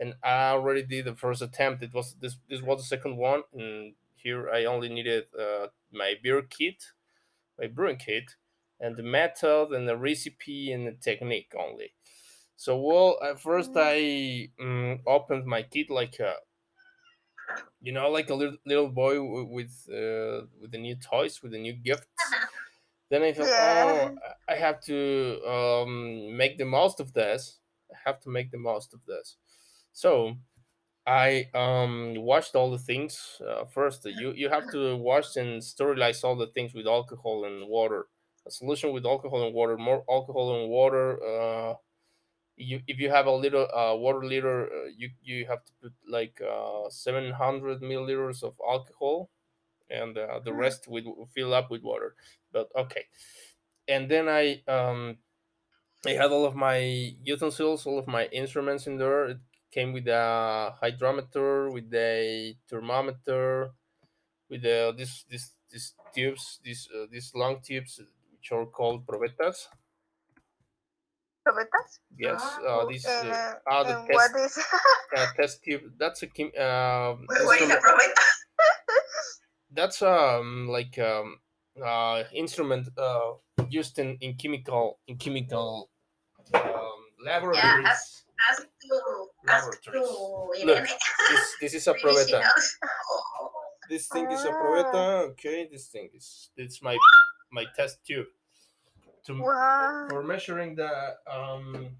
and 0.00 0.14
I 0.24 0.50
already 0.50 0.82
did 0.82 1.04
the 1.04 1.14
first 1.14 1.42
attempt. 1.42 1.82
It 1.82 1.92
was 1.94 2.14
this 2.20 2.36
this 2.48 2.62
was 2.62 2.78
the 2.80 2.86
second 2.96 3.16
one, 3.16 3.42
and 3.52 3.94
here 4.16 4.50
I 4.50 4.64
only 4.64 4.88
needed 4.88 5.24
uh, 5.38 5.68
my 5.92 6.14
beer 6.22 6.42
kit, 6.42 6.82
my 7.58 7.66
brewing 7.66 7.96
kit, 7.98 8.34
and 8.80 8.96
the 8.96 9.02
method 9.02 9.72
and 9.72 9.88
the 9.88 9.96
recipe 9.96 10.72
and 10.72 10.86
the 10.86 10.92
technique 10.92 11.54
only. 11.58 11.94
So 12.56 12.80
well, 12.80 13.18
at 13.22 13.40
first 13.40 13.72
I 13.76 14.50
um, 14.60 15.02
opened 15.06 15.46
my 15.46 15.62
kit 15.62 15.90
like 15.90 16.18
a, 16.20 16.36
you 17.80 17.92
know, 17.92 18.08
like 18.10 18.30
a 18.30 18.34
little 18.34 18.56
little 18.64 18.88
boy 18.88 19.22
with 19.44 19.88
uh, 19.90 20.46
with 20.60 20.70
the 20.72 20.78
new 20.78 20.96
toys, 20.96 21.42
with 21.42 21.52
the 21.52 21.58
new 21.58 21.72
gifts. 21.74 22.06
Then 23.10 23.22
I 23.22 23.32
thought, 23.32 23.52
Yeah. 23.52 23.56
oh, 23.56 24.14
I 24.48 24.54
I 24.54 24.56
have 24.56 24.80
to 24.82 25.42
um, 25.46 26.36
make 26.36 26.58
the 26.58 26.64
most 26.64 27.00
of 27.00 27.12
this. 27.14 27.60
I 27.92 27.96
have 28.04 28.20
to 28.22 28.30
make 28.30 28.50
the 28.50 28.58
most 28.58 28.94
of 28.94 29.04
this. 29.06 29.36
So 29.92 30.36
I 31.06 31.50
um, 31.54 32.14
washed 32.16 32.56
all 32.56 32.70
the 32.70 32.78
things 32.78 33.40
uh, 33.46 33.66
first. 33.66 34.04
You 34.06 34.32
you 34.32 34.48
have 34.50 34.68
to 34.70 34.96
wash 34.96 35.36
and 35.36 35.62
sterilize 35.64 36.24
all 36.24 36.36
the 36.36 36.48
things 36.48 36.74
with 36.74 36.86
alcohol 36.86 37.44
and 37.46 37.68
water. 37.68 38.08
A 38.46 38.50
solution 38.50 38.92
with 38.92 39.06
alcohol 39.06 39.44
and 39.46 39.54
water, 39.54 39.76
more 39.76 40.04
alcohol 40.10 40.60
and 40.60 40.70
water. 40.70 41.22
Uh, 41.24 41.74
you 42.56 42.80
if 42.86 42.98
you 42.98 43.10
have 43.10 43.26
a 43.26 43.32
little 43.32 43.68
uh, 43.74 43.94
water 43.96 44.24
liter, 44.24 44.66
uh, 44.72 44.88
you 44.96 45.10
you 45.22 45.46
have 45.46 45.64
to 45.64 45.72
put 45.82 45.94
like 46.08 46.40
uh, 46.40 46.88
seven 46.90 47.32
hundred 47.32 47.80
milliliters 47.82 48.42
of 48.42 48.54
alcohol, 48.66 49.30
and 49.90 50.18
uh, 50.18 50.40
the 50.40 50.52
Mm. 50.52 50.58
rest 50.58 50.88
with 50.88 51.06
fill 51.34 51.54
up 51.54 51.70
with 51.70 51.82
water. 51.82 52.16
But 52.52 52.70
okay, 52.76 53.06
and 53.88 54.10
then 54.10 54.28
I 54.28 54.62
um 54.68 55.18
I 56.06 56.12
had 56.12 56.30
all 56.30 56.44
of 56.46 56.54
my 56.56 56.78
utensils, 57.22 57.86
all 57.86 57.98
of 57.98 58.06
my 58.06 58.26
instruments 58.28 58.86
in 58.86 58.96
there. 58.98 59.26
It 59.26 59.38
came 59.70 59.92
with 59.92 60.06
a 60.08 60.74
hydrometer, 60.80 61.70
with 61.70 61.92
a 61.94 62.56
thermometer, 62.68 63.72
with 64.48 64.62
the 64.62 64.94
this 64.96 65.24
this 65.24 65.52
these 65.70 65.94
tubes, 66.14 66.60
these 66.64 66.88
uh, 66.94 67.06
these 67.10 67.34
long 67.34 67.60
tubes, 67.62 68.00
are 68.52 68.66
called 68.66 69.06
probetas. 69.06 69.68
Probetas? 71.46 71.90
Yes, 72.18 72.42
Ah, 72.42 72.82
uh, 72.82 72.84
these 72.86 73.06
uh, 73.06 73.54
uh, 73.70 73.82
the 73.84 73.94
test 74.06 74.14
what 74.18 74.32
is 74.40 74.54
test 75.36 75.62
tube. 75.62 75.82
That's 75.98 76.22
a 76.22 76.26
chem- 76.26 76.52
uh, 76.58 77.14
What 77.46 77.60
is 77.60 77.70
a 77.70 77.76
probeta? 77.78 78.24
That's 79.70 80.02
um 80.02 80.68
like 80.68 80.98
um 80.98 81.38
uh 81.82 82.24
instrument 82.32 82.88
uh 82.98 83.38
used 83.68 83.98
in 83.98 84.16
in 84.20 84.34
chemical 84.34 84.98
in 85.06 85.18
chemical 85.18 85.90
um, 86.54 87.00
laboratories. 87.24 88.24
Ask 88.48 88.62
to, 88.82 88.94
ask 89.48 89.82
to 89.82 89.90
Laboratories. 89.92 90.66
Irene. 90.66 90.86
This 91.30 91.44
this 91.60 91.72
is 91.74 91.86
a 91.86 91.94
probeta. 91.94 92.42
This 93.88 94.08
thing 94.08 94.26
is 94.30 94.44
a 94.44 94.50
Ah. 94.50 94.58
probeta. 94.58 95.04
Okay, 95.30 95.68
this 95.70 95.86
thing 95.88 96.10
is 96.14 96.50
it's 96.56 96.82
my 96.82 96.96
my 97.52 97.64
test 97.76 98.02
tube 98.06 98.26
to 99.26 99.42
for 100.08 100.22
measuring 100.22 100.74
the 100.74 101.16
um 101.30 101.96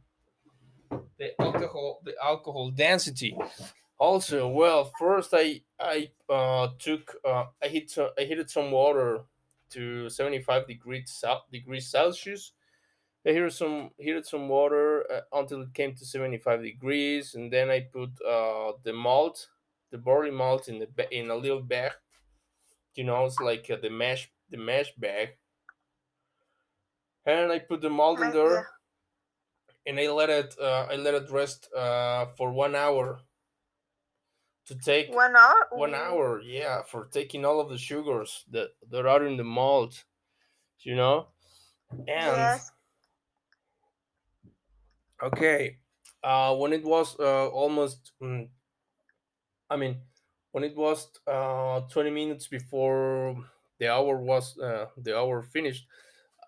the 1.18 1.40
alcohol 1.40 2.00
the 2.04 2.14
alcohol 2.22 2.70
density. 2.70 3.36
Also 3.98 4.48
well 4.48 4.92
first 4.98 5.30
i 5.32 5.60
i 5.80 6.10
uh 6.28 6.68
took 6.78 7.16
uh 7.24 7.46
i 7.62 7.68
hit 7.68 7.96
i 8.18 8.22
heated 8.22 8.50
some 8.50 8.70
water 8.70 9.20
to 9.70 10.08
75 10.08 10.66
degrees 10.66 11.24
degrees 11.50 11.88
celsius. 11.88 12.52
I 13.26 13.30
heated 13.30 13.52
some 13.52 13.90
heated 13.98 14.26
some 14.26 14.48
water 14.48 15.04
uh, 15.10 15.20
until 15.32 15.62
it 15.62 15.74
came 15.74 15.94
to 15.94 16.04
75 16.04 16.62
degrees 16.62 17.34
and 17.34 17.52
then 17.52 17.70
i 17.70 17.80
put 17.80 18.10
uh 18.22 18.72
the 18.84 18.92
malt 18.92 19.48
the 19.90 19.98
barley 19.98 20.30
malt 20.30 20.68
in 20.68 20.78
the 20.78 20.88
in 21.10 21.30
a 21.30 21.34
little 21.34 21.62
bag. 21.62 21.92
You 22.94 23.04
know 23.04 23.24
it's 23.24 23.40
like 23.40 23.68
uh, 23.70 23.76
the 23.82 23.90
mesh 23.90 24.30
the 24.50 24.58
mesh 24.58 24.92
bag 24.96 25.30
and 27.26 27.52
i 27.52 27.58
put 27.58 27.80
the 27.82 27.90
malt 27.90 28.20
in 28.20 28.30
there 28.32 28.66
and 29.86 29.98
I 29.98 30.08
let 30.10 30.28
it 30.30 30.54
uh, 30.58 30.86
I 30.90 30.96
let 30.96 31.14
it 31.14 31.30
rest 31.30 31.72
uh, 31.72 32.26
for 32.36 32.52
one 32.52 32.74
hour 32.74 33.20
to 34.66 34.74
take 34.74 35.14
One 35.14 35.34
hour? 35.36 35.66
one 35.72 35.94
hour 35.94 36.40
yeah 36.40 36.82
for 36.82 37.06
taking 37.06 37.44
all 37.44 37.60
of 37.60 37.68
the 37.68 37.78
sugars 37.78 38.44
that 38.50 38.70
that 38.88 39.06
are 39.06 39.24
in 39.26 39.36
the 39.36 39.44
malt 39.44 40.04
you 40.80 40.96
know 40.96 41.28
and 42.08 42.54
Yes. 42.56 42.72
okay 45.22 45.78
uh, 46.22 46.54
when 46.56 46.72
it 46.72 46.84
was 46.84 47.18
uh, 47.20 47.48
almost 47.48 48.12
mm, 48.22 48.48
I 49.70 49.76
mean 49.76 50.02
when 50.52 50.64
it 50.64 50.76
was 50.76 51.10
uh, 51.26 51.80
20 51.88 52.10
minutes 52.10 52.46
before 52.48 53.44
the 53.78 53.88
hour 53.88 54.16
was 54.18 54.58
uh, 54.58 54.90
the 54.96 55.16
hour 55.16 55.42
finished 55.42 55.86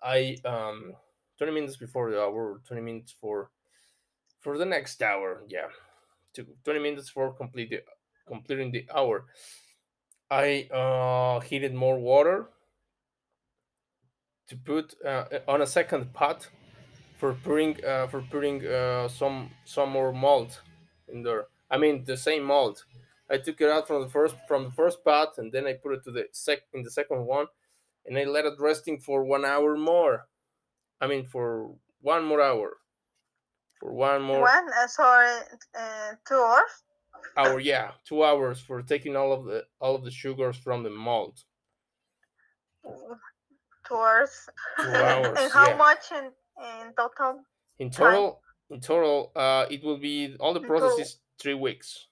I 0.03 0.37
um 0.45 0.93
20 1.37 1.53
minutes 1.53 1.77
before 1.77 2.11
the 2.11 2.21
hour 2.21 2.61
20 2.67 2.81
minutes 2.81 3.15
for 3.19 3.51
for 4.39 4.57
the 4.57 4.65
next 4.65 5.01
hour 5.01 5.43
yeah. 5.47 5.67
To 6.35 6.45
20 6.63 6.79
minutes 6.79 7.09
for 7.09 7.33
complete 7.33 7.69
the, 7.71 7.81
completing 8.27 8.71
the 8.71 8.85
hour. 8.95 9.25
I 10.29 10.67
uh 10.71 11.39
heated 11.39 11.73
more 11.73 11.99
water 11.99 12.49
to 14.47 14.55
put 14.57 14.95
uh, 15.05 15.25
on 15.47 15.61
a 15.61 15.67
second 15.67 16.13
pot 16.13 16.47
for 17.17 17.33
putting 17.33 17.83
uh, 17.85 18.07
for 18.07 18.21
putting 18.21 18.65
uh, 18.65 19.07
some 19.07 19.51
some 19.65 19.89
more 19.89 20.11
malt 20.13 20.61
in 21.07 21.23
there. 21.23 21.47
I 21.69 21.77
mean 21.77 22.03
the 22.05 22.17
same 22.17 22.43
malt. 22.43 22.83
I 23.29 23.37
took 23.37 23.61
it 23.61 23.69
out 23.69 23.87
from 23.87 24.01
the 24.01 24.09
first 24.09 24.35
from 24.47 24.65
the 24.65 24.71
first 24.71 25.03
pot 25.03 25.37
and 25.37 25.51
then 25.51 25.67
i 25.67 25.73
put 25.73 25.93
it 25.93 26.03
to 26.03 26.11
the 26.11 26.25
sec 26.31 26.59
in 26.73 26.81
the 26.81 26.89
second 26.89 27.25
one 27.25 27.45
and 28.09 28.19
i 28.19 28.25
let 28.25 28.45
it 28.45 28.59
resting 28.59 28.99
for 28.99 29.23
one 29.25 29.45
hour 29.45 29.77
more 29.77 30.27
i 31.01 31.07
mean 31.07 31.25
for 31.25 31.75
one 32.01 32.25
more 32.25 32.41
hour 32.41 32.77
for 33.79 33.93
one 33.93 34.21
more 34.21 34.41
One, 34.41 34.69
uh, 34.73 34.87
sorry, 34.87 35.41
uh, 35.77 36.15
two 36.27 36.35
hours? 36.35 36.83
hour 37.35 37.59
yeah 37.59 37.93
two 38.05 38.23
hours 38.23 38.59
for 38.61 38.81
taking 38.83 39.15
all 39.15 39.33
of 39.33 39.45
the 39.45 39.67
all 39.79 39.95
of 39.95 40.03
the 40.03 40.11
sugars 40.11 40.57
from 40.57 40.83
the 40.83 40.89
malt 40.91 41.43
Two 43.85 43.95
hours. 43.95 44.49
Two 44.79 45.03
hours, 45.03 45.37
and 45.37 45.51
how 45.51 45.67
yeah. 45.67 45.77
much 45.77 46.11
in, 46.11 46.31
in 46.63 46.93
total? 46.95 47.43
in 47.79 47.89
total 47.89 48.43
in 48.69 48.79
total 48.79 49.31
uh 49.35 49.65
it 49.69 49.83
will 49.83 49.97
be 49.97 50.35
all 50.39 50.53
the 50.53 50.61
process 50.61 50.97
is 50.99 51.19
three 51.39 51.53
weeks 51.53 52.07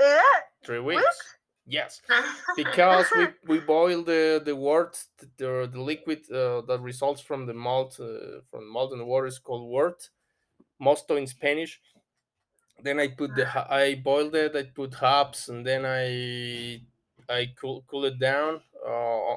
Yeah, 0.00 0.22
three 0.64 0.78
weeks 0.80 1.04
Weeks? 1.04 1.37
Yes 1.68 2.00
because 2.56 3.06
we 3.16 3.26
we 3.46 3.60
boil 3.60 4.02
the 4.02 4.42
the 4.44 4.54
wort 4.54 5.04
the, 5.36 5.68
the 5.70 5.80
liquid 5.80 6.20
uh, 6.30 6.60
that 6.62 6.80
results 6.80 7.20
from 7.20 7.46
the 7.46 7.54
malt 7.54 7.98
uh, 8.00 8.40
from 8.50 8.70
malt 8.72 8.92
and 8.92 9.06
water 9.06 9.26
is 9.26 9.38
called 9.38 9.68
wort 9.68 10.08
mosto 10.82 11.18
in 11.18 11.26
spanish 11.26 11.80
then 12.82 12.98
i 12.98 13.08
put 13.08 13.34
the 13.34 13.46
i 13.72 13.94
boiled 13.96 14.34
it 14.34 14.56
i 14.56 14.62
put 14.62 14.94
hops 14.94 15.48
and 15.48 15.66
then 15.66 15.84
i 15.84 16.80
i 17.28 17.46
cool, 17.60 17.84
cool 17.86 18.04
it 18.04 18.18
down 18.18 18.60
uh, 18.86 19.36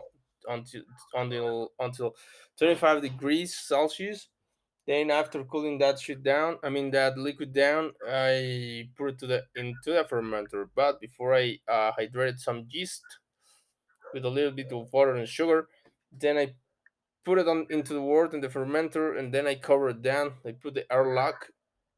until 0.50 0.82
until 1.14 1.72
until 1.80 2.16
25 2.58 3.02
degrees 3.02 3.56
Celsius. 3.56 4.28
Then 4.88 5.12
after 5.12 5.44
cooling 5.44 5.78
that 5.78 6.00
shit 6.00 6.24
down, 6.24 6.58
I 6.64 6.70
mean 6.70 6.92
that 6.92 7.18
liquid 7.18 7.54
down, 7.54 7.92
I 8.08 8.90
put 8.98 9.10
it 9.10 9.20
to 9.20 9.28
the 9.28 9.44
into 9.56 9.92
the 9.94 10.06
fermenter. 10.10 10.68
But 10.76 11.00
before 11.00 11.36
I 11.36 11.60
uh, 11.68 11.92
hydrated 12.00 12.40
some 12.40 12.66
yeast 12.70 13.04
with 14.14 14.26
a 14.26 14.30
little 14.30 14.52
bit 14.52 14.72
of 14.72 14.92
water 14.92 15.16
and 15.16 15.28
sugar, 15.28 15.68
then 16.12 16.38
I 16.38 16.56
put 17.24 17.38
it 17.38 17.48
on 17.48 17.68
into 17.70 17.94
the 17.94 18.02
wort 18.02 18.34
in 18.34 18.42
the 18.42 18.50
fermenter, 18.50 19.18
and 19.18 19.32
then 19.34 19.46
I 19.46 19.56
cover 19.56 19.90
it 19.90 20.02
down. 20.02 20.34
I 20.46 20.54
put 20.54 20.74
the 20.74 20.92
air 20.92 21.14
lock, 21.14 21.50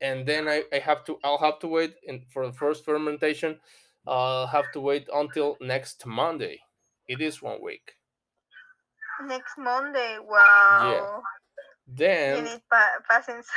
and 0.01 0.27
then 0.27 0.49
I, 0.49 0.63
I 0.73 0.79
have 0.79 1.05
to 1.05 1.17
I'll 1.23 1.37
have 1.37 1.59
to 1.59 1.67
wait 1.67 1.95
in, 2.03 2.25
for 2.33 2.45
the 2.45 2.53
first 2.53 2.83
fermentation. 2.83 3.59
I'll 4.05 4.47
have 4.47 4.71
to 4.73 4.81
wait 4.81 5.07
until 5.13 5.55
next 5.61 6.05
Monday. 6.05 6.59
It 7.07 7.21
is 7.21 7.41
one 7.41 7.61
week. 7.61 7.93
Next 9.25 9.57
Monday. 9.57 10.17
Wow. 10.21 10.91
You 10.91 11.23
Then 11.87 12.43
need 12.45 12.61
pa- 12.69 12.99
patience. 13.09 13.47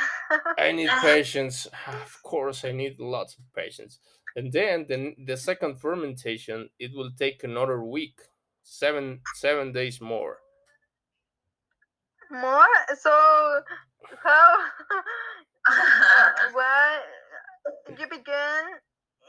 I 0.57 0.71
need 0.71 0.89
patience. 1.01 1.67
Of 1.87 2.21
course, 2.23 2.65
I 2.65 2.71
need 2.71 2.99
lots 2.99 3.37
of 3.37 3.45
patience. 3.53 3.99
And 4.35 4.51
then 4.51 4.85
the, 4.87 5.15
the 5.25 5.37
second 5.37 5.79
fermentation, 5.79 6.69
it 6.79 6.91
will 6.93 7.11
take 7.11 7.43
another 7.43 7.81
week, 7.83 8.19
seven 8.63 9.21
seven 9.35 9.71
days 9.71 10.01
more. 10.01 10.39
More? 12.29 12.65
So 12.99 13.61
how? 14.23 14.57
what? 16.53 17.01
You 17.97 18.07
begin 18.09 18.63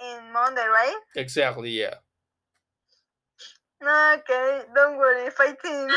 in 0.05 0.33
Monday, 0.33 0.67
right? 0.67 0.99
Exactly, 1.17 1.71
yeah. 1.71 1.95
Okay, 3.89 4.63
don't 4.75 4.99
worry, 4.99 5.31
fighting. 5.31 5.89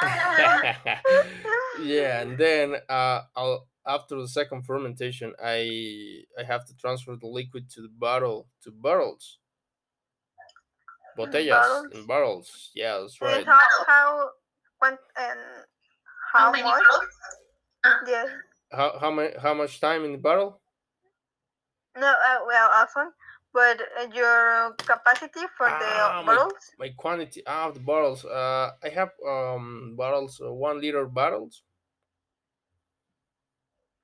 yeah, 1.78 2.20
and 2.22 2.36
then 2.38 2.76
uh, 2.88 3.22
I'll 3.36 3.68
after 3.86 4.16
the 4.16 4.28
second 4.28 4.62
fermentation, 4.64 5.34
I 5.42 6.24
I 6.38 6.42
have 6.44 6.64
to 6.66 6.76
transfer 6.76 7.16
the 7.16 7.26
liquid 7.26 7.70
to 7.70 7.82
the 7.82 7.88
bottle 7.88 8.48
to 8.62 8.70
barrels. 8.72 9.38
Botellas 11.16 11.48
Barrels? 11.48 11.92
and 11.94 12.06
barrels. 12.06 12.70
Yeah, 12.74 12.98
that's 12.98 13.20
and 13.20 13.20
right. 13.20 13.46
how 13.46 13.66
how 13.86 14.30
when 14.80 14.98
and 15.16 15.40
how, 16.32 16.46
How 16.46 16.50
many 16.52 16.64
much? 16.64 16.82
bottles? 16.82 17.08
Yes. 18.06 18.30
How 18.72 18.98
how 18.98 19.10
many 19.12 19.38
how 19.38 19.54
much 19.54 19.78
time 19.80 20.04
in 20.04 20.12
the 20.12 20.18
barrel? 20.18 20.60
No, 21.96 22.06
uh, 22.06 22.38
well, 22.46 22.68
often, 22.70 23.12
but 23.52 23.80
uh, 24.00 24.06
your 24.14 24.72
capacity 24.78 25.40
for 25.56 25.68
Ah, 25.68 26.20
the 26.20 26.26
my- 26.26 26.34
bottles? 26.36 26.70
My 26.78 26.88
quantity 26.96 27.44
of 27.46 27.74
the 27.74 27.80
bottles. 27.80 28.24
Uh, 28.24 28.72
I 28.82 28.88
have 28.88 29.10
um 29.26 29.94
bottles, 29.96 30.40
uh, 30.44 30.52
one 30.52 30.80
liter 30.80 31.06
bottles. 31.06 31.62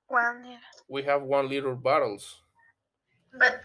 One 0.09 0.43
liter. 0.43 0.61
We 0.89 1.03
have 1.05 1.23
one 1.23 1.49
liter 1.49 1.75
bottles. 1.75 2.41
But 3.33 3.61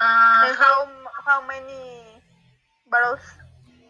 uh, 0.00 0.54
how 0.54 0.88
how 1.26 1.46
many 1.46 2.04
bottles? 2.90 3.20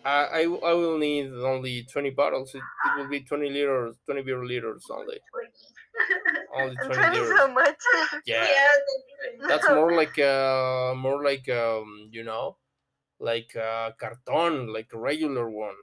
I, 0.04 0.44
I 0.44 0.46
will 0.46 0.96
need 0.96 1.28
only 1.32 1.82
twenty 1.84 2.10
bottles. 2.10 2.54
It, 2.54 2.62
it 2.62 2.96
will 2.98 3.08
be 3.08 3.20
twenty 3.20 3.50
liters, 3.50 3.96
twenty 4.06 4.22
beer 4.22 4.44
liters 4.44 4.86
only. 4.90 5.18
Only 6.52 6.76
And 6.80 6.80
twenty 6.80 6.94
twenty 6.94 7.20
liters. 7.20 7.38
so 7.38 7.48
much. 7.48 7.76
Yeah, 8.26 8.44
yeah, 8.44 8.66
that's 9.48 9.68
more 9.68 9.92
like 10.00 10.18
uh 10.18 10.94
more 10.96 11.22
like 11.22 11.48
um 11.48 12.08
you 12.12 12.24
know, 12.24 12.58
like 13.20 13.54
uh 13.56 13.92
carton, 13.98 14.72
like 14.72 14.90
a 14.92 14.98
regular 14.98 15.48
one. 15.50 15.76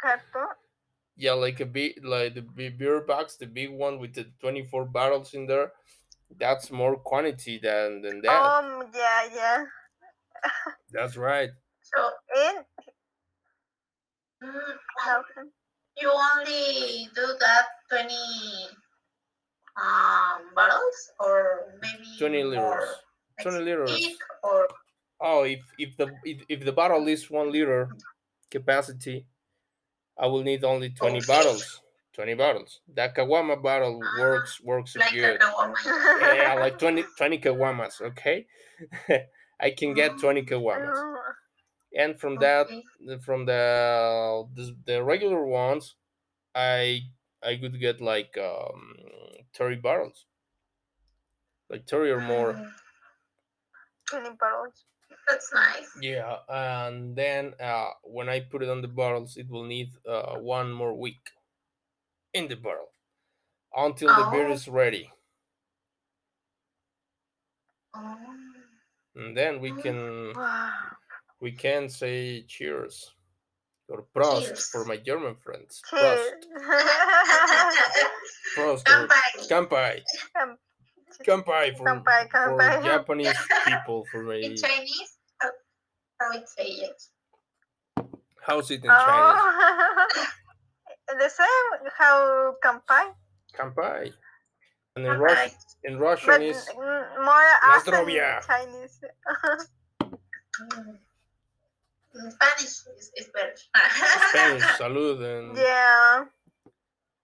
Carton. 0.00 0.56
yeah, 1.16 1.32
like 1.32 1.60
a 1.60 1.66
big 1.66 2.04
like 2.04 2.34
the 2.34 2.42
big 2.42 2.78
beer 2.78 3.00
box, 3.00 3.36
the 3.36 3.46
big 3.46 3.70
one 3.70 3.98
with 3.98 4.14
the 4.14 4.26
twenty 4.40 4.64
four 4.64 4.84
bottles 4.84 5.34
in 5.34 5.46
there. 5.46 5.72
That's 6.38 6.70
more 6.70 6.96
quantity 6.98 7.58
than 7.62 8.02
than 8.02 8.22
that. 8.22 8.54
Um. 8.58 8.90
Yeah. 8.94 9.28
Yeah. 9.34 9.64
That's 10.90 11.16
right. 11.16 11.50
so 11.82 12.10
And 12.36 12.64
mm, 14.42 14.76
how? 14.98 15.22
you 16.00 16.10
only 16.10 17.08
do 17.14 17.26
that 17.40 17.66
20 17.94 18.14
um, 19.76 20.54
bottles 20.54 21.12
or 21.20 21.74
maybe 21.82 22.08
20 22.18 22.42
more 22.42 22.50
liters. 22.52 22.88
next 23.38 23.42
20 23.42 23.64
liters. 23.64 24.18
or 24.42 24.68
Oh, 25.20 25.44
if 25.44 25.60
if 25.78 25.96
the 25.96 26.14
if, 26.24 26.42
if 26.48 26.64
the 26.64 26.72
bottle 26.72 27.06
is 27.08 27.30
one 27.30 27.50
liter 27.50 27.90
capacity, 28.50 29.26
I 30.18 30.26
will 30.26 30.42
need 30.42 30.64
only 30.64 30.90
twenty 30.90 31.18
Okay. 31.18 31.26
bottles. 31.26 31.80
Twenty 32.12 32.34
bottles. 32.34 32.80
That 32.94 33.14
kawama 33.14 33.62
bottle 33.62 34.02
Ah, 34.06 34.20
works 34.22 34.60
works 34.60 34.96
like 34.96 35.12
good. 35.12 35.40
Yeah, 36.22 36.54
like 36.54 36.78
20, 36.78 37.04
20 37.16 37.38
kawamas. 37.38 38.00
Okay, 38.00 38.46
I 39.60 39.70
can 39.70 39.94
get 39.94 40.18
twenty 40.18 40.42
kawamas, 40.50 40.96
Oh, 40.96 41.32
and 41.96 42.18
from 42.20 42.38
that 42.38 42.66
from 43.24 43.46
the, 43.46 44.44
the 44.54 44.76
the 44.86 45.02
regular 45.02 45.44
ones, 45.44 45.96
I 46.54 47.02
I 47.44 47.56
could 47.56 47.78
get 47.80 48.00
like 48.00 48.36
um 48.38 48.96
thirty 49.54 49.76
bottles, 49.76 50.26
like 51.68 51.86
thirty 51.86 52.10
or 52.10 52.20
more. 52.20 52.54
Mm, 52.54 52.72
Twenty 54.08 54.30
bottles. 54.36 54.84
That's 55.28 55.52
nice. 55.52 55.90
Yeah, 56.00 56.38
and 56.48 57.16
then 57.16 57.54
uh, 57.60 57.90
when 58.04 58.28
I 58.28 58.40
put 58.40 58.62
it 58.62 58.68
on 58.68 58.82
the 58.82 58.88
barrels, 58.88 59.36
it 59.36 59.48
will 59.48 59.64
need 59.64 59.92
uh, 60.06 60.36
one 60.36 60.72
more 60.72 60.94
week 60.94 61.30
in 62.34 62.48
the 62.48 62.54
barrel 62.56 62.92
until 63.74 64.14
the 64.14 64.24
beer 64.24 64.48
Oh. 64.48 64.52
is 64.52 64.68
ready, 64.68 65.12
Oh. 67.94 68.36
and 69.14 69.36
then 69.36 69.60
we 69.60 69.70
Mm. 69.70 69.82
can 69.82 70.32
Wow. 70.36 70.96
we 71.40 71.52
can 71.52 71.88
say 71.88 72.42
cheers 72.42 73.13
or 73.88 74.04
prost 74.16 74.46
Cheers. 74.48 74.66
for 74.68 74.84
my 74.84 74.96
German 74.96 75.36
friends. 75.42 75.82
Cheers. 75.90 76.32
Prost, 78.56 78.82
prost 78.84 78.88
or 78.88 79.08
Kampai. 79.08 79.30
kampai, 79.50 80.02
Kam- 80.36 80.58
kampai 81.26 81.76
for, 81.76 81.84
Kampai, 81.86 82.30
for. 82.30 82.82
Japanese 82.84 83.36
people. 83.66 84.04
For 84.10 84.22
my 84.22 84.34
In 84.36 84.56
Chinese, 84.56 85.18
how, 85.40 85.50
how 86.20 86.30
it 86.32 86.48
say 86.48 86.64
it? 86.64 87.02
how's 88.46 88.70
it 88.70 88.84
in 88.84 88.90
oh. 88.90 88.96
Chinese? 89.06 89.40
Oh. 90.16 90.26
the 91.18 91.28
same 91.28 91.90
how 91.98 92.54
kampai, 92.64 93.12
Kampai, 93.58 94.12
and 94.96 95.06
in 95.06 95.12
Kampai. 95.12 95.20
Russian 95.20 95.50
in 95.84 95.98
Russian 95.98 96.28
but 96.28 96.42
is 96.42 96.68
n- 96.68 96.76
more 97.24 97.48
often. 97.64 98.06
Chinese. 98.46 99.00
Mm. 100.60 100.98
In 102.14 102.30
Spanish 102.30 102.62
is, 102.98 103.10
is 103.16 103.28
better. 103.34 103.54
Spanish 104.30 104.62
salud, 104.80 105.18
and 105.22 105.56
yeah. 105.56 106.24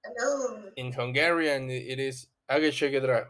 Hello. 0.03 0.63
in 0.77 0.93
Hungarian 0.93 1.71
it 1.71 1.99
is 2.01 2.27
agashegedra. 2.51 3.27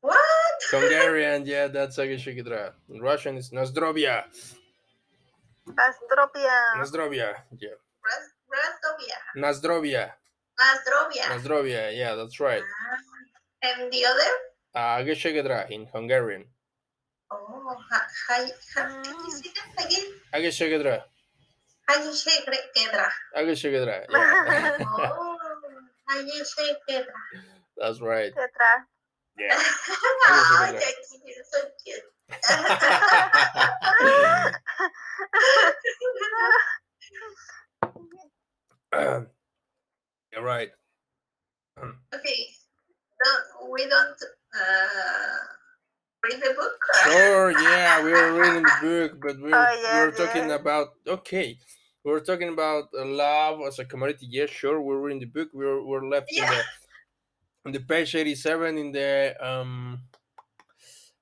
What? 0.00 0.58
Hungarian, 0.70 1.46
yeah, 1.52 1.68
that's 1.68 1.96
agashegedra. 1.98 2.72
In 2.88 3.00
Russian 3.00 3.36
is 3.36 3.50
nazdrovya. 3.50 4.24
Astropia. 5.66 6.58
Nazdrovya, 6.78 7.34
yeah. 7.58 7.76
Ras- 8.02 8.34
Rasovia. 8.50 9.18
Nazdrovya. 9.36 10.10
Nasdrovia. 11.28 11.96
Yeah, 11.96 12.14
that's 12.14 12.40
right. 12.40 12.62
Ah. 12.62 13.68
And 13.68 13.92
the 13.92 14.04
other? 14.06 14.30
Uh, 14.74 15.02
agashegedra 15.02 15.70
in 15.70 15.86
Hungarian. 15.92 16.44
Oh, 17.30 17.76
ha- 17.90 18.06
hi- 18.28 18.50
ha- 18.74 19.02
can 19.02 19.24
you 19.24 19.30
say 19.32 19.50
that 19.76 19.86
again? 19.86 20.06
Agashegedra. 20.34 21.02
Hayeshekedra. 21.90 23.06
Agashegedra, 23.36 24.06
yeah. 24.10 24.78
Oh, 24.80 25.36
Hayeshekedra. 26.10 27.04
that's 27.76 28.00
right. 28.00 28.32
Tetra. 28.34 28.86
Yeah. 29.38 29.58
Oh, 30.28 30.68
Jackie, 30.72 31.20
you're 31.26 31.44
so 31.50 31.60
cute. 31.84 32.02
You're 40.32 40.42
right. 40.42 40.70
okay, 42.14 42.46
don't, 43.24 43.70
we 43.72 43.86
don't 43.86 44.16
uh, 44.54 45.38
read 46.24 46.40
the 46.42 46.54
book? 46.54 46.78
Sure, 47.04 47.50
yeah, 47.52 48.02
we 48.04 48.10
were 48.10 48.32
reading 48.40 48.64
the 48.64 48.78
book, 48.80 49.20
but 49.20 49.36
we 49.40 49.50
were, 49.50 49.56
Oh, 49.56 49.90
we 49.92 49.98
were 49.98 50.12
talking 50.12 50.48
yeah. 50.48 50.54
about 50.54 50.88
okay. 51.06 51.58
We 52.04 52.12
were 52.12 52.20
talking 52.20 52.48
about 52.48 52.84
uh, 52.96 53.04
love 53.04 53.60
as 53.66 53.78
a 53.78 53.84
commodity. 53.84 54.26
Yes, 54.30 54.50
sure, 54.50 54.80
we 54.80 54.94
were 54.96 55.10
in 55.10 55.18
the 55.18 55.26
book. 55.26 55.50
We 55.52 55.64
were, 55.64 55.82
we 55.82 55.90
were 55.90 56.06
left 56.06 56.30
Yeah. 56.32 56.44
in 56.44 56.50
the 56.50 56.64
in 57.66 57.72
the 57.72 57.80
page 57.80 58.14
eighty-seven 58.14 58.78
in 58.78 58.92
the 58.92 59.36
um 59.40 60.02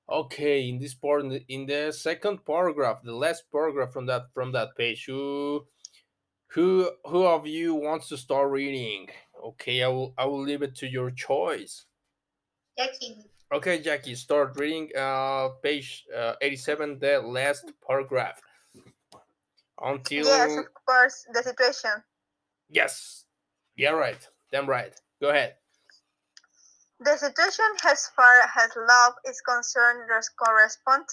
Okay, 0.07 0.69
in 0.69 0.77
this 0.79 0.93
part, 0.93 1.21
in 1.21 1.29
the, 1.29 1.45
in 1.47 1.65
the 1.65 1.91
second 1.91 2.45
paragraph, 2.45 3.01
the 3.03 3.15
last 3.15 3.45
paragraph 3.51 3.91
from 3.91 4.05
that 4.05 4.31
from 4.33 4.51
that 4.51 4.75
page, 4.77 5.05
who 5.05 5.67
who 6.49 6.91
who 7.05 7.25
of 7.25 7.47
you 7.47 7.75
wants 7.75 8.09
to 8.09 8.17
start 8.17 8.51
reading? 8.51 9.09
Okay, 9.43 9.83
I 9.83 9.87
will 9.89 10.13
I 10.17 10.25
will 10.25 10.41
leave 10.41 10.61
it 10.63 10.75
to 10.77 10.87
your 10.87 11.11
choice. 11.11 11.85
Jackie. 12.77 13.25
Okay, 13.53 13.79
Jackie, 13.81 14.15
start 14.15 14.57
reading 14.57 14.89
uh 14.97 15.49
page 15.61 16.05
uh, 16.15 16.33
87, 16.41 16.99
the 16.99 17.19
last 17.21 17.71
paragraph. 17.87 18.41
Until 19.79 20.25
Yes, 20.25 20.57
of 20.57 20.65
course, 20.85 21.25
the 21.33 21.43
situation. 21.43 21.91
yes. 22.69 23.25
Yeah, 23.75 23.91
right. 23.91 24.27
Damn 24.51 24.67
right. 24.67 24.93
Go 25.21 25.29
ahead. 25.29 25.55
The 27.01 27.17
situation 27.17 27.65
as 27.85 28.07
far 28.15 28.39
as 28.55 28.71
love 28.75 29.13
is 29.27 29.41
concerned 29.41 30.07
does 30.07 30.29
correspond 30.29 31.05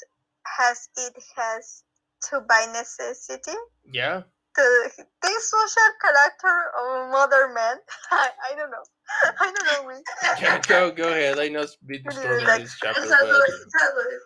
as 0.60 0.88
it 0.96 1.16
has 1.36 1.82
to 2.30 2.40
by 2.40 2.66
necessity 2.72 3.58
Yeah. 3.92 4.22
The 4.54 5.32
social 5.40 5.90
character 6.00 6.56
of 6.80 7.10
mother 7.10 7.52
man. 7.54 7.76
I, 8.10 8.28
I 8.52 8.54
don't 8.56 8.70
know. 8.70 8.84
I 9.40 9.52
don't 9.52 9.66
know. 9.66 9.88
we- 9.88 10.42
Yeah, 10.42 10.60
go 10.66 10.90
go 10.92 11.08
ahead. 11.08 11.38
I 11.38 11.48
know 11.48 11.60
it's 11.62 11.76
a 11.82 11.84
bit 11.86 12.02
Really 12.04 12.44
like- 12.44 12.62
this 12.62 12.76
chapter, 12.80 13.00
but 13.02 13.20
good. 13.20 13.48
It's 13.48 13.74
all 13.82 13.92
good. 13.94 14.18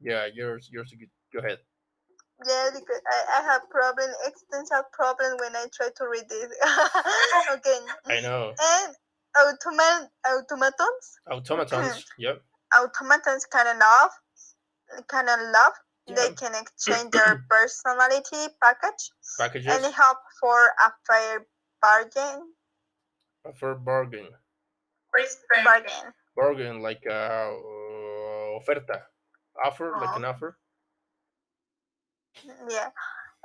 yeah, 0.00 0.26
yours 0.34 0.68
yours 0.72 0.92
good. 0.98 1.10
Go 1.32 1.44
ahead. 1.46 1.58
Yeah, 2.46 2.70
because 2.72 3.02
I, 3.10 3.40
I 3.40 3.42
have 3.50 3.62
problem, 3.68 4.10
existential 4.24 4.84
problem 4.92 5.38
when 5.40 5.56
I 5.56 5.66
try 5.74 5.88
to 5.90 6.04
read 6.08 6.22
this. 6.28 6.46
okay. 7.52 7.78
I 8.06 8.20
know. 8.20 8.52
And 8.60 8.94
automat 9.36 10.08
automatons, 10.24 11.18
Automatons. 11.30 12.04
Hmm. 12.16 12.22
yep. 12.22 12.42
automatons 12.78 13.44
can 13.50 13.66
love, 13.78 14.10
can 15.08 15.26
love. 15.26 15.72
They 16.08 16.32
can 16.32 16.54
exchange 16.54 17.10
their 17.12 17.44
personality 17.50 18.48
package 18.62 19.10
Packages 19.38 19.68
and 19.68 19.94
help 19.94 20.18
for 20.40 20.56
a 20.56 20.88
fair 21.06 21.46
bargain. 21.82 22.54
for 23.58 23.74
bargain. 23.74 24.28
Chris 25.12 25.36
Bargain. 25.64 26.12
Bargain 26.36 26.82
like 26.82 27.02
a 27.06 27.50
uh 27.52 28.58
oferta. 28.58 29.02
Offer 29.64 29.92
like 30.00 30.16
an 30.16 30.24
offer. 30.24 30.56
Yeah. 32.70 32.90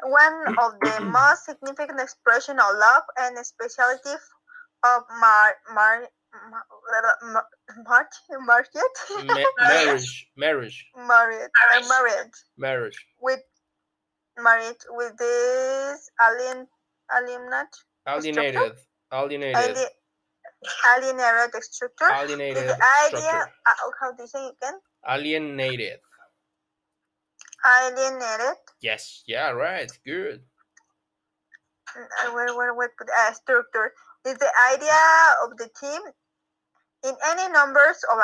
One 0.04 0.56
of 0.60 0.80
the 0.80 1.02
most 1.12 1.46
significant 1.46 2.00
expression 2.00 2.60
of 2.60 2.76
love 2.76 3.04
and 3.18 3.38
specialty 3.46 4.16
of 4.84 5.04
mar 5.20 5.56
mar 5.74 6.08
mar 6.50 6.64
mar 6.92 7.18
mar- 7.34 7.50
market 8.46 8.94
Ma- 9.26 9.68
marriage, 9.68 10.28
marriage, 10.36 10.88
married 10.96 11.50
Marriage. 11.72 11.88
married 11.90 12.32
marriage. 12.58 12.98
with 13.22 13.42
married 14.38 14.78
with 14.90 15.18
this 15.18 16.10
alien 16.22 16.68
alienate 17.16 17.76
Alienated, 18.08 18.74
alienated, 19.14 19.56
ali- 19.78 19.94
alienated 20.98 21.64
structure. 21.64 22.12
Alienated 22.12 22.68
the 22.68 22.78
idea 23.06 23.20
structure. 23.22 23.52
uh, 23.66 23.92
how 24.02 24.12
do 24.12 24.24
you 24.24 24.28
say 24.28 24.46
it 24.48 24.56
again? 24.62 24.80
Alienated. 25.08 26.00
Alienated. 27.66 28.58
Yes. 28.82 29.24
Yeah. 29.26 29.52
Right. 29.52 29.92
Good. 30.06 30.42
uh, 31.96 32.32
where 32.34 32.54
where 32.58 32.74
where 32.74 32.92
put 32.98 33.08
uh, 33.10 33.34
structure 33.34 33.94
is 34.26 34.38
the 34.38 34.52
idea 34.74 35.02
of 35.44 35.58
the 35.58 35.70
team 35.80 36.02
in 37.04 37.16
any 37.26 37.52
numbers 37.52 38.04
of 38.12 38.20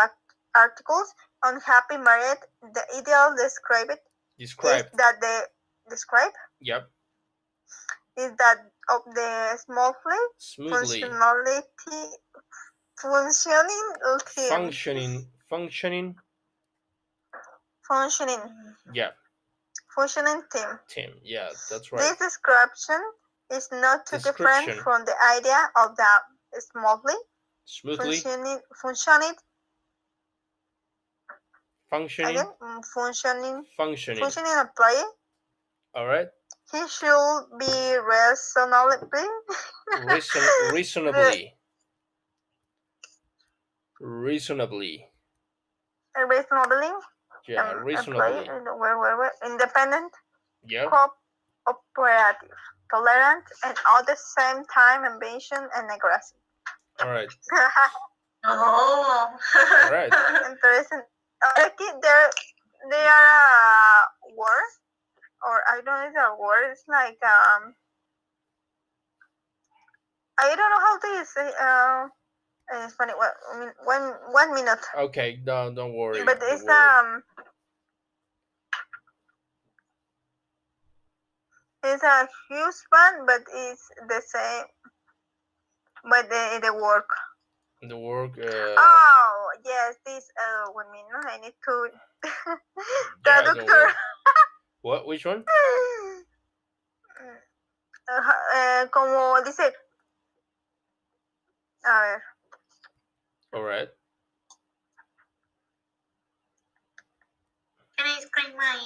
articles 0.55 1.13
on 1.43 1.59
happy 1.61 1.97
married 1.97 2.39
the 2.73 2.84
ideal 2.97 3.36
describe 3.38 3.89
it 3.89 3.99
is 4.38 4.49
Describe. 4.49 4.86
that 4.97 5.19
the 5.21 5.47
describe 5.89 6.32
Yep. 6.61 6.89
is 8.17 8.32
that 8.38 8.57
of 8.89 9.01
the 9.13 9.57
small 9.65 9.93
fleet 10.03 10.30
Smoothly 10.38 11.01
functionality 11.01 12.09
functioning 13.01 13.86
team 14.36 14.49
functioning, 14.49 15.30
functioning. 15.49 16.15
functioning 17.88 18.75
Yeah. 18.93 19.11
functioning 19.95 20.43
team 20.51 20.80
Tim. 20.88 21.11
Yeah. 21.23 21.49
That's 21.69 21.91
right 21.91 22.01
this 22.01 22.17
description 22.17 23.01
is 23.51 23.69
not 23.71 24.05
too 24.05 24.17
different 24.19 24.80
from 24.84 25.05
the 25.05 25.15
idea 25.38 25.71
of 25.75 25.95
the 25.95 26.11
smoothly 26.59 27.15
Smoothly 27.70 28.17
functioning 28.17 28.59
functioning 28.82 29.36
functioning, 31.88 32.36
again 32.36 32.49
mm, 32.59 32.82
functioning 32.95 33.63
functioning. 33.78 34.24
functioning 34.24 34.51
All 35.93 36.07
right. 36.07 36.28
he 36.72 36.82
should 36.88 37.45
be 37.59 37.97
reasonably 38.01 39.28
Reason, 40.07 40.41
reasonably. 40.74 41.53
Reasonably. 43.99 45.05
reasonably 46.28 46.89
Yeah. 47.47 47.70
um, 47.70 47.84
Reasonably. 47.84 48.49
where, 48.80 48.97
where, 48.97 49.17
where, 49.17 49.34
independent 49.45 50.11
Yeah. 50.65 50.89
cooperative 50.89 52.49
tolerant 52.89 53.45
and 53.63 53.78
at 53.78 54.07
the 54.07 54.15
same 54.15 54.65
time 54.74 55.05
ambitious 55.05 55.70
and 55.76 55.86
aggressive 55.91 56.38
All 57.02 57.10
right. 57.10 57.30
Oh. 58.43 59.30
All 59.86 59.91
right. 59.91 60.14
interesting 60.50 61.02
uh, 61.45 61.66
okay, 61.68 61.91
there 62.02 62.30
they 62.89 62.95
are 63.06 63.26
a 63.28 64.36
word 64.36 64.72
or 65.45 65.62
I 65.70 65.76
don't 65.76 65.86
know 65.86 66.04
if 66.04 66.10
it's 66.10 66.18
a 66.18 66.41
word 66.41 66.72
it's 66.72 66.84
like 66.88 67.18
um 67.24 67.74
I 70.39 70.56
don't 70.56 70.72
know 70.72 70.80
how 70.80 70.97
to 71.00 71.26
say 71.26 71.52
uh 71.62 72.08
in 72.72 72.89
Spanish 72.91 73.16
one, 73.16 73.30
I 73.54 73.60
mean, 73.60 73.72
one 73.84 74.14
one 74.32 74.54
minute 74.54 74.80
Okay. 74.97 75.39
No, 75.45 75.72
don't 75.74 75.93
worry. 75.93 76.24
but 76.26 76.39
it's 76.41 76.64
worry. 76.64 76.74
um 76.74 77.24
it's 81.84 82.04
a 82.04 82.28
huge 82.50 82.76
one 82.89 83.26
but 83.26 83.41
it's 83.54 83.88
the 84.08 84.22
same 84.26 84.66
but 86.04 86.30
the 86.30 86.60
the 86.62 86.74
work 86.74 87.10
the 87.82 87.97
work. 87.97 88.38
Uh, 88.38 88.76
oh 88.78 89.50
yes 89.66 89.95
this 90.06 90.30
uh 90.38 90.72
one 90.72 90.91
minute 90.91 91.26
i 91.28 91.38
need 91.39 91.56
to 91.64 91.89
yeah, 93.26 93.41
don't 93.43 93.56
traductor 93.56 93.68
worry. 93.68 93.93
What? 94.82 95.06
Which 95.08 95.26
one? 95.26 95.43
Ajá, 98.08 98.36
eh, 98.56 98.88
como 98.89 99.41
dice 99.43 99.76
a 101.84 101.91
ver 101.91 102.24
All 103.54 103.64
right. 103.64 103.89
Can 107.97 108.08
I 108.08 108.20
screen 108.22 108.56
my? 108.56 108.80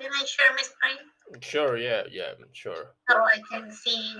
Can 0.00 0.10
I 0.12 0.24
share 0.24 0.52
my 0.54 0.62
screen 0.62 0.98
Sure. 1.40 1.76
Yeah. 1.76 2.02
Yeah. 2.10 2.32
Sure. 2.52 2.94
so 3.08 3.16
I 3.16 3.40
can 3.50 3.70
see? 3.70 4.16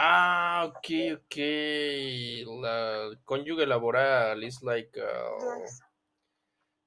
Ah, 0.00 0.62
okay, 0.70 1.12
okay. 1.12 2.44
La 2.46 3.10
cónyuge 3.26 3.66
laboral 3.66 4.44
is 4.44 4.62
like 4.62 4.96
uh, 4.96 5.58
yes 5.58 5.82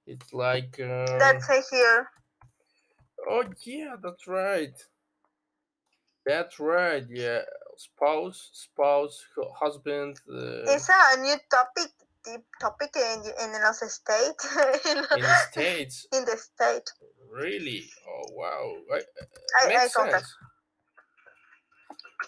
it's 0.08 0.32
like 0.34 0.80
uh, 0.80 1.20
that's 1.20 1.50
it 1.50 1.66
here 1.72 2.08
oh 3.30 3.44
yeah, 3.66 3.96
that's 4.02 4.28
right. 4.28 4.76
That's 6.26 6.60
right. 6.60 7.04
Yeah, 7.10 7.42
spouse, 7.78 8.50
spouse, 8.54 9.26
husband. 9.60 10.22
Uh, 10.30 10.72
it's 10.72 10.88
a 10.90 11.20
new 11.20 11.36
topic 11.50 11.92
deep 12.24 12.46
topic 12.62 12.96
in 12.96 13.20
in 13.44 13.52
the 13.52 13.74
state 13.74 14.40
in 14.86 15.22
the 15.22 15.36
states, 15.52 16.08
in 16.14 16.24
the 16.26 16.38
state 16.38 16.90
really? 17.32 17.90
Oh 18.08 18.34
wow, 18.34 18.78
I, 18.94 18.98
I, 18.98 19.66
I 19.66 19.68
makes 19.70 19.94
thought 19.94 20.12
that 20.12 20.22
sense. 20.22 20.36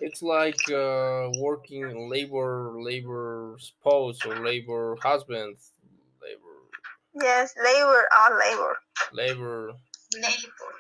It's 0.02 0.22
like 0.22 0.60
uh, 0.72 1.30
working 1.40 2.10
labor, 2.10 2.74
labor 2.80 3.56
spouse 3.60 4.26
or 4.26 4.36
labor 4.44 4.96
husband, 5.02 5.56
labor, 6.22 6.58
yes 7.24 7.54
labor 7.64 8.04
or 8.20 8.40
labor 8.40 8.78
labor. 9.14 9.74
Neighbor. 10.16 10.74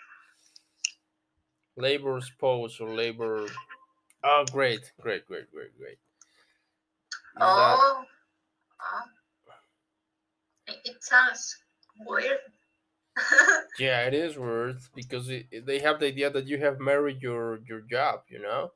labor 1.76 2.22
spouse 2.22 2.80
or 2.80 2.89
labor 2.93 3.47
oh 4.24 4.45
great 4.51 4.91
great 5.01 5.26
great 5.26 5.51
great 5.51 5.76
great 5.78 5.93
Is 5.93 7.39
that- 7.39 7.78
Oh. 7.80 8.03
oh. 8.82 9.01
It 10.68 10.78
it 10.86 11.03
sounds 11.03 11.57
weird. 12.07 12.38
yeah 13.80 14.01
it 14.07 14.14
is 14.14 14.38
weird 14.38 14.78
because 14.95 15.30
it, 15.30 15.45
it- 15.51 15.66
they 15.66 15.80
have 15.80 15.99
the 15.99 16.07
idea 16.07 16.30
that 16.32 16.47
you 16.47 16.57
have 16.59 16.80
married 16.80 17.22
your 17.22 17.59
your 17.68 17.82
job 17.82 18.22
you 18.30 18.39
know 18.41 18.72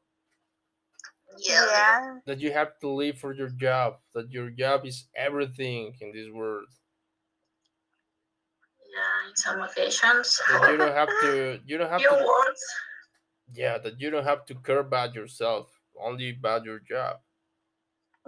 yeah. 1.39 1.65
yeah 1.71 2.17
that 2.25 2.39
you 2.39 2.51
have 2.51 2.77
to 2.79 2.89
live 2.89 3.17
for 3.17 3.33
your 3.33 3.49
job 3.49 3.97
that 4.13 4.31
your 4.31 4.49
job 4.49 4.85
is 4.85 5.05
everything 5.15 5.93
in 6.01 6.11
this 6.13 6.29
world 6.31 6.67
Yeah, 8.97 9.29
in 9.29 9.35
some 9.35 9.61
occasions. 9.61 10.41
That 10.49 10.71
you 10.71 10.77
don't 10.77 10.95
have 10.95 11.09
to. 11.21 11.59
You 11.65 11.77
don't 11.77 11.89
have 11.89 12.01
Few 12.01 12.09
to. 12.09 12.15
words. 12.15 12.63
Yeah, 13.53 13.77
that 13.77 13.99
you 14.01 14.09
don't 14.09 14.23
have 14.23 14.45
to 14.45 14.55
care 14.55 14.79
about 14.79 15.13
yourself. 15.13 15.69
Only 15.99 16.31
about 16.31 16.65
your 16.65 16.79
job. 16.79 17.17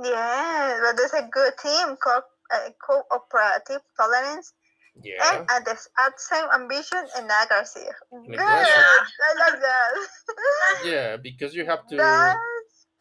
Yeah, 0.01 0.79
but 0.83 0.99
it's 0.99 1.13
a 1.13 1.27
good 1.31 1.53
team, 1.61 1.95
co- 1.97 2.21
uh, 2.53 2.69
cooperative 2.79 3.81
tolerance, 3.97 4.53
Yeah. 5.01 5.19
and 5.39 5.49
at 5.49 5.65
the 5.65 5.75
at 5.99 6.19
same 6.19 6.45
ambition 6.53 7.03
and 7.17 7.25
aggressive. 7.43 7.95
Good, 8.11 8.35
aggressive. 8.35 9.07
I 9.27 9.33
like 9.39 9.59
that. 9.61 9.91
Yeah, 10.85 11.17
because 11.17 11.53
you 11.55 11.65
have 11.65 11.85
to. 11.87 11.95
That's 11.97 12.37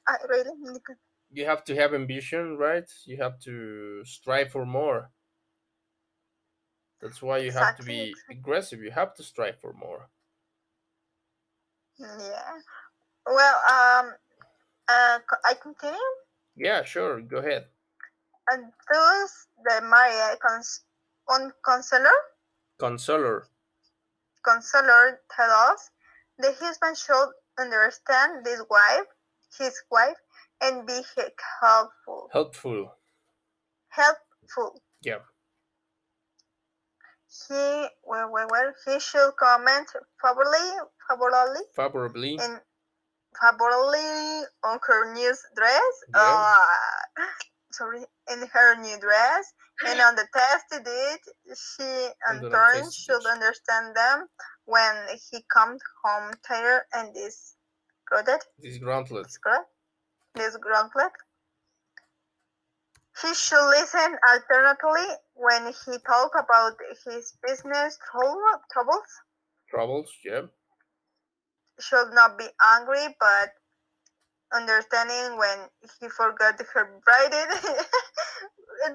I 0.09 0.17
really. 0.29 0.51
You 1.31 1.45
have 1.45 1.63
to 1.65 1.75
have 1.77 1.93
ambition, 1.95 2.57
right? 2.57 2.89
You 3.05 3.19
have 3.19 3.39
to 3.41 4.03
strive 4.05 4.51
for 4.51 4.65
more. 4.65 5.13
That's 7.01 7.23
why 7.23 7.39
you 7.39 7.53
have 7.53 7.77
to 7.77 7.83
be 7.85 8.15
aggressive. 8.31 8.81
You 8.83 8.91
have 8.91 9.15
to 9.15 9.23
strive 9.23 9.61
for 9.61 9.73
more. 9.73 10.09
Yeah. 11.99 12.59
Well, 13.27 13.57
um, 13.71 14.15
uh, 14.89 15.19
I 15.45 15.55
continue. 15.55 15.99
Yeah, 16.57 16.83
sure. 16.85 17.21
Go 17.21 17.39
ahead. 17.39 17.67
And 18.51 18.73
thus, 18.93 19.47
the 19.65 19.81
Maria 19.83 20.37
cons- 20.41 20.85
on 21.29 21.53
counselor, 21.65 22.11
Consoler. 22.81 23.47
counselor 24.45 25.21
tell 25.31 25.51
us 25.51 25.91
the 26.39 26.53
husband 26.55 26.97
should 26.97 27.31
understand 27.59 28.45
this 28.47 28.63
wife, 28.71 29.07
his 29.59 29.75
wife, 29.91 30.17
and 30.61 30.87
be 30.87 31.01
helpful. 31.61 32.29
Helpful. 32.33 32.95
Helpful. 33.89 34.83
Yeah. 35.03 35.19
He, 37.49 37.55
well, 38.05 38.31
well, 38.33 38.47
well, 38.51 38.73
he 38.87 38.99
should 39.01 39.33
comment 39.37 39.89
favorably, 40.23 40.71
favorably, 41.09 41.61
Favorably. 41.77 42.39
and 42.41 42.61
favorably 43.41 44.47
on 44.65 44.79
her 44.87 45.13
new 45.13 45.35
dress. 45.55 45.95
Yeah. 46.15 46.55
Uh, 47.19 47.25
sorry, 47.73 48.05
in 48.33 48.47
her 48.47 48.77
new 48.77 48.99
dress, 48.99 49.53
and 49.87 50.01
on 50.01 50.17
the 50.17 50.27
test 50.33 50.65
it 50.73 50.85
did, 50.85 51.21
she 51.55 52.09
And 52.29 52.51
turn 52.51 52.91
should 52.91 53.27
understand 53.27 53.95
them 53.95 54.27
when 54.65 54.95
he 55.31 55.45
comes 55.53 55.81
home 56.03 56.33
tired 56.47 56.83
and 56.95 57.13
disgruntled. 57.15 57.58
Disgruntled. 58.63 59.25
Disgruntled. 59.27 59.67
Disgruntled. 60.35 61.13
He 63.23 63.35
should 63.35 63.69
listen 63.71 64.17
alternately 64.31 65.09
when 65.35 65.67
he 65.67 65.99
talk 66.07 66.33
about 66.39 66.77
his 67.05 67.37
business 67.47 67.99
trouble- 68.11 68.63
troubles. 68.73 69.09
Troubles. 69.69 70.11
Yeah. 70.25 70.43
Should 71.81 72.13
not 72.13 72.39
be 72.39 72.47
angry, 72.63 73.17
but 73.19 73.53
understanding 74.53 75.37
when 75.37 75.59
he 76.01 76.09
forgot 76.09 76.61
her 76.75 77.01
brided. 77.05 77.49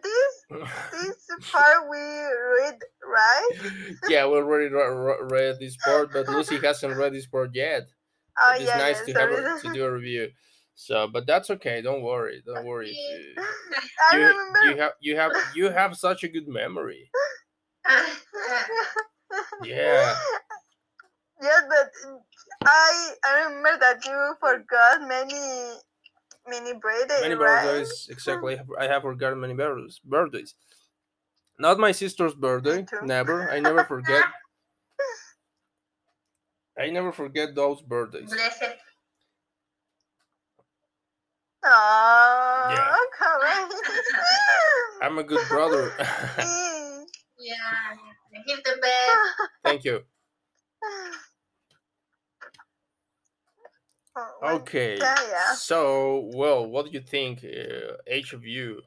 this 0.01 0.45
this 0.91 1.27
part 1.51 1.89
we 1.89 1.97
read 1.97 2.79
right. 3.05 3.49
yeah, 4.09 4.25
we 4.25 4.35
already 4.37 4.69
re- 4.73 4.87
re- 4.87 5.27
read 5.29 5.59
this 5.59 5.75
part, 5.77 6.11
but 6.13 6.27
Lucy 6.29 6.57
hasn't 6.57 6.95
read 6.95 7.13
this 7.13 7.27
part 7.27 7.51
yet. 7.53 7.83
Oh 8.39 8.53
it's 8.55 8.65
yeah, 8.65 8.77
nice 8.77 9.01
yeah, 9.07 9.13
to 9.13 9.19
have 9.19 9.31
a, 9.31 9.61
to 9.61 9.73
do 9.73 9.85
a 9.85 9.91
review. 9.91 10.29
So, 10.75 11.07
but 11.07 11.27
that's 11.27 11.49
okay. 11.51 11.81
Don't 11.81 12.01
worry. 12.01 12.41
Don't 12.45 12.65
worry. 12.65 12.89
You, 12.91 13.35
I 14.11 14.17
you, 14.17 14.21
remember. 14.23 14.59
you 14.65 14.77
have 14.77 14.91
you 14.99 15.15
have 15.17 15.31
you 15.55 15.69
have 15.69 15.95
such 15.97 16.23
a 16.23 16.27
good 16.27 16.47
memory. 16.47 17.09
Yeah. 19.63 20.15
Yes, 21.41 21.63
but 21.67 21.91
I 22.65 23.11
I 23.25 23.43
remember 23.45 23.77
that 23.79 24.05
you 24.05 24.35
forgot 24.39 25.07
many 25.07 25.73
many 26.47 26.73
birthdays, 26.73 27.21
Many 27.21 27.35
right? 27.35 27.63
birthdays. 27.65 28.07
Exactly. 28.09 28.59
I 28.79 28.87
have- 28.87 29.01
forgotten 29.01 29.39
many 29.39 29.53
birthdays. 29.53 29.99
Birthdays. 30.03 30.55
Not 31.59 31.77
my 31.79 31.91
sister's 31.91 32.33
birthday. 32.33 32.85
Never. 33.03 33.49
I 33.49 33.59
never 33.59 33.83
forget. 33.83 34.23
I 36.77 36.89
never 36.89 37.11
forget 37.11 37.53
those 37.55 37.81
birthdays. 37.81 38.29
Blessed. 38.29 38.63
Oh, 41.65 42.69
Yeah. 42.71 42.95
come 43.17 43.41
on. 43.41 43.71
I'm 45.01 45.17
a 45.19 45.23
good 45.23 45.47
brother. 45.47 45.91
Yeah. 47.39 47.97
He's 48.45 48.57
the 48.63 48.77
best. 48.81 49.49
Thank 49.65 49.83
you. 49.83 50.01
Oh, 54.15 54.29
Okay. 54.43 54.97
Yeah, 54.97 55.15
yeah. 55.29 55.53
So, 55.55 56.29
well, 56.35 56.65
what 56.65 56.85
do 56.85 56.91
you 56.91 57.01
think, 57.01 57.43
uh, 57.43 57.97
each 58.09 58.31
of 58.31 58.45
you? 58.45 58.81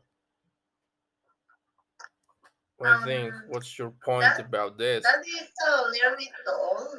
What 2.78 2.86
do 2.86 2.92
you 3.00 3.04
think? 3.04 3.34
Um, 3.34 3.42
What's 3.48 3.78
your 3.78 3.90
point 4.04 4.22
that- 4.22 4.40
about 4.40 4.78
this? 4.78 5.02
That 5.04 5.20
is 5.26 5.48
a 5.68 5.82
little 5.90 6.16
bit 6.16 6.28
old. 6.48 6.96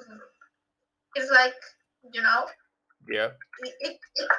It's 1.17 1.31
like, 1.31 1.55
you 2.13 2.21
know, 2.21 2.45
Yeah. 3.09 3.31
it, 3.63 3.73
it, 3.81 3.99
it, 4.15 4.29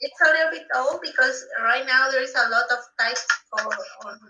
it's 0.00 0.20
a 0.22 0.30
little 0.32 0.50
bit 0.52 0.66
old 0.76 1.00
because 1.02 1.44
right 1.62 1.86
now 1.86 2.10
there 2.10 2.22
is 2.22 2.34
a 2.34 2.48
lot 2.50 2.66
of 2.70 2.80
types 3.00 3.26
for 3.50 3.72
um, 4.06 4.20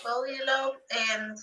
polylove, 0.05 0.77
and 0.97 1.39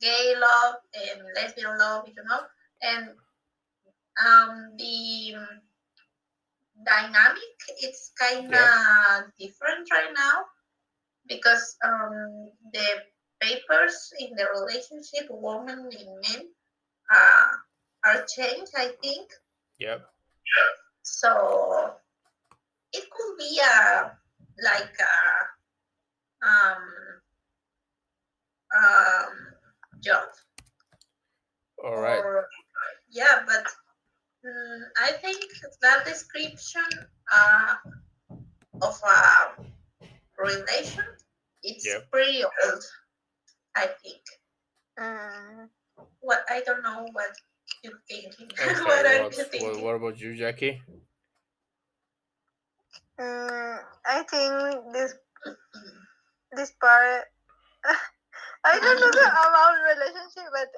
gay 0.00 0.34
love 0.38 0.76
and 0.94 1.22
lesbian 1.34 1.78
love, 1.78 2.08
you 2.08 2.22
know, 2.24 2.40
and 2.82 3.10
um 4.24 4.76
the 4.78 5.34
dynamic 6.86 7.56
it's 7.78 8.12
kind 8.18 8.52
of 8.54 9.24
different 9.38 9.88
right 9.90 10.12
now 10.16 10.44
because 11.28 11.76
um 11.84 12.50
the 12.72 12.88
papers 13.40 14.12
in 14.18 14.30
the 14.36 14.46
relationship 14.60 15.26
women 15.30 15.88
and 15.90 16.10
men 16.28 16.48
uh, 17.14 17.46
are 18.04 18.24
changed 18.36 18.72
i 18.76 18.88
think 19.02 19.30
Yeah. 19.78 19.98
so 21.02 21.94
it 22.92 23.04
could 23.10 23.36
be 23.38 23.60
a 23.60 24.12
like 24.62 24.96
a 25.00 25.16
um 26.46 26.82
um 28.76 29.32
job 30.00 30.28
All 31.84 31.96
right. 32.00 32.18
or 32.18 32.46
yeah 33.10 33.42
but 33.46 33.66
mm, 34.44 34.80
i 34.98 35.12
think 35.22 35.40
that 35.82 36.04
description 36.04 36.84
uh, 37.32 37.74
of 38.82 39.00
a 39.04 39.62
relation 40.38 41.04
it's 41.62 41.86
Yep. 41.86 42.10
pretty 42.10 42.42
old 42.44 42.84
i 43.76 43.86
think 44.02 44.22
Mm. 44.98 45.68
what 46.20 46.44
i 46.50 46.60
don't 46.66 46.82
know 46.82 47.08
what 47.12 47.32
you 47.82 47.92
thinking 48.08 48.48
Okay. 48.60 48.84
what 48.84 49.06
are 49.06 49.30
you 49.30 49.44
thinking 49.44 49.82
what 49.82 49.96
about 49.96 50.20
you, 50.20 50.36
Jackie? 50.36 50.82
Mm, 53.20 53.78
I 54.06 54.22
think 54.24 54.92
this 54.92 55.14
this 56.56 56.72
part 56.80 57.24
I 58.64 58.74
don't 58.80 59.00
know 59.00 59.12
about 59.48 59.74
relationship, 59.92 60.48
but 60.52 60.68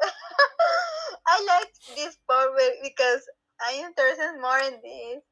I 1.29 1.37
like 1.47 1.73
this 1.97 2.17
part 2.29 2.51
because 2.83 3.23
I'm 3.63 3.85
interested 3.87 4.41
more 4.41 4.59
in 4.59 4.81
this 4.83 5.23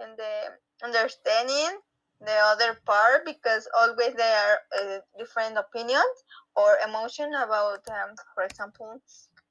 in 0.00 0.16
the 0.16 0.52
understanding 0.84 1.78
the 2.20 2.32
other 2.32 2.78
part 2.86 3.24
because 3.24 3.68
always 3.78 4.14
there 4.14 4.36
are 4.36 4.58
uh, 4.80 4.98
different 5.18 5.58
opinions 5.58 6.16
or 6.54 6.78
emotion 6.86 7.32
about 7.34 7.80
um, 7.88 8.14
for 8.34 8.44
example 8.44 9.00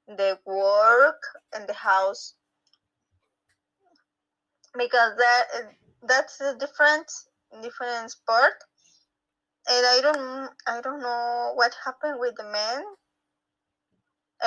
the 0.08 0.38
work 0.44 1.20
and 1.54 1.68
the 1.68 1.74
house. 1.74 2.34
Because 4.76 5.16
that 5.16 5.44
that's 6.02 6.40
a 6.40 6.56
different 6.58 7.10
different 7.62 8.10
sport. 8.10 8.54
And 9.68 9.86
i 9.86 10.00
don't 10.02 10.50
i 10.66 10.80
don't 10.80 11.00
know 11.00 11.52
what 11.54 11.74
happened 11.84 12.18
with 12.20 12.34
the 12.36 12.44
men 12.44 12.84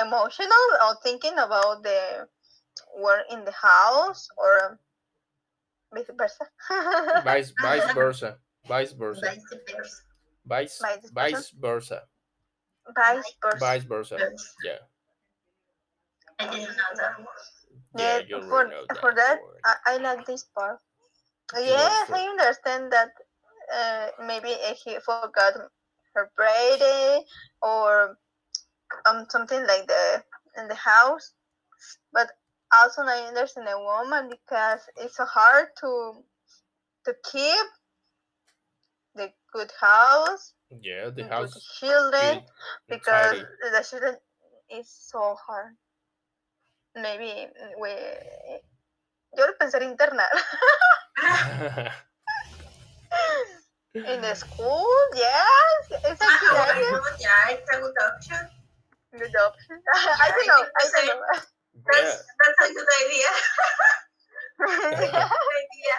emotional 0.00 0.66
or 0.86 0.96
thinking 1.02 1.34
about 1.34 1.82
the 1.82 2.28
work 2.98 3.24
in 3.30 3.44
the 3.44 3.52
house 3.52 4.28
or 4.36 4.78
vice 5.92 6.10
versa 6.16 6.46
Vice 7.24 7.52
vice 7.62 7.92
versa. 7.94 8.38
Vice 8.68 8.92
versa. 8.92 9.26
Vice 9.26 9.42
versa. 9.42 10.02
Vice 10.46 10.82
Vice 11.12 11.50
versa. 11.58 12.02
vice 12.96 13.34
versa 13.42 13.58
Vice 13.58 13.84
versa. 13.84 14.18
Yeah. 14.62 14.78
I 16.38 16.44
didn't 16.44 16.76
know 16.76 16.92
that 16.96 17.18
one. 17.18 17.26
Yeah, 17.98 18.20
Yeah, 18.28 18.40
for 18.48 18.68
know 18.68 18.84
for 19.00 19.12
that, 19.14 19.40
that. 19.40 19.80
I, 19.86 19.94
I 19.94 19.96
like 19.98 20.26
this 20.26 20.44
part. 20.44 20.78
Yes, 21.56 22.08
I 22.10 22.22
understand 22.28 22.92
that 22.92 23.10
uh, 23.74 24.08
maybe 24.24 24.54
he 24.84 24.98
forgot 25.04 25.54
her 26.14 26.30
birthday 26.36 27.20
or 27.62 28.16
um 29.06 29.26
something 29.28 29.66
like 29.66 29.86
the 29.86 30.22
in 30.58 30.68
the 30.68 30.74
house, 30.74 31.32
but 32.12 32.30
also 32.72 33.02
I 33.02 33.26
understand 33.28 33.68
a 33.68 33.78
woman 33.78 34.30
because 34.30 34.80
it's 34.96 35.16
so 35.16 35.24
hard 35.24 35.68
to 35.80 36.22
to 37.04 37.14
keep 37.30 37.66
the 39.14 39.32
good 39.52 39.72
house, 39.80 40.54
Yeah, 40.70 41.06
the 41.10 41.22
good 41.22 41.30
house 41.30 41.54
children 41.80 42.42
good 42.88 43.00
because 43.00 43.34
tidy. 43.34 43.46
the 43.72 43.82
children 43.88 44.16
is 44.70 44.88
so 44.88 45.36
hard. 45.46 45.74
Maybe 46.94 47.48
we 47.80 47.90
yo 49.36 49.46
lo 49.46 49.52
pensé 49.58 49.76
en 49.82 49.90
internar. 49.90 50.30
In 53.94 54.20
the 54.22 54.34
school, 54.34 54.86
yes, 55.14 55.82
it's 55.90 56.20
a 56.22 56.30
good 56.40 56.56
Ah, 56.56 56.70
idea. 56.70 57.00
yeah, 57.20 57.50
it's 57.50 57.68
a 57.74 57.80
good 57.80 57.94
option. 58.00 58.42
Good 59.12 59.34
option. 59.36 59.82
I 59.94 60.30
don't 60.30 60.46
know. 60.46 60.62
I 60.78 60.84
don't 60.94 61.06
know. 61.06 61.40
That's 61.86 62.02
yeah. 62.02 62.16
that's 62.40 62.60
a 62.70 62.74
good 62.74 62.90
idea. 63.04 63.30
Idea. 65.60 65.96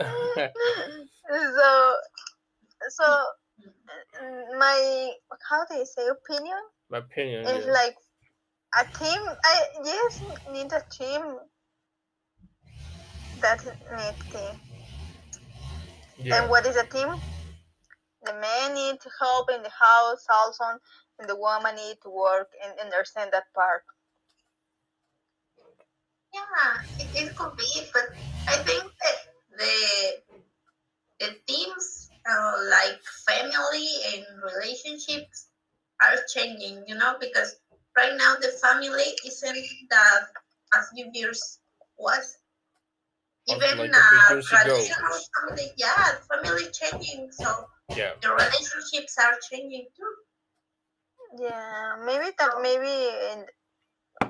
so, 1.30 1.68
so 2.88 3.04
my 4.58 5.12
how 5.48 5.64
do 5.66 5.76
you 5.76 5.86
say 5.86 6.08
opinion 6.08 6.58
My 6.90 6.98
opinion 6.98 7.46
is 7.46 7.66
yeah. 7.66 7.72
like 7.72 7.96
a 8.80 8.84
team. 8.98 9.20
I 9.44 9.62
yes 9.84 10.22
need 10.50 10.72
a 10.72 10.82
team. 10.90 11.22
That 13.40 13.64
need 13.64 14.18
team. 14.32 14.54
yeah. 16.18 16.42
And 16.42 16.50
what 16.50 16.66
is 16.66 16.76
a 16.76 16.86
team? 16.86 17.08
The 18.24 18.34
man 18.34 18.74
need 18.74 19.00
to 19.00 19.10
help 19.20 19.50
in 19.50 19.62
the 19.62 19.70
house 19.70 20.24
also, 20.30 20.78
and 21.18 21.28
the 21.28 21.34
woman 21.34 21.74
need 21.74 21.96
to 22.04 22.10
work 22.10 22.50
and 22.62 22.78
understand 22.78 23.32
that 23.32 23.52
part. 23.52 23.82
Yeah, 26.32 26.82
it, 26.98 27.08
it 27.14 27.36
could 27.36 27.56
be, 27.56 27.82
but 27.92 28.08
I 28.48 28.56
think 28.56 28.82
that 28.82 29.16
the 29.58 30.22
the 31.20 31.36
themes 31.46 32.10
uh, 32.28 32.54
like 32.70 33.00
family 33.26 33.88
and 34.14 34.24
relationships 34.42 35.48
are 36.02 36.16
changing, 36.32 36.84
you 36.86 36.94
know, 36.94 37.16
because 37.20 37.56
right 37.96 38.14
now 38.16 38.34
the 38.40 38.48
family 38.48 39.14
isn't 39.26 39.66
that 39.90 40.24
as 40.74 40.88
few 40.94 41.10
years 41.12 41.58
was. 41.98 42.38
Even 43.48 43.78
like 43.78 43.90
uh, 43.92 44.34
years 44.34 44.46
ago. 44.46 44.58
traditional 44.58 45.18
family, 45.34 45.72
yeah, 45.76 46.12
family 46.30 46.64
changing, 46.72 47.28
so 47.32 47.66
yeah. 47.96 48.12
the 48.22 48.30
relationships 48.30 49.16
are 49.18 49.34
changing 49.50 49.86
too. 49.96 51.42
Yeah, 51.42 51.96
maybe 52.06 52.30
that 52.38 52.52
maybe 52.62 53.10
in 53.32 53.46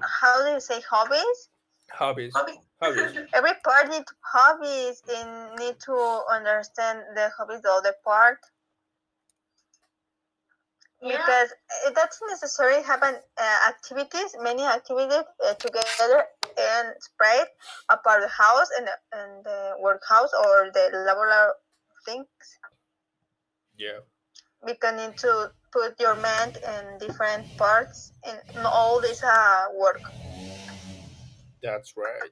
how 0.01 0.45
do 0.45 0.53
you 0.55 0.61
say 0.61 0.81
hobbies? 0.89 1.51
Hobbies. 1.93 2.33
Hobby. 2.35 2.53
Hobbies. 2.81 3.19
Every 3.35 3.53
part 3.65 3.89
need 3.91 4.05
hobbies 4.21 5.03
and 5.09 5.57
need 5.57 5.77
to 5.87 6.23
understand 6.31 7.01
the 7.15 7.31
hobbies 7.37 7.59
of 7.59 7.63
the 7.63 7.71
other 7.71 7.95
part 8.05 8.39
Yeah. 11.01 11.17
because 11.17 11.51
it 11.87 11.95
doesn't 11.95 12.29
necessarily 12.31 12.83
happen 12.83 13.15
uh, 13.37 13.59
activities, 13.69 14.37
many 14.41 14.63
activities 14.63 15.25
uh, 15.45 15.55
together 15.55 16.25
and 16.59 16.95
spread 17.01 17.47
apart 17.89 18.23
the 18.23 18.29
house 18.29 18.69
and 18.77 18.87
the, 18.87 18.97
and 19.19 19.45
the 19.45 19.77
workhouse 19.81 20.31
or 20.33 20.71
the 20.73 20.91
laboral 21.07 21.53
things 22.07 22.27
Yeah. 23.77 24.01
because 24.65 24.95
need 24.95 25.17
to 25.19 25.53
put 25.73 25.99
your 26.01 26.15
mind 26.17 26.57
in 26.67 26.99
different 26.99 27.47
parts 27.59 28.13
and 28.25 28.39
all 28.67 29.01
this 29.01 29.23
uh, 29.25 29.67
work. 29.75 30.03
That's 31.63 31.95
right. 31.97 32.31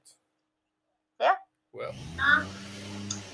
Yeah. 1.20 1.35
Well. 1.72 1.95
Uh, 2.18 2.45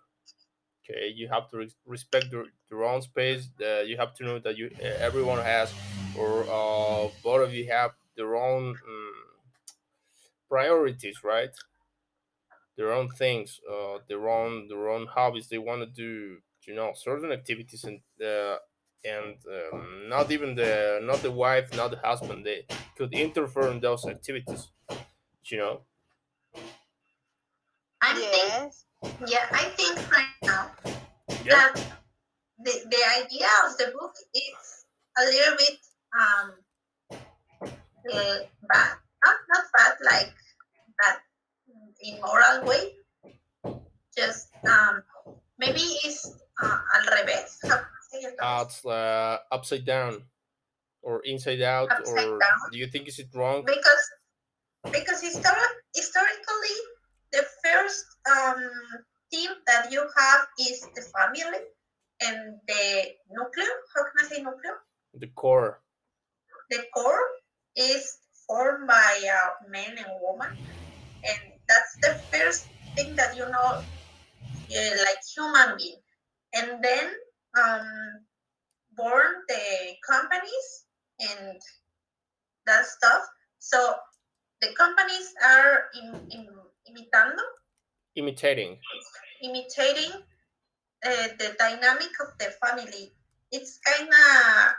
Okay, 0.88 1.08
you 1.16 1.28
have 1.30 1.50
to 1.50 1.58
res- 1.58 1.76
respect 1.86 2.28
their, 2.32 2.46
their 2.70 2.84
own 2.84 3.02
space. 3.02 3.50
Uh, 3.60 3.82
you 3.82 3.98
have 3.98 4.14
to 4.16 4.24
know 4.24 4.40
that 4.40 4.56
you 4.58 4.70
uh, 4.80 4.86
everyone 5.00 5.40
has, 5.40 5.74
or 6.16 6.44
uh, 6.44 7.10
both 7.24 7.42
of 7.48 7.54
you 7.54 7.68
have 7.72 7.92
their 8.16 8.36
own 8.36 8.70
um, 8.70 9.14
priorities, 10.48 11.24
right? 11.24 11.50
Their 12.78 12.92
own 12.94 13.10
things, 13.10 13.60
uh, 13.72 14.00
their 14.08 14.28
own 14.30 14.68
their 14.68 14.90
own 14.90 15.08
hobbies. 15.08 15.48
They 15.48 15.58
want 15.58 15.82
to 15.82 15.88
do, 15.88 16.40
you 16.68 16.76
know, 16.76 16.94
certain 16.96 17.32
activities, 17.32 17.84
and 17.86 18.02
uh, 18.22 18.58
and 19.04 19.38
um, 19.74 20.10
not 20.10 20.32
even 20.32 20.56
the 20.56 21.00
not 21.02 21.20
the 21.20 21.32
wife, 21.32 21.74
not 21.76 21.92
the 21.92 21.98
husband. 22.00 22.46
They 22.46 22.66
could 22.98 23.14
interfere 23.14 23.68
in 23.72 23.80
those 23.80 24.06
activities. 24.06 24.72
You 25.46 25.58
know. 25.60 25.82
I 28.02 28.14
think 28.14 28.34
yes. 28.34 28.86
Yeah, 29.28 29.48
I 29.52 29.64
think 29.76 30.12
right 30.12 30.34
now 30.44 30.72
Yeah. 31.44 31.72
that 31.74 31.76
the, 32.60 32.72
the 32.90 33.24
idea 33.26 33.50
of 33.66 33.78
the 33.78 33.94
book 33.98 34.14
is 34.36 34.86
a 35.18 35.24
little 35.26 35.58
bit 35.58 35.80
um 36.20 36.66
uh, 38.14 38.38
bad. 38.70 38.98
Not 39.26 39.38
not 39.50 39.66
bad 39.78 39.94
like 40.02 40.28
bad 40.28 40.45
in 42.06 42.22
moral 42.22 42.66
way. 42.66 42.94
Just 44.16 44.48
um 44.64 45.04
maybe 45.60 45.82
it's 46.06 46.32
uh, 46.62 46.78
al 46.96 47.04
revés. 47.12 47.60
How 47.64 47.78
can 47.84 47.84
I 47.84 48.04
say 48.12 48.20
it? 48.30 48.36
Uh, 48.40 48.64
it's 48.66 48.80
uh, 48.86 49.38
upside 49.52 49.86
down 49.86 50.24
or 51.02 51.22
inside 51.26 51.62
out, 51.62 51.92
Upside 51.92 52.26
or 52.28 52.40
down. 52.40 52.58
do 52.72 52.78
you 52.80 52.88
think 52.88 53.08
is 53.08 53.20
it 53.20 53.30
wrong? 53.36 53.66
because 53.66 54.04
because 54.94 55.20
histori- 55.22 55.76
historically 55.94 56.78
the 57.34 57.44
first 57.64 58.06
um 58.30 58.62
team 59.34 59.50
that 59.68 59.92
you 59.92 60.00
have 60.16 60.42
is 60.62 60.86
the 60.96 61.02
family 61.12 61.60
and 62.22 62.56
the 62.68 62.84
nuclear. 63.34 63.74
How 63.94 64.04
can 64.08 64.16
I 64.22 64.26
say 64.30 64.40
nuclear? 64.42 64.80
The 65.18 65.28
core. 65.36 65.82
the 66.70 66.82
core 66.94 67.26
is 67.76 68.18
formed 68.48 68.88
by 68.88 69.12
a 69.26 69.70
man 69.70 69.98
and 69.98 70.12
woman 70.22 70.56
and 71.24 71.42
that's 71.68 71.98
the 72.02 72.22
first 72.32 72.70
thing 72.96 73.16
that 73.16 73.36
you 73.36 73.46
know 73.46 73.86
uh, 74.72 74.94
like 75.00 75.22
human 75.36 75.78
being. 75.78 76.00
And 76.54 76.84
then 76.84 77.12
um 77.58 77.88
born 78.96 79.44
the 79.48 79.96
companies 80.10 80.68
and 81.20 81.60
that 82.66 82.86
stuff. 82.86 83.24
So 83.60 83.96
the 84.62 84.74
companies 84.78 85.34
are 85.44 85.92
in, 85.96 86.16
in, 86.32 86.48
imitando. 86.90 87.44
Imitating. 88.16 88.80
imitating 89.44 90.12
uh, 91.06 91.28
the 91.38 91.56
dynamic 91.60 92.12
of 92.24 92.32
the 92.40 92.50
family. 92.64 93.12
It's 93.52 93.80
kind 93.86 94.08
of 94.08 94.74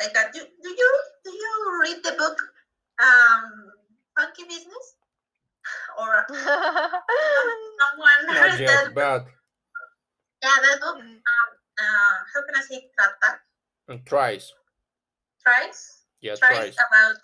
like 0.00 0.14
a, 0.14 0.32
do, 0.32 0.40
do 0.62 0.68
you 0.68 0.90
do 1.24 1.30
you 1.32 1.80
read 1.82 2.04
the 2.04 2.14
book 2.18 2.36
um 3.00 3.72
Funky 4.16 4.44
Business 4.44 4.95
or 5.98 6.26
someone 6.30 8.34
Not 8.34 8.58
yet, 8.60 8.94
but 8.94 9.26
Yeah, 10.42 10.50
that 10.62 10.80
book. 10.80 10.96
Um, 10.96 11.20
uh, 11.78 12.16
how 12.32 12.40
can 12.46 12.54
I 12.56 12.60
say 12.62 12.88
trata? 12.98 13.38
mm, 13.90 14.04
tries. 14.06 14.52
Tries 15.42 16.02
Yes, 16.20 16.38
tries 16.40 16.50
tries. 16.50 16.74
about 16.76 17.16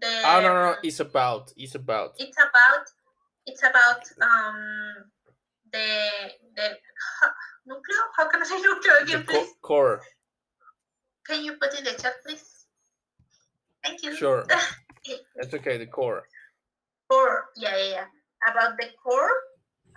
the. 0.00 0.20
Oh 0.24 0.40
no, 0.40 0.48
no, 0.54 0.62
no, 0.72 0.76
it's 0.82 1.00
about. 1.00 1.52
It's 1.56 1.74
about. 1.74 2.14
it's 2.18 2.36
about 2.38 2.84
it's 3.46 3.62
about 3.62 4.02
um 4.22 5.04
the 5.72 6.10
the 6.56 6.76
nucleo. 7.68 8.00
How 8.16 8.28
can 8.28 8.42
I 8.42 8.44
say 8.44 8.56
nucleo 8.62 8.98
The 8.98 9.02
again, 9.04 9.24
co- 9.24 9.32
please? 9.32 9.48
core. 9.62 10.00
Can 11.26 11.44
you 11.44 11.54
put 11.56 11.74
in 11.78 11.84
the 11.84 11.92
chat, 11.92 12.14
please? 12.26 12.66
Thank 13.82 14.02
you. 14.02 14.14
Sure. 14.16 14.46
It's 15.36 15.54
okay. 15.54 15.78
The 15.78 15.86
core. 15.86 16.24
Core, 17.10 17.50
yeah, 17.56 17.76
yeah, 17.76 17.90
yeah. 18.02 18.08
About 18.50 18.76
the 18.78 18.88
core, 19.02 19.32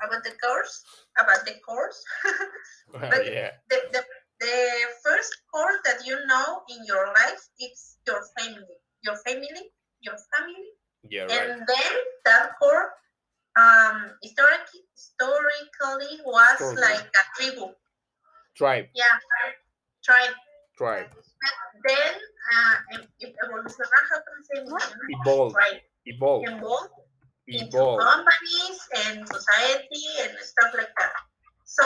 about 0.03 0.24
the 0.24 0.32
course, 0.41 0.84
about 1.20 1.45
the 1.45 1.55
course. 1.66 1.99
But- 2.91 3.26
yeah. 3.28 3.51
the, 3.70 3.78
the 3.93 4.01
the 4.39 4.55
first 5.03 5.34
core 5.51 5.76
that 5.84 6.05
you 6.05 6.16
know 6.30 6.62
in 6.70 6.86
your 6.86 7.08
life 7.08 7.41
it's 7.60 7.97
your 8.08 8.22
family, 8.38 8.78
your 9.03 9.18
family, 9.26 9.74
your 10.01 10.16
family, 10.32 10.70
Yeah. 11.10 11.26
Right. 11.26 11.32
and 11.49 11.66
then 11.68 11.93
that 12.26 12.53
core 12.62 12.93
um 13.60 14.14
historic, 14.22 14.62
historically 14.95 16.22
was 16.26 16.58
Historically. 16.60 16.82
like 16.86 17.08
a 17.10 17.24
tribu. 17.36 17.68
tribe 18.55 18.88
Yeah, 18.93 19.16
tribe. 20.03 20.36
tribe 20.78 21.10
Then 21.88 22.14
uh, 22.53 22.76
evolucionar, 23.26 24.01
how 24.10 24.20
can 24.26 24.39
say 24.47 24.58
evolve 25.24 25.53
Right. 25.53 25.82
evolve 26.05 26.43
Evolve 26.47 26.89
into 27.48 27.66
evolve 27.68 28.00
companies 28.02 28.78
and 29.06 29.28
society 29.28 30.04
and 30.24 30.32
stuff 30.41 30.72
like 30.76 30.91
that. 31.00 31.14
So 31.66 31.84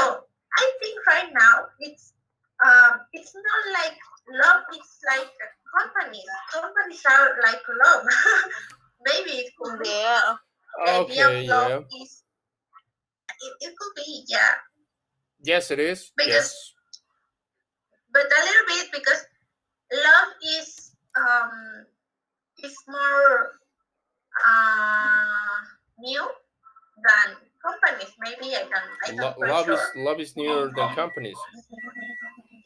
I 0.57 0.65
think 0.81 0.95
right 1.07 1.29
now 1.33 1.65
it's 1.79 2.13
um 2.65 3.01
it's 3.13 3.33
not 3.35 3.61
like 3.77 3.97
love 4.43 4.61
it's 4.73 4.97
like 5.07 5.29
companies. 5.77 6.27
Companies 6.51 7.03
are 7.09 7.29
like 7.45 7.61
love. 7.85 8.05
Maybe 9.05 9.31
it 9.45 9.53
could 9.57 9.79
be 9.81 9.89
Yeah. 9.89 10.35
the 10.85 10.91
idea 10.91 11.25
okay 11.27 11.43
of 11.43 11.49
love 11.49 11.85
yeah 11.91 12.01
is 12.03 12.23
it, 13.41 13.53
it 13.69 13.73
could 13.77 13.93
be, 13.97 14.23
yeah. 14.29 14.53
yes 15.41 15.71
it 15.71 15.79
is 15.79 16.11
Because- 16.15 16.29
yes 16.29 16.73
But 18.13 18.27
a 18.27 18.41
little 18.45 18.65
bit 18.67 18.91
because 18.91 19.21
love 19.89 20.29
is 20.59 20.91
um 21.15 21.85
is 22.63 22.75
more 22.87 23.57
uh 24.47 25.59
new 25.99 26.23
than 27.05 27.27
companies. 27.63 28.11
Maybe 28.19 28.55
I 28.55 28.63
can 28.71 28.85
I 29.03 29.09
Lo- 29.13 29.35
for 29.39 29.47
love 29.47 29.69
is 29.69 29.91
love 29.95 30.19
is 30.19 30.35
newer 30.35 30.69
than 30.75 30.89
companies 30.95 31.47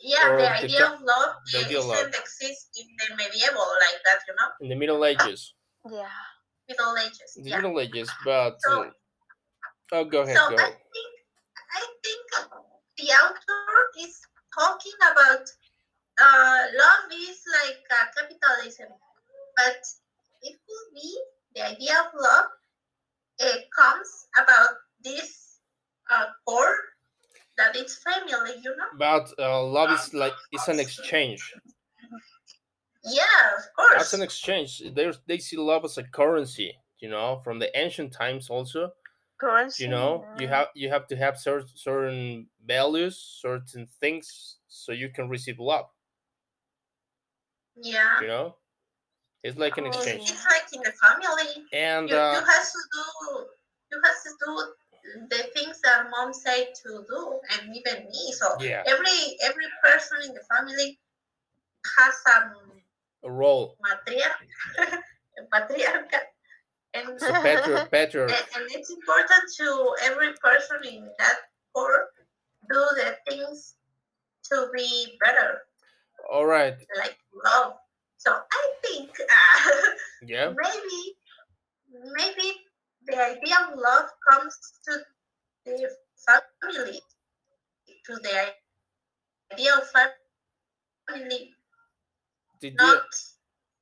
Yeah, 0.02 0.28
or 0.28 0.38
the 0.38 0.48
the 0.62 0.68
idea 0.68 0.86
co- 0.86 0.94
of 0.94 1.02
love 1.02 1.36
the 1.52 1.60
it 1.60 1.66
idea 1.66 1.80
of 1.80 1.86
love. 1.88 1.98
doesn't 1.98 2.16
exist 2.22 2.70
in 2.80 2.88
the 3.00 3.16
medieval 3.16 3.70
like 3.86 4.00
that, 4.06 4.20
you 4.28 4.34
know, 4.36 4.50
in 4.62 4.70
the 4.70 4.76
middle 4.76 5.04
ages 5.06 5.54
Yeah. 5.92 6.10
Middle 6.68 6.98
Ages. 6.98 7.38
the 7.38 7.44
Yeah. 7.50 7.58
middle 7.58 7.80
ages 7.80 8.16
but 8.24 8.58
So- 8.60 8.84
uh, 8.84 8.92
oh 9.92 10.06
go 10.06 10.22
ahead 10.22 10.38
So 10.38 10.48
go 10.48 10.56
I 10.56 10.58
ahead 10.58 10.78
think 10.94 11.12
I 11.78 11.82
think 12.04 12.24
the 12.98 13.08
author 13.14 13.66
is 13.88 14.06
talking 14.54 14.98
about 15.12 15.44
uh, 16.20 16.62
love 16.78 17.12
is 17.12 17.42
like 17.62 17.82
uh, 17.92 18.06
capitalism, 18.18 18.90
but 19.58 19.80
it 20.42 20.56
could 20.68 20.88
be 20.94 21.10
the 21.56 21.66
idea 21.66 21.94
of 22.00 22.20
love. 22.20 22.46
It 23.40 23.66
comes 23.78 24.28
about 24.42 24.70
this 25.04 25.60
uh, 26.12 26.26
core 26.46 26.76
that 27.58 27.76
it's 27.76 28.02
family, 28.04 28.52
you 28.64 28.76
know. 28.76 28.86
but 28.98 29.32
uh, 29.40 29.64
love 29.64 29.92
is 29.92 30.14
like 30.14 30.34
it's 30.52 30.68
an 30.68 30.80
exchange 30.80 31.54
Yeah, 33.04 33.24
of 33.58 33.64
course. 33.76 33.94
that's 33.98 34.14
an 34.14 34.22
exchange 34.22 34.82
There's, 34.94 35.20
they 35.28 35.38
see 35.38 35.58
love 35.58 35.86
as 35.86 35.98
a 35.98 36.04
currency 36.04 36.76
you 37.00 37.10
know 37.10 37.40
from 37.44 37.60
the 37.60 37.78
ancient 37.78 38.12
times 38.14 38.50
also 38.50 38.92
Currency. 39.38 39.84
you 39.84 39.90
know 39.90 40.26
you 40.38 40.48
have 40.48 40.68
you 40.76 40.90
have 40.90 41.08
to 41.08 41.16
have 41.16 41.38
certain 41.38 41.68
certain 41.76 42.48
values 42.66 43.18
certain 43.42 43.88
things 44.00 44.58
so 44.68 44.92
you 44.92 45.10
can 45.10 45.30
receive 45.30 45.60
love 45.60 45.86
yeah. 47.82 48.22
you 48.22 48.28
know 48.28 48.56
it's 49.46 49.60
like 49.60 49.78
an 49.78 49.86
Oh, 49.86 49.90
exchange. 49.90 50.28
It's 50.28 50.46
like 50.46 50.68
in 50.74 50.82
the 50.82 50.92
family. 50.98 51.64
and 51.72 52.10
you, 52.10 52.16
uh, 52.18 52.34
you 52.34 52.46
has 52.46 52.72
to 52.72 52.80
do 52.98 53.46
you 53.92 54.02
has 54.04 54.18
to 54.26 54.32
do 54.44 54.52
the 55.30 55.44
things 55.54 55.80
that 55.84 56.10
mom 56.10 56.34
said 56.34 56.74
to 56.84 57.06
do 57.08 57.40
and 57.52 57.76
even 57.78 58.06
me. 58.06 58.32
So 58.34 58.48
Yeah. 58.60 58.82
every 58.88 59.20
every 59.44 59.70
person 59.84 60.18
in 60.26 60.34
the 60.34 60.42
family 60.50 61.00
has 61.98 62.16
a 62.26 63.28
a 63.28 63.32
role. 63.32 63.78
matriarch 63.86 64.50
patriarch 65.54 66.14
and, 66.96 67.22
so 67.22 67.34
and, 67.36 68.46
and 68.56 68.66
it's 68.74 68.90
important 68.90 69.44
to 69.60 69.96
every 70.04 70.34
person 70.42 70.78
in 70.92 71.10
that 71.20 71.38
core 71.74 72.08
do 72.72 72.82
the 72.98 73.16
things 73.30 73.76
to 74.52 74.70
be 74.74 75.18
better. 75.24 75.62
All 76.32 76.48
right. 76.48 76.76
Like 76.98 77.18
love 77.46 77.76
so 78.18 78.32
i 78.32 78.72
think 78.84 79.10
uh, 79.20 79.72
yeah 80.28 80.54
maybe 80.56 81.02
maybe 82.16 82.48
the 83.08 83.18
idea 83.18 83.56
of 83.68 83.78
love 83.78 84.10
comes 84.30 84.58
to 84.86 85.00
the 85.66 85.90
family 86.26 87.00
to 88.06 88.16
the 88.16 88.54
idea 89.54 89.74
of 89.76 89.84
family 91.08 91.52
did 92.62 92.74
you 92.74 92.78
not 92.78 93.04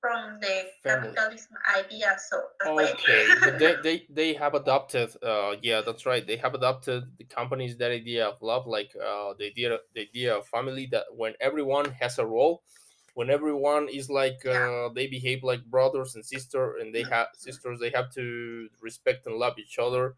from 0.04 0.38
the 0.42 0.66
Family. 0.84 1.16
capitalism 1.16 1.56
idea 1.78 2.18
so 2.20 2.44
that 2.60 2.74
okay 2.74 3.26
but 3.42 3.58
they, 3.58 3.76
they 3.84 4.06
they 4.10 4.34
have 4.34 4.54
adopted 4.54 5.10
uh 5.24 5.56
yeah 5.62 5.80
that's 5.80 6.06
right 6.06 6.28
they 6.28 6.36
have 6.36 6.54
adopted 6.54 7.04
the 7.18 7.24
companies 7.24 7.78
that 7.78 7.92
idea 7.92 8.28
of 8.28 8.36
love 8.42 8.68
like 8.68 8.92
uh 9.02 9.34
the 9.40 9.46
idea 9.46 9.78
the 9.96 10.02
idea 10.02 10.36
of 10.36 10.46
family 10.48 10.90
that 10.92 11.06
when 11.16 11.34
everyone 11.40 11.90
has 11.92 12.20
a 12.20 12.26
role 12.26 12.64
when 13.14 13.30
everyone 13.30 13.90
is 13.90 14.10
like 14.10 14.46
uh 14.46 14.90
they 14.96 15.08
behave 15.08 15.44
like 15.44 15.66
brothers 15.66 16.16
and 16.16 16.26
sister 16.26 16.78
and 16.78 16.94
they 16.96 17.04
have 17.04 17.28
sisters 17.36 17.80
they 17.80 17.92
have 17.92 18.12
to 18.14 18.70
respect 18.82 19.26
and 19.28 19.36
love 19.38 19.58
each 19.60 19.78
other. 19.80 20.18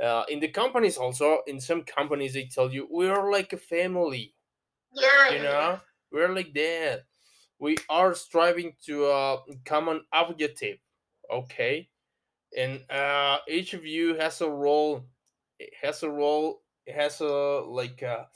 Uh 0.00 0.24
in 0.28 0.40
the 0.40 0.48
companies 0.48 0.96
also 0.96 1.42
in 1.46 1.60
some 1.60 1.82
companies 1.84 2.34
they 2.34 2.46
tell 2.46 2.72
you 2.72 2.88
we 2.90 3.08
are 3.08 3.30
like 3.30 3.52
a 3.52 3.56
family. 3.58 4.34
Yeah. 4.92 5.30
You 5.32 5.42
know? 5.42 5.80
We're 6.10 6.34
like 6.34 6.54
that. 6.54 7.06
We 7.58 7.76
are 7.88 8.14
striving 8.14 8.76
to 8.84 9.06
a 9.06 9.44
common 9.64 10.06
objective 10.12 10.78
okay? 11.30 11.90
And 12.56 12.90
uh 12.90 13.40
each 13.48 13.74
of 13.74 13.84
you 13.86 14.16
has 14.16 14.40
a 14.40 14.50
role 14.50 15.06
it 15.58 15.74
has 15.82 16.02
a 16.02 16.10
role 16.10 16.62
it 16.86 16.94
has 16.94 17.20
a 17.20 17.26
like 17.66 18.02
a 18.02 18.28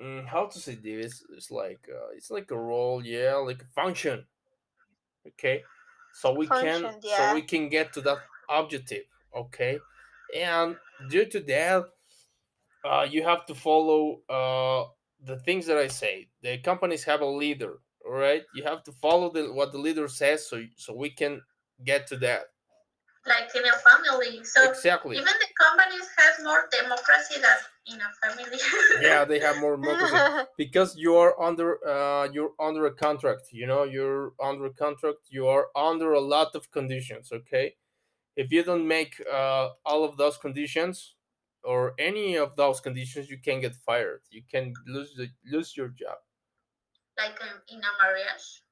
mm, 0.00 0.26
how 0.26 0.46
to 0.46 0.58
say 0.58 0.74
this 0.74 1.24
it's 1.30 1.50
like 1.50 1.88
uh, 1.92 2.08
it's 2.16 2.30
like 2.30 2.50
a 2.50 2.58
role 2.58 3.04
yeah 3.04 3.34
like 3.34 3.62
a 3.62 3.66
function 3.66 4.24
okay 5.26 5.62
so 6.14 6.32
we 6.34 6.46
can 6.46 6.82
Function, 6.82 7.02
so 7.02 7.34
we 7.34 7.42
can 7.42 7.68
get 7.68 7.92
to 7.92 8.00
that 8.00 8.18
objective 8.48 9.04
okay 9.36 9.78
and 10.36 10.76
due 11.08 11.24
to 11.26 11.40
that 11.40 11.84
uh, 12.84 13.06
you 13.08 13.22
have 13.22 13.44
to 13.46 13.54
follow 13.54 14.20
uh, 14.28 14.88
the 15.24 15.36
things 15.40 15.66
that 15.66 15.76
I 15.76 15.88
say. 15.88 16.28
The 16.42 16.58
companies 16.58 17.04
have 17.04 17.20
a 17.20 17.26
leader, 17.26 17.80
all 18.06 18.12
right? 18.12 18.42
You 18.54 18.64
have 18.64 18.82
to 18.84 18.92
follow 18.92 19.30
the, 19.30 19.52
what 19.52 19.72
the 19.72 19.78
leader 19.78 20.08
says, 20.08 20.48
so 20.48 20.62
so 20.76 20.94
we 20.94 21.10
can 21.10 21.42
get 21.84 22.06
to 22.08 22.16
that. 22.18 22.44
like 23.26 23.54
in 23.54 23.62
a 23.66 23.76
family 23.84 24.42
so 24.44 24.70
Exactly. 24.70 25.16
even 25.16 25.26
the 25.26 25.50
companies 25.60 26.08
has 26.16 26.42
more 26.42 26.68
democracy 26.72 27.36
than 27.36 27.58
in 27.90 28.00
a 28.00 28.10
family 28.26 28.58
Yeah, 29.00 29.24
they 29.24 29.38
have 29.40 29.58
more 29.60 29.76
because 30.56 30.96
you 30.96 31.16
are 31.16 31.40
under 31.40 31.78
uh, 31.86 32.28
you're 32.32 32.52
under 32.60 32.86
a 32.86 32.92
contract. 32.92 33.52
You 33.52 33.66
know, 33.66 33.84
you're 33.84 34.32
under 34.42 34.66
a 34.66 34.72
contract. 34.74 35.18
You 35.30 35.46
are 35.48 35.68
under 35.76 36.12
a 36.12 36.20
lot 36.20 36.54
of 36.54 36.70
conditions. 36.70 37.32
Okay, 37.32 37.74
if 38.36 38.52
you 38.52 38.62
don't 38.62 38.86
make 38.86 39.22
uh, 39.32 39.70
all 39.84 40.04
of 40.04 40.16
those 40.16 40.36
conditions 40.38 41.14
or 41.62 41.94
any 41.98 42.36
of 42.36 42.56
those 42.56 42.80
conditions, 42.80 43.28
you 43.30 43.38
can 43.38 43.60
get 43.60 43.74
fired. 43.74 44.22
You 44.30 44.42
can 44.50 44.72
lose 44.86 45.14
the, 45.16 45.28
lose 45.44 45.76
your 45.76 45.88
job. 45.88 46.18
like 47.18 47.38
um, 47.42 47.60
in 47.68 47.78
a 47.78 47.92
marriage 48.02 48.62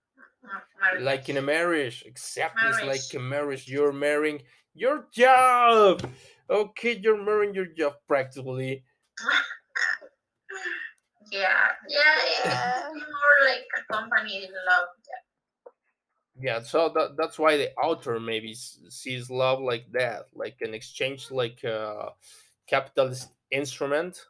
marriage. 0.80 1.02
like 1.02 1.28
in 1.28 1.36
a 1.36 1.42
marriage 1.42 2.02
exactly 2.06 2.68
it's 2.68 2.78
like 2.78 2.86
Marriage. 2.86 3.14
a 3.14 3.20
marriage 3.20 3.68
you're 3.68 3.92
marrying 3.92 4.42
your 4.74 5.06
job 5.12 6.02
okay 6.48 6.98
you're 7.02 7.22
marrying 7.22 7.54
your 7.54 7.66
job 7.66 7.94
practically 8.06 8.84
yeah 11.30 11.72
yeah 11.88 12.16
Yeah. 12.44 12.88
it's 12.94 12.94
more 12.94 13.38
like 13.46 13.66
a 13.78 13.92
company 13.92 14.48
love 14.68 14.88
yeah. 16.40 16.60
So 16.60 16.90
that, 16.94 17.16
that's 17.16 17.38
why 17.38 17.56
the 17.56 17.74
author 17.76 18.20
maybe 18.20 18.54
sees 18.54 19.30
love 19.30 19.60
like 19.60 19.90
that 19.92 20.26
like 20.34 20.56
an 20.60 20.74
exchange 20.74 21.30
like 21.30 21.64
a 21.64 22.10
capitalist 22.66 23.30
instrument. 23.50 24.24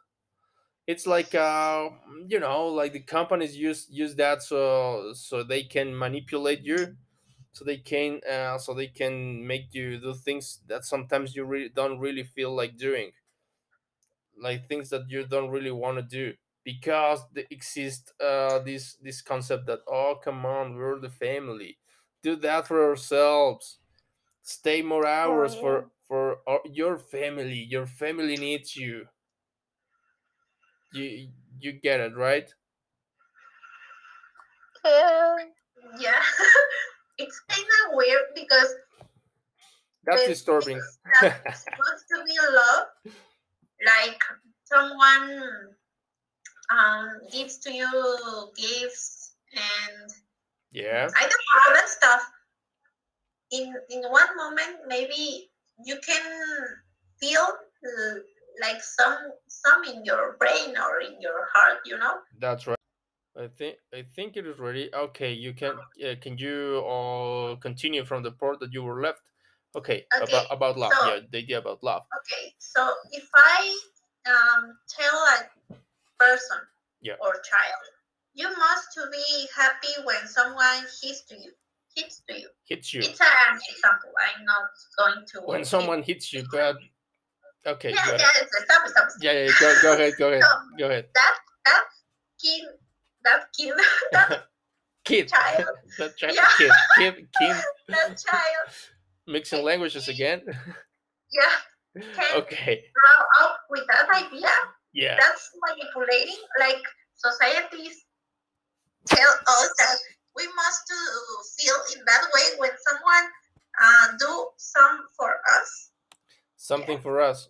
It's 0.87 1.05
like 1.07 1.35
uh 1.35 1.89
you 2.27 2.39
know 2.39 2.67
like 2.67 2.93
the 2.93 3.01
companies 3.01 3.55
use 3.57 3.87
use 3.91 4.15
that 4.15 4.41
so 4.43 5.13
so 5.13 5.43
they 5.43 5.63
can 5.63 5.97
manipulate 5.97 6.61
you 6.61 6.97
so 7.53 7.65
they 7.65 7.77
can 7.77 8.21
uh, 8.29 8.57
so 8.57 8.73
they 8.73 8.87
can 8.87 9.45
make 9.45 9.73
you 9.73 9.99
do 9.99 10.13
things 10.13 10.61
that 10.67 10.85
sometimes 10.85 11.35
you 11.35 11.45
really 11.45 11.69
don't 11.69 11.99
really 11.99 12.23
feel 12.23 12.55
like 12.55 12.77
doing 12.77 13.11
like 14.41 14.67
things 14.67 14.89
that 14.89 15.09
you 15.09 15.25
don't 15.25 15.49
really 15.49 15.71
want 15.71 15.97
to 15.97 16.03
do 16.03 16.33
because 16.63 17.21
they 17.33 17.45
exist 17.49 18.13
uh 18.23 18.59
this 18.59 18.95
this 19.01 19.21
concept 19.21 19.65
that 19.65 19.79
oh 19.87 20.15
come 20.23 20.45
on 20.45 20.75
we're 20.75 20.99
the 20.99 21.09
family. 21.09 21.77
Do 22.21 22.35
that 22.37 22.67
for 22.67 22.89
ourselves. 22.89 23.79
Stay 24.41 24.81
more 24.81 25.05
hours 25.05 25.55
yeah. 25.55 25.61
for 25.61 25.91
for 26.07 26.37
our, 26.47 26.59
your 26.65 26.97
family. 26.97 27.67
Your 27.69 27.85
family 27.85 28.35
needs 28.35 28.75
you. 28.75 29.05
You 30.93 31.29
you 31.59 31.73
get 31.73 31.99
it 31.99 32.15
right? 32.15 32.49
Yeah. 34.83 35.35
yeah. 35.99 36.21
It's 37.21 37.41
kind 37.49 37.67
of 37.83 37.97
weird 37.97 38.31
because 38.33 38.73
that's 40.05 40.25
disturbing. 40.25 40.79
that 41.21 41.43
supposed 41.57 42.05
to 42.09 42.15
in 42.21 42.55
love, 42.55 42.87
like 43.85 44.21
someone 44.71 45.75
um, 46.71 47.19
gives 47.31 47.57
to 47.59 47.73
you 47.73 47.89
gifts 48.55 49.35
and 49.53 50.11
Yeah. 50.71 51.09
I 51.15 51.21
don't 51.21 51.45
know 51.47 51.59
all 51.67 51.73
that 51.73 51.89
stuff. 51.89 52.21
In 53.51 53.73
in 53.89 54.01
one 54.11 54.37
moment, 54.37 54.85
maybe 54.87 55.49
you 55.85 55.97
can 56.05 56.23
feel 57.19 57.41
uh, 57.41 58.15
like 58.61 58.81
some 58.83 59.17
some 59.47 59.83
in 59.85 60.05
your 60.05 60.37
brain 60.37 60.77
or 60.77 61.01
in 61.01 61.19
your 61.19 61.47
heart, 61.53 61.79
you 61.85 61.97
know. 61.97 62.21
That's 62.37 62.67
right. 62.67 62.77
I 63.37 63.47
think 63.47 63.77
I 63.93 64.03
think 64.15 64.37
it 64.37 64.45
is 64.45 64.59
ready. 64.59 64.93
Okay, 64.93 65.33
you 65.33 65.53
can 65.53 65.73
uh, 66.05 66.15
can 66.21 66.37
you 66.37 66.85
uh, 66.85 67.55
continue 67.57 68.05
from 68.05 68.23
the 68.23 68.31
part 68.31 68.59
that 68.61 68.73
you 68.73 68.83
were 68.83 69.01
left? 69.01 69.21
Okay, 69.75 70.05
Okay, 70.13 70.23
about 70.29 70.47
about 70.51 70.77
love. 70.77 70.93
so- 70.93 71.07
yeah, 71.07 71.19
the 71.31 71.37
idea 71.39 71.57
about 71.59 71.83
love. 71.83 72.03
Okay, 72.21 72.53
so 72.59 72.93
if 73.11 73.29
I 73.33 73.79
um, 74.27 74.77
tell 74.89 75.15
a 75.15 75.75
person 76.19 76.57
Yeah. 77.01 77.15
or 77.21 77.33
child, 77.33 77.83
you 78.33 78.49
must 78.57 78.93
to 78.95 79.07
be 79.11 79.47
happy 79.55 79.93
when 80.03 80.27
someone 80.27 80.81
hits 81.01 81.21
to 81.29 81.35
you, 81.35 81.51
hits 81.95 82.21
to 82.27 82.39
you. 82.39 82.49
Hits 82.67 82.93
you 82.93 83.01
It's 83.01 83.19
an 83.21 83.59
example. 83.69 84.11
I'm 84.19 84.45
not 84.45 84.69
going 84.97 85.25
to. 85.33 85.41
when 85.41 85.65
someone 85.65 86.03
hits 86.03 86.33
you 86.33 86.43
bad. 86.51 86.75
Okay, 87.65 87.91
Yeah, 87.91 88.05
go 88.05 88.15
ahead. 88.15 88.21
yeah, 88.21 88.63
stop, 88.63 88.87
stop, 88.87 89.09
stop. 89.09 89.21
Yeah, 89.21 89.31
yeah, 89.33 89.51
go, 89.59 89.81
go 89.81 89.93
ahead, 89.93 90.13
go 90.17 90.29
ahead, 90.29 90.43
So, 90.43 90.77
go 90.77 90.85
ahead. 90.89 91.07
that 91.13 91.35
that 91.65 91.83
kid, 92.41 92.63
that 93.23 93.47
kid, 93.57 93.73
that 94.11 94.45
Kid, 95.05 95.27
child, 95.27 95.67
that 95.97 96.15
child, 96.17 96.35
Yeah. 96.35 96.47
kid, 96.57 96.71
kid, 96.97 97.15
kid, 97.37 97.55
that 97.89 98.17
child, 98.17 98.69
mixing 99.27 99.63
languages 99.63 100.07
again. 100.07 100.41
yeah, 101.31 101.55
can 102.15 102.41
okay, 102.41 102.83
grow 102.93 103.47
up 103.47 103.59
with 103.69 103.83
that 103.87 104.07
idea. 104.09 104.49
yeah, 104.93 105.17
That's 105.19 105.51
manipulating. 105.67 106.37
Like 106.59 106.81
societies 107.15 108.05
tell 109.05 109.29
us 109.47 109.69
that 109.79 109.97
we 110.35 110.45
must 110.55 110.87
to 110.87 110.95
feel 111.63 111.75
in 111.95 112.05
that 112.05 112.23
way 112.33 112.57
when 112.57 112.71
someone 112.87 113.25
uh, 113.81 114.07
do 114.19 114.47
some 114.57 114.99
for 115.17 115.31
us. 115.57 115.91
something 116.57 116.99
for 116.99 117.19
us. 117.21 117.49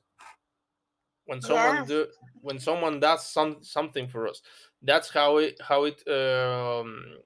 When 1.26 1.42
someone 1.42 1.76
Yes. 1.78 1.88
do, 1.88 2.08
when 2.42 2.60
someone 2.60 3.00
does 3.00 3.26
some 3.26 3.58
something 3.64 4.08
for 4.08 4.28
us, 4.28 4.42
that's 4.82 5.10
how 5.10 5.38
it 5.38 5.60
how 5.62 5.86
it 5.86 6.02
um, 6.08 7.18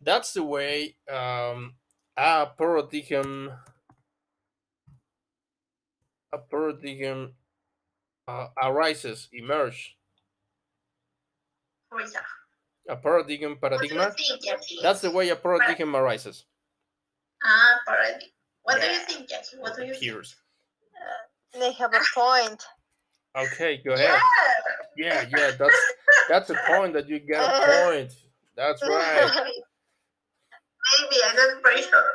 that's 0.00 0.32
the 0.32 0.42
way 0.42 0.96
um 1.12 1.74
a 2.16 2.46
paradigm 2.56 3.52
a 6.32 6.38
paradigm 6.38 7.32
uh, 8.28 8.46
arises 8.62 9.28
emerge 9.32 9.96
For 11.90 12.00
example, 12.00 12.28
a 12.88 12.96
paradigm 12.96 13.56
what 13.60 13.80
do 13.80 13.86
you 13.88 13.96
paradigma 13.96 14.14
that's 14.82 15.00
the 15.00 15.10
way 15.10 15.28
a 15.30 15.36
paradigm 15.36 15.94
arises 15.96 16.44
ah 17.44 17.78
paradigm. 17.86 18.28
What 18.64 18.80
do 18.80 18.86
you 18.86 18.98
think, 19.00 19.28
Jackie? 19.28 19.56
What 19.58 19.74
do 19.76 19.82
you 19.84 19.94
think? 19.94 19.96
appears 20.02 20.36
They 21.52 21.72
have 21.72 21.92
a 21.94 22.00
point. 22.14 22.62
okay 23.36 23.80
go 23.84 23.92
ahead 23.94 24.20
yeah 24.96 25.24
yeah 25.36 25.50
that's 25.58 25.80
that's 26.28 26.50
a 26.50 26.56
point 26.68 26.92
that 26.94 27.08
you 27.08 27.18
get 27.18 27.40
a 27.42 27.84
point 27.84 28.12
that's 28.56 28.82
right 28.88 29.30
Maybe 31.00 31.16
I'm 31.26 31.36
not 31.36 31.62
pretty 31.62 31.82
sure. 31.82 32.10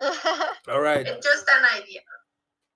all 0.72 0.80
right 0.80 1.06
It's 1.06 1.26
just 1.26 1.46
an 1.48 1.64
idea. 1.82 2.00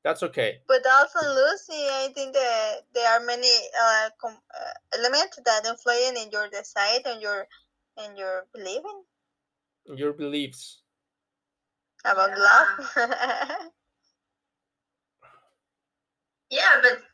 That's 0.08 0.22
okay 0.24 0.56
but 0.64 0.80
also 0.88 1.20
Lucy, 1.20 1.84
I 1.84 2.08
think 2.16 2.32
that 2.32 2.88
there 2.94 3.08
are 3.12 3.20
many 3.20 3.52
uh, 3.84 4.08
com- 4.20 4.40
uh, 4.56 4.72
elements 4.96 5.36
that 5.44 5.66
influence 5.66 6.16
in 6.16 6.30
your 6.32 6.48
decide 6.48 7.04
and 7.04 7.20
your 7.20 7.44
and 7.98 8.16
your 8.16 8.46
believing 8.54 9.04
your 9.84 10.12
beliefs 10.16 10.80
about 12.04 12.30
Yeah. 12.32 12.48
love. 12.48 12.72
Yeah, 16.50 16.80
but 16.80 17.04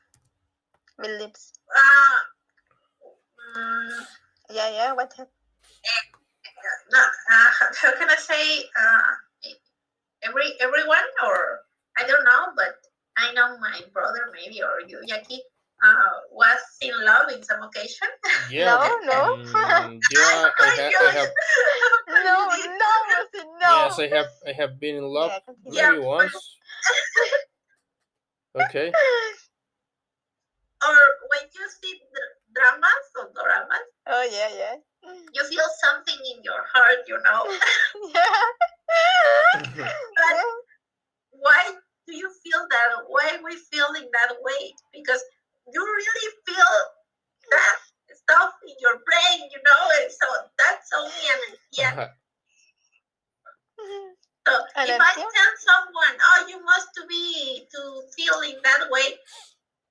beliefs. 1.02 1.52
uh, 1.74 2.18
mm, 3.58 4.06
Yeah, 4.50 4.70
yeah. 4.70 4.92
What? 4.94 5.10
hap- 5.18 5.34
no, 6.94 7.00
uh, 7.02 7.50
how 7.82 7.92
can 7.98 8.08
I 8.10 8.14
say? 8.14 8.62
Uh, 8.78 9.10
every 10.22 10.54
everyone, 10.60 11.08
or 11.26 11.66
I 11.98 12.06
don't 12.06 12.22
know, 12.24 12.54
but 12.54 12.83
I 13.16 13.32
know 13.32 13.56
my 13.58 13.80
brother, 13.92 14.30
maybe, 14.32 14.62
or 14.62 14.80
you, 14.86 15.00
Jackie, 15.06 15.42
uh, 15.82 16.10
was 16.32 16.58
in 16.80 16.92
love 17.04 17.30
in 17.30 17.42
some 17.42 17.62
occasion. 17.62 18.08
yeah 18.50 18.74
No, 18.74 18.98
no. 19.04 19.20
mm, 19.54 20.00
yeah 20.10 20.50
I, 20.58 20.68
ha- 20.78 20.96
I 21.00 21.10
have 21.12 21.28
No, 22.08 22.20
no, 22.22 22.48
Lucy, 22.50 22.68
no. 23.60 23.70
yes 23.70 23.98
i 23.98 24.06
have 24.08 24.26
i 24.46 24.52
have 24.52 24.78
been 24.78 24.96
in 24.96 25.04
love 25.04 25.30
Yeah, 25.32 25.40
continue. 25.44 25.78
Yeah, 25.78 25.98
once 25.98 26.58
okay 28.60 28.92
or 30.84 30.98
when 31.32 31.44
you 31.54 31.64
see 31.80 31.96
dr- 32.12 32.36
dramas 32.52 33.04
or 33.16 33.32
dramas, 33.32 33.88
Oh 34.06 34.24
yeah, 34.30 34.50
yeah. 34.52 34.76
you 35.32 35.42
feel 35.48 35.64
something 35.80 36.20
in 36.36 36.42
your 36.44 36.60
heart, 36.72 37.08
you 37.08 37.16
know. 37.24 37.48
yeah. 38.12 38.44
But 39.56 40.36
why 41.40 41.62
do 42.06 42.16
you 42.16 42.30
feel 42.42 42.66
that? 42.70 43.04
Why 43.08 43.38
we 43.44 43.56
feel 43.56 43.88
in 43.96 44.08
that 44.12 44.36
way? 44.42 44.74
Because 44.92 45.22
you 45.72 45.80
really 45.80 46.28
feel 46.46 46.74
that 47.50 47.76
stuff 48.12 48.52
in 48.66 48.74
your 48.80 49.00
brain, 49.04 49.48
you 49.50 49.60
know. 49.64 49.82
And 50.00 50.10
so 50.12 50.26
that's 50.58 50.90
only 50.96 51.24
an 51.32 51.40
idea. 51.52 51.90
Uh-huh. 51.94 52.08
So 54.46 54.52
And 54.76 54.90
if 54.90 55.00
I 55.00 55.12
yeah. 55.16 55.24
tell 55.24 55.52
someone, 55.56 56.14
"Oh, 56.20 56.46
you 56.48 56.62
must 56.64 56.92
be 57.08 57.66
to 57.72 57.80
feel 58.16 58.40
in 58.42 58.60
that 58.62 58.90
way," 58.90 59.18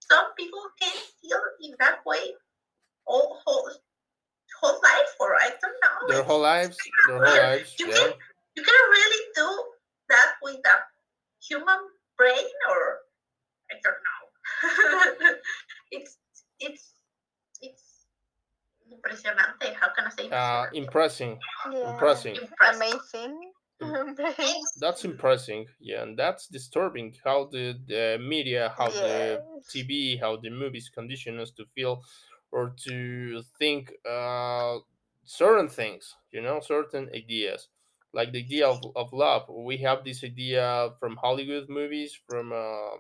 some 0.10 0.34
people 0.38 0.62
can 0.80 0.94
feel 1.22 1.42
in 1.62 1.76
that 1.80 2.06
way 2.06 2.36
all 3.06 3.42
whole 3.46 3.70
whole 4.62 4.80
life, 4.82 5.14
or 5.20 5.36
I 5.36 5.50
don't 5.62 5.80
know. 5.84 6.08
their 6.08 6.24
whole 6.24 6.42
lives 6.42 6.78
their 7.08 7.18
whole 7.18 7.36
lives 7.42 7.76
You 7.80 7.88
yeah 7.88 7.96
can 7.98 8.14
you 8.56 8.64
can 8.64 8.82
really 8.96 9.24
do 9.36 9.50
that 10.10 10.36
with 10.42 10.62
a 10.66 10.76
human 11.42 11.82
brain, 12.18 12.48
or 12.70 13.00
I 13.72 13.76
don't 13.84 14.02
know. 14.08 15.36
it's 15.92 16.18
it's 16.60 16.94
it's 17.62 18.06
impresionante. 18.92 19.74
How 19.76 19.90
can 19.96 20.06
I 20.08 20.10
say? 20.10 20.30
uh 20.30 20.66
impresionante? 20.74 20.78
impressing 20.78 21.40
yeah. 21.72 21.94
impressing 21.94 22.36
Impressive. 22.36 22.76
Amazing. 22.76 23.52
Amazing. 23.82 24.62
that's 24.80 25.04
impressing 25.04 25.66
yeah 25.82 26.04
and 26.04 26.18
that's 26.18 26.48
disturbing 26.48 27.14
how 27.24 27.50
the, 27.52 27.78
the 27.88 28.18
media 28.22 28.74
how 28.78 28.88
the 28.88 29.44
tv 29.70 30.18
how 30.20 30.38
the 30.38 30.50
movies 30.50 30.90
condition 30.94 31.40
us 31.40 31.52
to 31.52 31.66
feel 31.76 32.02
or 32.52 32.74
to 32.78 33.42
think 33.60 33.92
uh 34.10 34.78
certain 35.26 35.68
things 35.68 36.16
you 36.32 36.42
know 36.42 36.60
certain 36.62 37.10
ideas 37.14 37.68
like 38.14 38.32
the 38.32 38.40
idea 38.40 38.68
of, 38.68 38.82
of 38.96 39.12
love 39.14 39.44
we 39.50 39.78
have 39.78 40.04
this 40.04 40.24
idea 40.24 40.90
from 41.00 41.16
hollywood 41.18 41.68
movies 41.70 42.18
from 42.28 42.52
um 42.52 43.00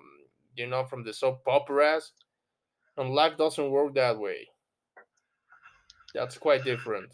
you 0.56 0.68
know 0.68 0.84
from 0.84 1.04
the 1.04 1.14
soap 1.14 1.42
operas 1.48 2.12
and 2.98 3.10
life 3.14 3.38
doesn't 3.38 3.72
work 3.72 3.94
that 3.94 4.18
way 4.20 4.48
that's 6.14 6.38
quite 6.38 6.64
different 6.64 7.12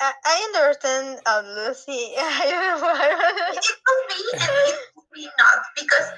I, 0.00 0.12
I 0.24 0.52
understand 0.52 1.20
uh, 1.24 1.42
Lucy. 1.56 2.12
I 2.18 2.44
don't 2.50 2.60
know 2.60 2.86
why. 2.86 3.52
it 3.52 3.64
could 3.64 4.04
be 4.12 4.20
and 4.36 4.50
it 4.68 4.78
could 4.94 5.10
be 5.14 5.24
not 5.38 5.58
because 5.74 6.08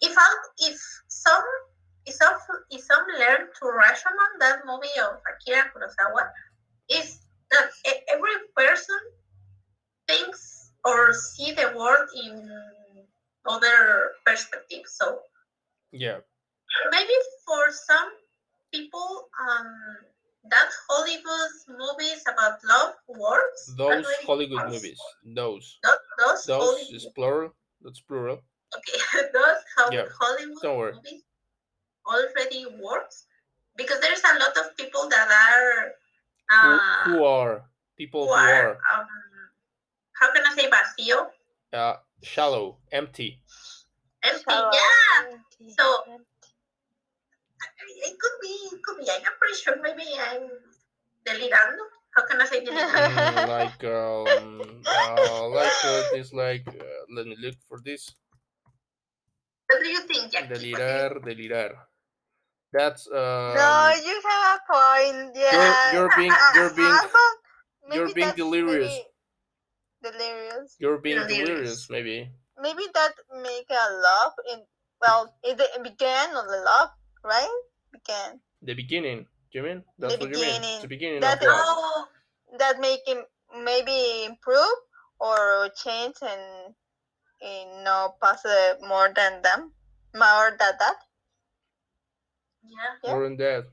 if 0.00 0.14
I, 0.18 0.28
if 0.58 0.76
some 1.08 1.42
if 2.04 2.14
some 2.14 2.34
if 2.70 2.82
some 2.82 3.04
learn 3.18 3.48
to 3.48 3.64
ration 3.72 4.12
that 4.40 4.58
movie 4.66 4.98
of 5.00 5.16
Akira 5.24 5.70
Kurosawa 5.72 6.28
is 6.90 7.21
that 7.52 7.70
every 8.12 8.36
person 8.56 8.98
thinks 10.08 10.72
or 10.84 11.12
see 11.12 11.52
the 11.52 11.72
world 11.76 12.08
in 12.24 12.50
other 13.46 14.12
perspectives. 14.26 14.96
So. 14.96 15.20
Yeah. 15.92 16.18
Maybe 16.90 17.12
for 17.46 17.70
some 17.70 18.10
people, 18.72 19.28
um, 19.40 19.68
that 20.50 20.70
Hollywood 20.88 21.52
movies 21.68 22.22
about 22.26 22.58
love 22.64 22.94
works. 23.06 23.74
those 23.76 24.06
hollywood 24.26 24.66
movies. 24.68 24.98
Those. 25.24 25.78
Those, 25.84 25.94
those, 26.18 26.44
those 26.46 26.64
Hollywood 26.64 26.94
is 26.94 27.06
plural. 27.14 27.54
That's 27.82 28.00
plural. 28.00 28.42
Okay, 28.76 29.28
those 29.32 29.92
Yeah, 29.92 30.06
Hollywood 30.18 30.94
movies 30.96 31.22
already 32.06 32.66
works 32.82 33.26
because 33.76 34.00
there's 34.00 34.22
a 34.24 34.38
lot 34.38 34.56
of 34.56 34.76
people 34.76 35.08
that 35.08 35.28
are 35.30 35.92
who, 36.60 36.68
uh, 36.68 37.04
who 37.04 37.24
are 37.24 37.64
people 37.96 38.26
who 38.26 38.34
who 38.34 38.40
are 38.40 38.76
are 38.76 39.00
um, 39.00 39.06
how 40.20 40.28
can 40.32 40.42
I 40.46 40.52
say 40.54 40.68
vacío? 40.70 41.26
uh, 41.72 41.96
shallow 42.22 42.78
empty 42.92 43.40
Empty, 44.22 44.44
Shallow, 44.46 44.70
yeah. 44.70 45.34
empty, 45.34 45.74
So- 45.74 46.02
empty. 46.06 46.26
It 48.06 48.14
could 48.18 48.36
be, 48.40 48.54
it 48.70 48.80
could 48.82 48.98
be. 49.02 49.06
I'm 49.10 49.34
pretty 49.38 49.54
sure. 49.58 49.74
Maybe 49.82 50.06
I'm 50.14 50.46
delirando. 51.26 51.84
How 52.14 52.22
can 52.26 52.38
I 52.40 52.46
say 52.46 52.62
delirando? 52.66 53.02
Mm, 53.18 53.48
like 53.50 53.82
um, 53.82 54.82
uh, 54.86 55.46
like 55.50 55.78
uh, 55.86 56.02
this, 56.14 56.30
like 56.32 56.66
uh, 56.70 57.02
let 57.14 57.26
me 57.26 57.34
look 57.38 57.54
for 57.68 57.78
this. 57.82 58.14
What 59.66 59.82
do 59.82 59.88
you 59.90 60.02
think, 60.06 60.30
Jackie? 60.30 60.50
What 60.54 60.60
do 60.60 60.68
you- 60.68 60.76
Delirar, 60.76 61.10
delirar. 61.26 61.72
That's 62.72 63.06
um, 63.08 63.52
no, 63.54 63.92
you 64.00 64.16
have 64.24 64.44
a 64.56 64.60
point. 64.64 65.36
Yeah. 65.36 65.92
you're 65.92 66.10
being- 66.16 66.32
Uh, 66.32 66.52
you're 66.56 66.70
being- 66.74 66.98
you're 67.92 68.14
being 68.14 68.32
delirious. 68.36 68.92
maybe 70.02 70.16
Delirious. 70.16 70.76
you're 70.80 70.98
being 70.98 71.16
Delirious. 71.18 71.46
delirious, 71.46 71.90
maybe. 71.90 72.30
Maybe 72.58 72.82
that 72.94 73.12
make 73.42 73.68
a 73.70 73.84
love 73.92 74.32
in 74.52 74.58
well, 75.02 75.34
it, 75.42 75.58
began 75.82 76.30
on 76.36 76.46
the 76.46 76.62
love, 76.64 76.90
right? 77.24 77.50
Began 77.92 78.40
The 78.62 78.74
beginning. 78.74 79.26
Do 79.52 79.58
you 79.58 79.64
mean? 79.64 79.82
That's 79.98 80.16
what 80.16 80.30
you 80.30 80.38
mean. 80.40 80.60
beginning. 80.62 80.80
The 80.80 80.88
beginning 80.88 81.20
That 81.20 81.42
Oh, 81.42 82.06
that 82.58 82.80
make 82.80 83.00
him 83.06 83.18
maybe 83.64 84.24
improve 84.24 84.78
or 85.20 85.68
change 85.76 86.14
and, 86.22 86.74
and 87.42 87.84
no 87.84 88.14
pass 88.22 88.44
uh, 88.46 88.74
more 88.86 89.10
than 89.14 89.42
them, 89.42 89.72
more 90.14 90.50
than 90.58 90.72
that. 90.78 90.96
Yeah. 93.02 93.12
More 93.12 93.22
than 93.24 93.36
that. 93.38 93.64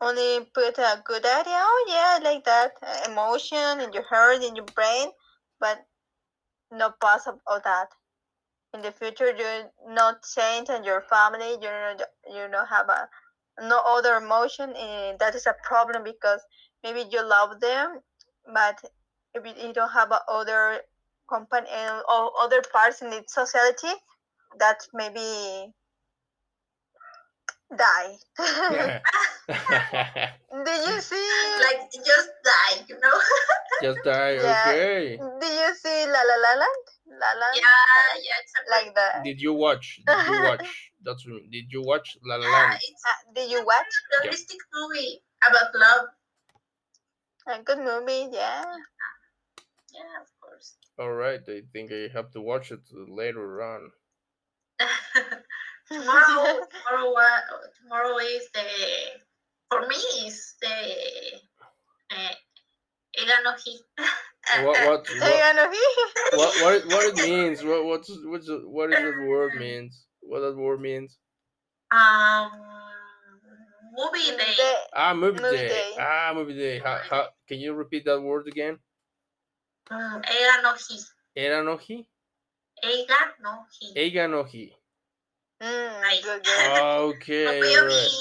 Only 0.00 0.44
put 0.54 0.78
a 0.78 1.02
good 1.04 1.24
idea. 1.24 1.56
Oh 1.56 1.84
yeah, 1.88 2.18
like 2.22 2.44
that 2.44 2.74
uh, 2.82 3.10
emotion 3.10 3.80
in 3.80 3.92
your 3.92 4.04
heart, 4.04 4.42
in 4.42 4.56
your 4.56 4.64
brain, 4.66 5.10
but 5.60 5.86
no 6.70 6.92
pass 7.00 7.26
of 7.26 7.40
that. 7.64 7.88
In 8.74 8.82
the 8.82 8.92
future, 8.92 9.30
you 9.34 9.70
not 9.86 10.22
change 10.24 10.68
and 10.70 10.84
your 10.84 11.02
family. 11.02 11.52
You 11.52 11.60
don't- 11.60 12.02
you 12.28 12.48
don't 12.48 12.66
have 12.68 12.88
a 12.88 13.08
no 13.60 13.78
other 13.80 14.16
emotion. 14.16 14.74
And 14.76 15.18
that 15.20 15.34
is 15.34 15.46
a 15.46 15.54
problem 15.64 16.02
because 16.04 16.42
maybe 16.82 17.02
you 17.10 17.22
love 17.22 17.60
them, 17.60 18.02
but 18.52 18.84
if 19.34 19.44
you, 19.46 19.72
don't 19.72 19.92
have 19.92 20.10
a 20.12 20.20
other 20.28 20.82
company 21.28 21.68
or 22.08 22.32
other 22.40 22.62
parts 22.72 23.02
in 23.02 23.10
the 23.10 23.24
society, 23.28 23.92
that 24.58 24.86
maybe 24.92 25.72
die. 27.76 28.18
Did 30.64 30.80
you 30.88 31.00
see? 31.00 31.28
Like 31.60 31.90
just 31.92 32.30
die, 32.44 32.84
you 32.88 32.96
know? 33.00 33.18
Just 33.82 33.98
die. 34.04 34.34
Yeah. 34.34 34.64
Okay. 34.68 35.16
Did 35.40 35.54
you 35.60 35.70
see 35.74 36.06
La 36.06 36.22
La 36.22 36.36
La 36.44 36.52
Land? 36.62 36.84
La 37.10 37.30
La 37.40 37.48
yeah, 37.54 38.20
yeah. 38.22 38.38
It's 38.42 38.54
a 38.54 38.62
like 38.70 38.94
that. 38.94 39.24
Did 39.24 39.40
you 39.40 39.52
watch? 39.52 40.00
Did 40.06 40.26
you 40.26 40.42
watch? 40.48 40.92
That's 41.04 41.26
what- 41.26 41.50
did 41.50 41.66
you 41.70 41.82
watch 41.82 42.16
La 42.24 42.36
La 42.36 42.46
yeah, 42.46 42.52
Land? 42.52 42.80
it's 42.82 43.02
Uh, 43.04 43.32
did 43.34 43.50
you 43.50 43.64
watch 43.64 43.92
a 44.14 44.22
realistic 44.22 44.58
movie 44.72 45.20
about 45.46 45.74
love. 45.74 46.06
a 47.48 47.62
good 47.62 47.78
movie? 47.78 48.28
Yeah. 48.32 48.64
Yeah, 49.92 50.22
of 50.22 50.28
course. 50.40 50.74
All 50.98 51.12
right. 51.12 51.42
I 51.48 51.62
think 51.72 51.92
I 51.92 52.08
have 52.14 52.30
to 52.32 52.40
watch 52.40 52.70
it 52.72 52.82
later 52.92 53.62
on. 53.62 53.90
Tomorrow, 55.90 56.60
tomorrow, 56.88 57.14
tomorrow 57.82 58.18
is 58.18 58.48
the 58.54 58.64
for 59.70 59.86
me 59.86 59.96
is 60.26 60.54
the 60.60 61.40
uh, 62.16 62.34
Eganohi. 63.18 63.76
What 64.64 64.80
what 64.80 65.08
what 65.08 65.08
know 65.54 65.70
what 66.36 66.60
what, 66.60 66.74
it- 66.74 66.86
what 66.88 67.04
it 67.06 67.16
means? 67.16 67.64
What 67.64 67.84
what's 67.84 68.10
what's 68.24 68.46
the- 68.46 68.62
what 68.66 68.90
is 68.90 68.96
that 68.96 69.26
word 69.28 69.54
means? 69.54 70.06
What 70.20 70.40
that 70.40 70.56
word 70.56 70.80
means? 70.80 71.18
um 71.92 72.50
movie 73.96 74.36
day. 74.36 74.54
The, 74.56 74.72
Ah, 74.96 75.14
movie, 75.14 75.40
Movie 75.40 75.56
day. 75.56 75.68
day. 75.68 75.94
Ah, 75.98 76.32
movie 76.34 76.54
day. 76.58 76.78
How, 76.78 76.98
how 77.08 77.28
can 77.48 77.58
you 77.58 77.74
repeat 77.74 78.04
that 78.06 78.20
word 78.20 78.48
again? 78.48 78.78
Mm, 79.90 80.22
Eganohi. 80.24 81.04
Eranohi? 81.36 82.06
Eganohi. 82.84 83.94
Eganohi. 83.96 84.72
Mm, 85.62 86.02
Right. 86.02 86.22
good, 86.22 86.44
good. 86.44 86.84
Okay, 87.12 87.76
Movie. 87.78 87.78
alright. 87.78 88.12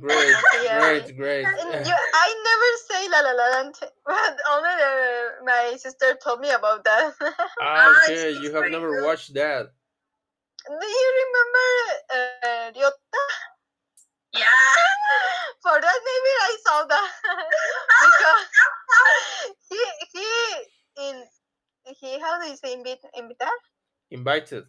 Great, 0.00 0.44
Yeah. 0.62 0.70
great, 0.70 1.16
great. 1.16 1.54
And 1.60 1.86
you, 1.86 1.94
I 2.14 2.28
never 2.48 2.70
say 2.88 3.08
La 3.08 3.20
La 3.20 3.32
Land, 3.32 3.74
but 4.04 4.38
only 4.50 4.70
the, 4.76 5.30
my 5.44 5.76
sister 5.76 6.16
told 6.22 6.40
me 6.40 6.50
about 6.50 6.84
that. 6.84 7.14
Ah, 7.58 7.88
Ah, 7.88 7.90
okay, 7.90 8.30
you 8.32 8.52
have 8.54 8.68
never 8.68 8.94
good. 8.94 9.02
watched 9.02 9.34
that. 9.34 9.72
Do 10.68 10.86
you 10.86 11.10
remember 11.22 11.68
uh, 12.14 12.70
Ryota? 12.74 12.94
Yeah. 14.32 14.46
For 15.62 15.80
that, 15.80 15.98
maybe 16.04 16.32
I 16.48 16.56
saw 16.64 16.84
that 16.84 17.10
because 18.00 18.46
he 19.68 19.80
he 20.12 20.28
in 21.08 21.24
he 22.00 22.20
how 22.20 22.40
do 22.40 22.48
you 22.48 22.56
say 22.56 22.74
invite 22.74 23.02
invitar 23.16 23.52
Invited. 24.10 24.66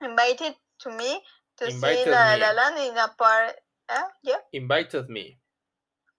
Invited 0.00 0.54
to 0.80 0.90
me 0.90 1.20
to 1.58 1.66
Invited 1.68 2.04
see 2.04 2.10
La 2.10 2.34
me. 2.34 2.40
La 2.40 2.50
Land 2.52 2.78
in 2.78 2.96
a 2.98 3.08
part. 3.16 3.54
Uh, 3.88 4.02
yeah, 4.22 4.40
Invited 4.52 5.08
me. 5.08 5.38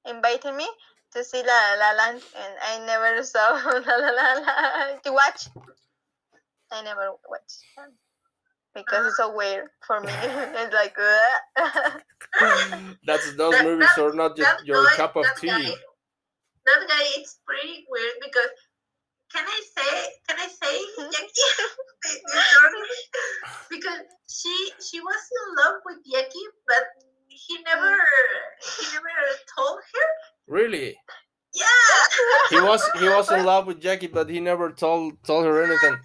invited 0.06 0.54
me 0.54 0.68
to 1.14 1.24
see 1.24 1.42
La 1.44 1.76
La 1.80 1.92
Land, 1.98 2.22
and 2.38 2.54
I 2.62 2.86
never 2.86 3.24
saw 3.32 3.52
La 3.58 3.96
La 3.96 4.10
La 4.12 4.34
Land 4.40 5.00
to 5.04 5.12
watch. 5.12 5.48
I 6.72 6.82
never 6.84 7.12
watched 7.30 7.64
because 8.74 9.08
it's 9.08 9.18
so 9.18 9.36
weird 9.36 9.68
for 9.86 10.00
me. 10.02 10.12
it's 10.14 10.74
like. 10.74 10.96
That's 13.06 13.36
those 13.36 13.54
That- 13.54 13.64
movies 13.66 13.90
that- 13.96 14.04
are 14.04 14.14
not 14.14 14.38
your, 14.38 14.46
that 14.46 14.66
your 14.66 14.84
guy- 14.86 14.96
cup 14.96 15.16
of 15.16 15.24
that 15.24 15.38
tea. 15.38 15.48
Guy, 15.48 15.64
that 16.66 16.82
guy, 16.88 17.04
it's 17.18 17.40
pretty 17.46 17.86
weird 17.90 18.14
because 18.24 18.50
can 19.34 19.46
I 19.48 19.60
say 19.76 19.92
can 20.28 20.38
I 20.40 20.48
say 20.48 20.74
Jackie 21.12 21.52
the- 21.58 22.22
the 22.32 22.42
story? 22.42 22.98
because 23.70 24.02
she 24.30 24.54
she 24.80 25.00
was 25.02 25.22
in 25.38 25.46
love 25.62 25.78
with 25.86 25.98
Jackie, 26.12 26.48
but 26.68 26.84
he 27.28 27.58
never 27.64 27.92
he 28.78 28.86
never 28.94 29.14
told 29.58 29.80
her. 29.80 30.08
Really? 30.48 30.96
Yeah, 31.54 31.66
He 32.50 32.60
was 32.60 32.84
he 33.00 33.08
was 33.10 33.32
in 33.32 33.44
love 33.52 33.66
with 33.68 33.82
Jackie, 33.82 34.08
but 34.08 34.30
he 34.30 34.40
never 34.40 34.72
told 34.72 35.22
told 35.24 35.46
her 35.46 35.64
anything. 35.64 35.98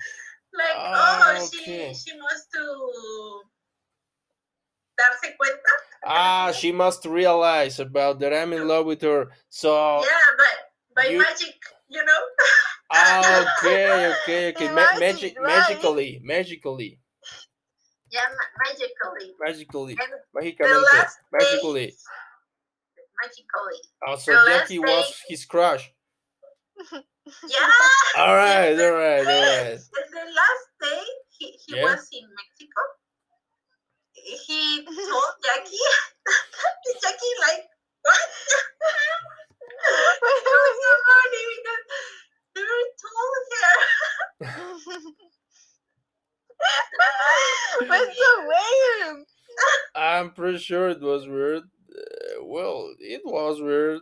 like 0.54 0.74
Ah, 0.76 1.36
oh 1.38 1.44
okay. 1.46 1.92
she 1.94 2.10
she 2.10 2.18
must 2.18 2.50
to 2.54 2.64
darse 4.98 5.28
cuenta. 5.38 5.72
Ah, 6.04 6.52
she 6.52 6.72
must 6.72 7.04
realize 7.04 7.78
about 7.80 8.20
that 8.20 8.32
I'm 8.32 8.52
in 8.52 8.66
love 8.68 8.86
with 8.86 9.02
her. 9.02 9.30
So 9.48 10.00
yeah, 10.02 10.28
but 10.36 10.56
by 10.96 11.04
you- 11.10 11.18
magic, 11.18 11.56
you 11.90 12.04
know. 12.04 12.20
ah, 12.90 13.54
okay, 13.62 14.06
okay, 14.06 14.48
okay. 14.54 14.68
Ma- 14.74 14.98
Magic, 14.98 15.36
right. 15.38 15.46
magically, 15.46 16.20
magically, 16.22 16.98
Yeah, 18.10 18.20
ma- 18.30 18.64
magically. 18.64 19.34
magically, 19.40 19.96
And 20.00 20.12
magicamente, 20.34 20.92
last 20.92 21.16
day- 21.18 21.38
magically. 21.38 21.96
magically. 23.22 23.80
Also, 24.06 24.32
the 24.32 24.36
last 24.38 24.46
Jackie 24.46 24.78
was 24.78 25.06
his 25.28 25.44
crush. 25.44 25.92
Yeah. 27.46 27.70
All 28.16 28.34
right, 28.34 28.72
all 28.74 28.92
right, 28.92 29.20
all 29.20 29.24
right. 29.62 29.78
The, 29.78 30.02
the 30.10 30.24
last 30.34 30.66
day 30.82 31.02
he, 31.38 31.46
he 31.64 31.76
Yeah. 31.76 31.84
was 31.84 32.08
in 32.10 32.26
Mexico, 32.34 32.82
he 34.14 34.82
told 34.84 35.32
Jackie, 35.44 35.86
Jackie 37.02 37.34
like, 37.46 37.64
what? 38.02 38.18
It 39.70 40.44
was 40.44 40.76
so 40.82 40.92
funny 41.08 41.44
because 41.50 41.84
never 42.56 42.80
told 43.00 43.44
her. 43.54 43.76
What's 47.88 48.16
so 48.18 48.30
weird? 48.46 49.26
I'm 49.94 50.30
pretty 50.32 50.58
sure 50.58 50.88
it 50.90 51.00
was 51.00 51.26
weird. 51.26 51.62
Uh, 51.64 52.44
well, 52.44 52.92
it 52.98 53.22
was 53.24 53.60
weird. 53.60 54.00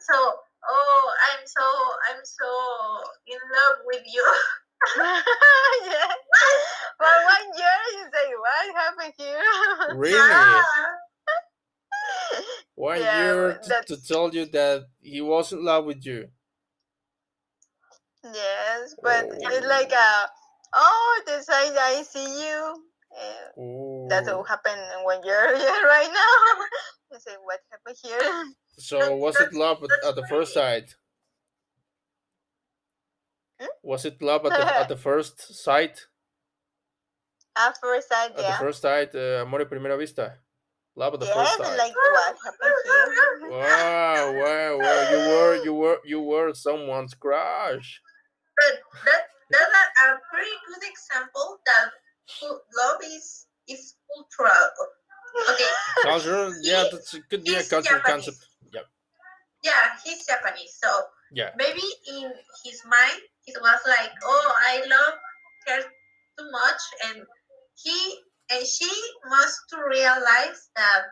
So, 0.00 0.14
oh, 0.68 1.14
I'm 1.32 1.46
so, 1.46 1.62
I'm 2.10 2.24
so 2.24 2.48
in 3.26 3.38
love 3.38 3.78
with 3.86 4.02
you. 4.06 4.24
yeah. 4.98 6.12
For 6.98 7.06
one 7.06 7.48
year, 7.56 7.78
you 7.92 8.04
say, 8.12 8.26
what 8.36 8.74
happened 8.76 9.14
here? 9.16 9.96
really? 9.96 10.18
Yeah. 10.18 10.62
One 12.82 12.98
Yeah, 12.98 13.14
year 13.16 13.60
to, 13.62 13.94
to 13.94 14.02
tell 14.02 14.34
you 14.34 14.44
that 14.46 14.86
he 15.00 15.20
was 15.20 15.52
in 15.52 15.64
love 15.64 15.84
with 15.84 16.04
you. 16.04 16.30
yes, 18.24 18.96
but 19.00 19.22
Oh. 19.30 19.38
it's 19.38 19.66
like 19.68 19.92
a, 19.92 20.26
oh, 20.74 21.22
the 21.24 21.42
sign 21.42 21.78
I 21.78 22.02
see 22.02 22.26
you. 22.42 22.74
Uh, 23.14 24.08
that's 24.08 24.26
Oh. 24.26 24.38
what 24.38 24.48
happened 24.48 24.82
in 24.98 25.04
one 25.04 25.22
year 25.22 25.54
yeah, 25.62 25.82
right 25.94 26.10
now. 26.10 26.34
I 27.14 27.18
say, 27.20 27.36
what 27.44 27.60
happened 27.70 27.98
here? 28.02 28.50
So 28.78 29.14
was 29.14 29.40
it 29.40 29.54
love 29.54 29.78
at, 29.84 29.90
at 30.08 30.16
the 30.16 30.26
first 30.26 30.52
sight? 30.52 30.96
Was 33.84 34.04
it 34.04 34.20
love 34.20 34.44
at 34.44 34.52
the, 34.58 34.80
at 34.80 34.88
the 34.88 34.96
first 35.06 35.54
sight? 35.54 36.08
At 37.56 37.78
first 37.80 38.08
sight, 38.08 38.32
yeah. 38.36 38.42
At 38.42 38.54
the 38.58 38.64
first 38.64 38.82
sight, 38.82 39.14
uh, 39.14 39.42
amor 39.46 39.60
a 39.60 39.66
primera 39.66 39.96
vista. 39.96 40.41
Love 40.96 41.18
the 41.18 41.26
first 41.26 41.36
Yes, 41.36 41.56
sight. 41.56 41.78
like 41.78 41.94
what 41.96 42.36
happened 42.44 42.74
here? 42.84 43.50
Wow, 43.50 44.32
wow, 44.36 44.78
wow! 44.78 45.00
You 45.10 45.18
were, 45.30 45.54
you 45.64 45.74
were, 45.74 45.98
you 46.04 46.20
were 46.20 46.54
someone's 46.54 47.14
crush. 47.14 48.00
But 48.60 48.80
that 49.06 49.22
that's 49.50 49.72
a, 49.72 50.12
a 50.12 50.18
pretty 50.30 50.50
good 50.68 50.82
example 50.88 51.58
that 51.66 51.90
love 52.76 53.00
is 53.04 53.46
is 53.68 53.96
cultural. 54.14 54.68
Okay, 55.50 55.64
Culture, 56.02 56.52
yeah, 56.62 56.84
that's 56.92 57.14
a 57.14 57.20
good, 57.20 57.42
yeah, 57.46 57.62
cultural 57.62 58.00
Japanese. 58.00 58.04
concept. 58.26 58.46
Yep. 58.72 58.86
yeah, 59.64 59.96
he's 60.04 60.26
Japanese, 60.26 60.76
so 60.76 60.90
Yeah. 61.32 61.50
maybe 61.56 61.80
in 62.08 62.30
his 62.64 62.82
mind 62.84 63.20
it 63.46 63.56
was 63.60 63.80
like, 63.88 64.12
oh, 64.24 64.52
I 64.68 64.84
love 64.86 65.14
her 65.68 65.80
too 66.38 66.50
much, 66.50 66.82
and 67.08 67.24
he 67.82 68.18
and 68.52 68.66
she 68.66 68.90
must 69.28 69.58
to 69.70 69.76
realize 69.88 70.70
that 70.76 71.02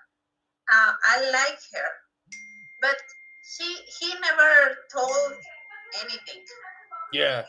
uh, 0.72 0.92
I 1.12 1.30
like 1.32 1.58
her, 1.74 1.88
but 2.82 2.96
she 3.56 3.64
he 3.98 4.12
never 4.20 4.76
told 4.92 5.32
anything, 6.02 6.42
Yeah. 7.12 7.44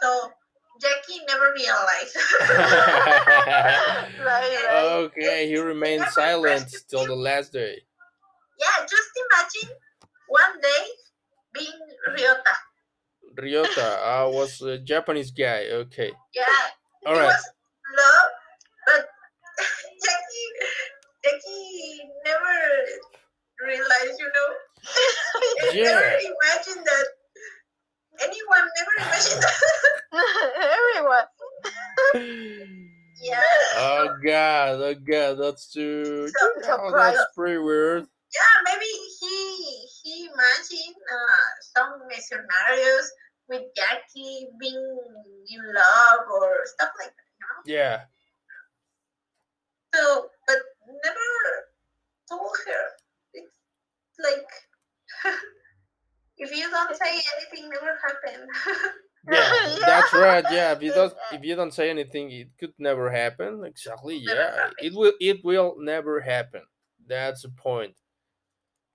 so 0.00 0.32
Jackie 0.80 1.20
never 1.28 1.52
realized. 1.52 2.16
right, 4.24 4.64
right. 4.66 4.86
okay, 5.04 5.48
he 5.48 5.58
remained 5.58 6.06
silent 6.10 6.66
till 6.88 7.06
the 7.06 7.14
last 7.14 7.52
day. 7.52 7.82
yeah, 8.58 8.86
just 8.88 9.10
imagine 9.24 9.76
one 10.28 10.60
day 10.60 10.84
being 11.52 11.78
Ryota. 12.08 12.54
Ryota 13.36 13.88
uh, 14.00 14.30
was 14.30 14.60
a 14.62 14.78
Japanese 14.78 15.30
guy. 15.30 15.66
Okay. 15.84 16.10
Yeah, 16.34 16.44
All 17.06 17.14
right. 17.14 17.28
love, 17.28 18.30
but 18.86 19.06
Jackie, 20.04 20.48
Jackie 21.24 22.00
never 22.24 22.58
realized, 23.66 24.18
you 24.18 24.26
know, 24.26 24.48
Yeah. 25.72 25.84
never 25.84 26.18
imagined 26.18 26.86
that. 26.86 27.06
Anyone 28.20 28.64
never 28.76 29.08
imagined 29.08 29.42
that. 29.42 29.58
Everyone. 30.94 31.28
yeah. 33.22 33.40
Oh 33.76 34.08
god, 34.24 34.80
oh 34.80 34.94
god, 34.94 35.34
that's 35.38 35.72
too. 35.72 36.28
So- 36.28 36.52
so 36.62 36.78
oh, 36.82 36.90
proud. 36.90 37.14
that's 37.14 37.24
pretty 37.34 37.58
weird. 37.58 38.06
Yeah, 38.34 38.54
maybe 38.64 38.86
he 39.20 39.86
he 40.02 40.24
imagined 40.26 40.96
uh, 40.96 41.50
some 41.76 42.00
scenarios 42.18 43.10
with 43.48 43.62
Jackie 43.76 44.48
being 44.60 44.98
in 45.50 45.74
love 45.74 46.20
or 46.32 46.50
stuff 46.64 46.90
like 46.98 47.08
that, 47.12 47.28
you 47.66 47.74
know. 47.76 47.78
Yeah. 47.80 48.00
So, 49.94 50.26
but 50.46 50.56
never 51.04 51.28
told 52.28 52.56
her. 52.66 52.84
It's 53.34 53.50
like 54.22 54.46
if 56.38 56.50
you 56.56 56.70
don't 56.70 56.96
say 56.96 57.20
anything, 57.36 57.70
never 57.70 57.98
happened. 58.02 58.50
Yeah, 59.30 59.52
Yeah. 59.52 59.76
that's 59.86 60.12
right. 60.14 60.44
Yeah, 60.50 60.72
if 60.72 60.82
you 60.82 60.92
don't 60.92 61.14
if 61.32 61.44
you 61.44 61.54
don't 61.54 61.72
say 61.72 61.90
anything, 61.90 62.30
it 62.32 62.48
could 62.58 62.74
never 62.78 63.10
happen. 63.10 63.64
Exactly. 63.64 64.18
Never 64.18 64.40
Yeah, 64.40 64.50
happen. 64.50 64.74
it 64.80 64.94
will 64.94 65.12
it 65.20 65.44
will 65.44 65.76
never 65.78 66.20
happen. 66.20 66.62
That's 67.06 67.42
the 67.42 67.50
point. 67.50 67.94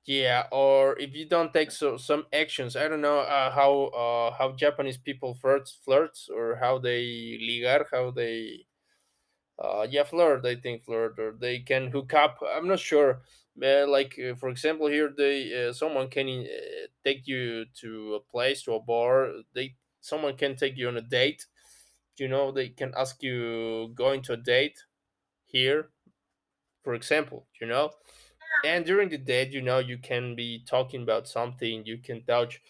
Yeah, 0.06 0.48
or 0.52 0.98
if 0.99 1.14
you 1.14 1.28
don't 1.28 1.53
take 1.53 1.72
so 1.72 1.98
some 1.98 2.26
actions, 2.32 2.76
I 2.76 2.88
don't 2.88 3.02
know 3.02 3.19
uh, 3.19 3.52
how 3.52 3.86
uh, 3.91 4.32
how 4.38 4.53
Japanese 4.56 4.98
people 4.98 5.36
flirts 5.36 5.80
flirts 5.84 6.30
or 6.34 6.56
how 6.56 6.78
they 6.80 7.38
ligar, 7.41 7.86
how 7.91 8.11
they 8.11 8.65
uh 9.60 9.88
yeah 9.90 10.04
flirt. 10.04 10.46
I 10.46 10.56
think 10.56 10.84
flirt 10.86 11.20
or 11.20 11.34
they 11.40 11.60
can 11.60 11.88
hook 11.92 12.14
up. 12.14 12.40
I'm 12.56 12.68
not 12.68 12.80
sure. 12.80 13.22
Uh, 13.62 13.88
like 13.88 14.20
uh, 14.20 14.36
for 14.36 14.50
example, 14.50 14.88
here 14.88 15.12
they 15.16 15.68
uh, 15.70 15.74
someone 15.74 16.10
can 16.10 16.28
uh, 16.30 16.88
take 17.04 17.28
you 17.28 17.66
to 17.82 18.16
a 18.16 18.20
place 18.20 18.64
to 18.64 18.74
a 18.74 18.80
bar. 18.80 19.32
They 19.54 19.76
someone 20.02 20.38
can 20.38 20.56
take 20.56 20.78
you 20.78 20.88
on 20.88 20.98
a 20.98 21.02
date. 21.02 21.46
You 22.18 22.28
know, 22.28 22.52
they 22.52 22.70
can 22.70 22.94
ask 22.98 23.24
you 23.24 23.92
going 23.96 24.22
to 24.24 24.34
a 24.34 24.38
date 24.38 24.84
here, 25.46 25.92
for 26.84 26.94
example. 26.94 27.48
You 27.60 27.68
know, 27.68 27.92
and 28.66 28.86
during 28.86 29.10
the 29.10 29.18
date, 29.18 29.52
you 29.52 29.62
know, 29.62 29.80
you 29.80 29.98
can 29.98 30.36
be 30.36 30.64
talking 30.66 31.04
about 31.04 31.28
something. 31.28 31.86
You 31.86 32.00
can 32.00 32.24
touch 32.26 32.62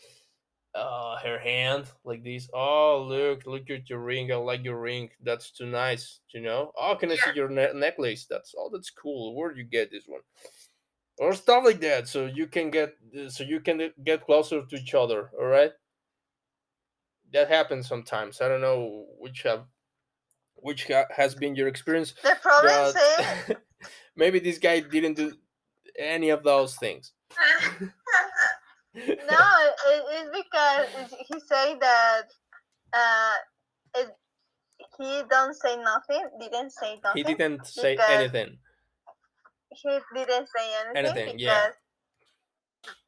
uh 0.77 1.17
her 1.23 1.39
hand 1.39 1.85
like 2.03 2.23
this. 2.23 2.49
Oh, 2.53 3.05
look, 3.07 3.45
look 3.45 3.69
at 3.69 3.89
your 3.89 3.99
ring. 3.99 4.31
I 4.31 4.35
like 4.35 4.63
your 4.63 4.79
ring. 4.79 5.09
That's 5.23 5.51
too 5.51 5.65
nice. 5.65 6.19
You 6.33 6.41
know. 6.41 6.71
Oh, 6.79 6.95
can 6.95 7.11
I 7.11 7.15
see 7.15 7.31
your 7.35 7.49
ne- 7.49 7.73
necklace? 7.73 8.25
That's 8.29 8.53
oh, 8.57 8.69
that's 8.71 8.89
cool. 8.89 9.35
Where 9.35 9.53
do 9.53 9.59
you 9.59 9.65
get 9.65 9.91
this 9.91 10.05
one? 10.07 10.21
Or 11.19 11.33
stuff 11.33 11.63
like 11.65 11.79
that. 11.81 12.07
So 12.07 12.25
you 12.25 12.47
can 12.47 12.69
get 12.69 12.95
so 13.29 13.43
you 13.43 13.59
can 13.59 13.91
get 14.03 14.25
closer 14.25 14.61
to 14.63 14.75
each 14.75 14.93
other. 14.93 15.31
All 15.39 15.47
right. 15.47 15.71
That 17.33 17.49
happens 17.49 17.87
sometimes. 17.87 18.39
I 18.39 18.47
don't 18.47 18.61
know 18.61 19.05
which 19.17 19.41
have 19.43 19.65
which 20.55 20.87
ha- 20.87 21.07
has 21.15 21.35
been 21.35 21.55
your 21.55 21.67
experience. 21.67 22.13
The 22.23 22.37
problem 22.41 22.95
is, 22.95 23.55
maybe 24.15 24.39
this 24.39 24.57
guy 24.57 24.79
didn't 24.79 25.15
do 25.15 25.33
any 25.97 26.29
of 26.29 26.43
those 26.43 26.75
things. 26.75 27.13
no, 29.05 29.43
it's 30.11 30.29
because 30.33 30.87
he 31.27 31.39
say 31.39 31.77
that 31.79 32.23
uh, 32.93 33.33
it, 33.97 34.09
he 34.97 35.21
don't 35.29 35.53
say 35.55 35.77
nothing. 35.77 36.23
Didn't 36.39 36.71
say 36.71 36.99
nothing. 37.03 37.23
he 37.25 37.33
didn't 37.33 37.65
say 37.67 37.97
anything. 38.09 38.57
He 39.71 39.89
didn't 40.15 40.47
say 40.55 40.67
anything, 40.85 41.05
Anything, 41.05 41.37
because 41.37 41.73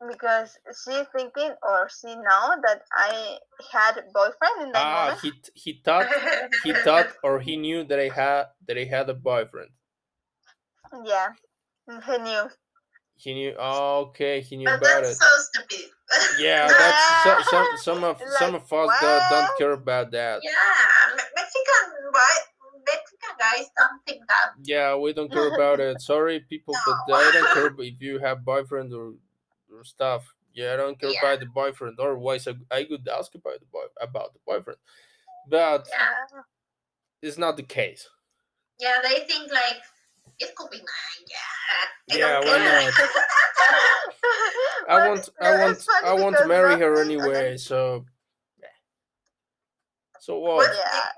yeah. 0.01 0.07
because 0.09 0.57
she 0.85 1.03
thinking 1.15 1.51
or 1.63 1.89
she 1.89 2.15
know 2.15 2.55
that 2.65 2.83
I 2.93 3.37
had 3.71 3.95
boyfriend 4.13 4.63
in 4.63 4.71
that 4.73 4.85
Ah, 4.85 5.01
moment. 5.05 5.19
he 5.21 5.31
he 5.55 5.81
thought 5.83 6.07
he 6.63 6.73
thought 6.85 7.07
or 7.23 7.39
he 7.39 7.57
knew 7.57 7.83
that 7.85 7.99
I 7.99 8.09
had 8.09 8.45
that 8.67 8.77
I 8.77 8.85
had 8.85 9.09
a 9.09 9.13
boyfriend. 9.13 9.71
Yeah, 11.05 11.29
he 11.87 12.17
knew. 12.17 12.49
He 13.19 13.33
knew. 13.33 13.53
Oh, 13.59 14.07
okay, 14.09 14.39
he 14.39 14.55
knew 14.55 14.65
but 14.65 14.77
about 14.77 15.03
that's 15.03 15.11
it. 15.11 15.17
so 15.17 15.27
stupid. 15.51 15.91
Yeah, 16.39 16.67
that's 16.79 17.23
so, 17.23 17.41
some 17.43 17.67
some 17.77 18.03
of 18.05 18.17
some 18.39 18.53
Like, 18.53 18.63
of 18.63 18.73
us 18.73 18.99
that 19.01 19.29
don't 19.29 19.57
care 19.57 19.71
about 19.73 20.11
that. 20.11 20.39
yeah, 20.41 20.51
Mexican 21.35 21.99
Mexican 22.87 23.35
guys 23.37 23.67
don't 23.77 23.99
think 24.07 24.21
that. 24.29 24.51
Yeah, 24.63 24.95
we 24.95 25.11
don't 25.11 25.31
care 25.31 25.53
about 25.53 25.81
it. 25.81 26.01
Sorry, 26.11 26.39
people, 26.39 26.73
but 26.85 26.95
No. 27.07 27.15
I 27.15 27.31
don't 27.33 27.53
care 27.53 27.85
if 27.85 28.01
you 28.01 28.19
have 28.19 28.45
boyfriend 28.45 28.93
or, 28.93 29.15
or 29.71 29.83
stuff. 29.83 30.33
Yeah, 30.53 30.73
I 30.73 30.77
don't 30.77 30.97
care 30.99 31.11
Yeah. 31.11 31.19
about 31.21 31.39
the 31.41 31.45
boyfriend. 31.47 31.99
Otherwise, 31.99 32.47
I, 32.47 32.53
I 32.71 32.85
could 32.85 33.07
ask 33.07 33.35
about 33.35 33.59
the 33.59 33.65
boy 33.65 33.83
about 33.99 34.31
the 34.33 34.39
boyfriend, 34.47 34.79
but 35.47 35.87
Yeah, 35.91 36.41
it's 37.21 37.37
not 37.37 37.57
the 37.57 37.63
case. 37.63 38.07
yeah, 38.79 38.99
they 39.03 39.25
think 39.27 39.51
like 39.51 39.81
it 40.39 40.55
could 40.55 40.69
be 40.71 40.77
mine. 40.77 41.25
Yeah, 41.27 42.15
I 42.15 42.17
Yeah, 42.17 42.39
why 42.39 42.57
not? 42.57 42.93
I 44.89 45.07
want 45.07 45.29
I 45.41 45.51
want 45.61 45.87
I 46.03 46.13
want 46.13 46.37
to 46.37 46.47
marry 46.47 46.79
her 46.79 46.95
nothing- 46.95 47.21
okay. 47.21 47.27
anyway. 47.29 47.57
So, 47.57 48.05
yeah. 48.59 48.67
so 50.19 50.39
what? 50.39 50.57
What? 50.57 50.71
Yeah. 50.75 51.11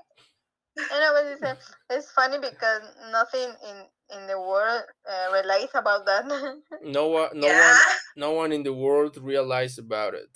You 0.76 1.00
know 1.00 1.12
what 1.12 1.24
you 1.26 1.36
say? 1.40 1.52
It's 1.90 2.10
funny 2.12 2.38
because 2.38 2.82
nothing 3.10 3.50
in 3.68 3.76
in 4.16 4.26
the 4.26 4.38
world 4.38 4.82
uh, 5.08 5.32
relates 5.32 5.74
about 5.74 6.04
that. 6.06 6.24
No 6.84 7.08
one, 7.08 7.30
no 7.34 7.46
yeah, 7.46 7.60
one, 7.70 7.80
no 8.16 8.30
one 8.32 8.52
in 8.52 8.62
the 8.62 8.72
world 8.72 9.16
realized 9.16 9.78
about 9.78 10.14
it. 10.14 10.28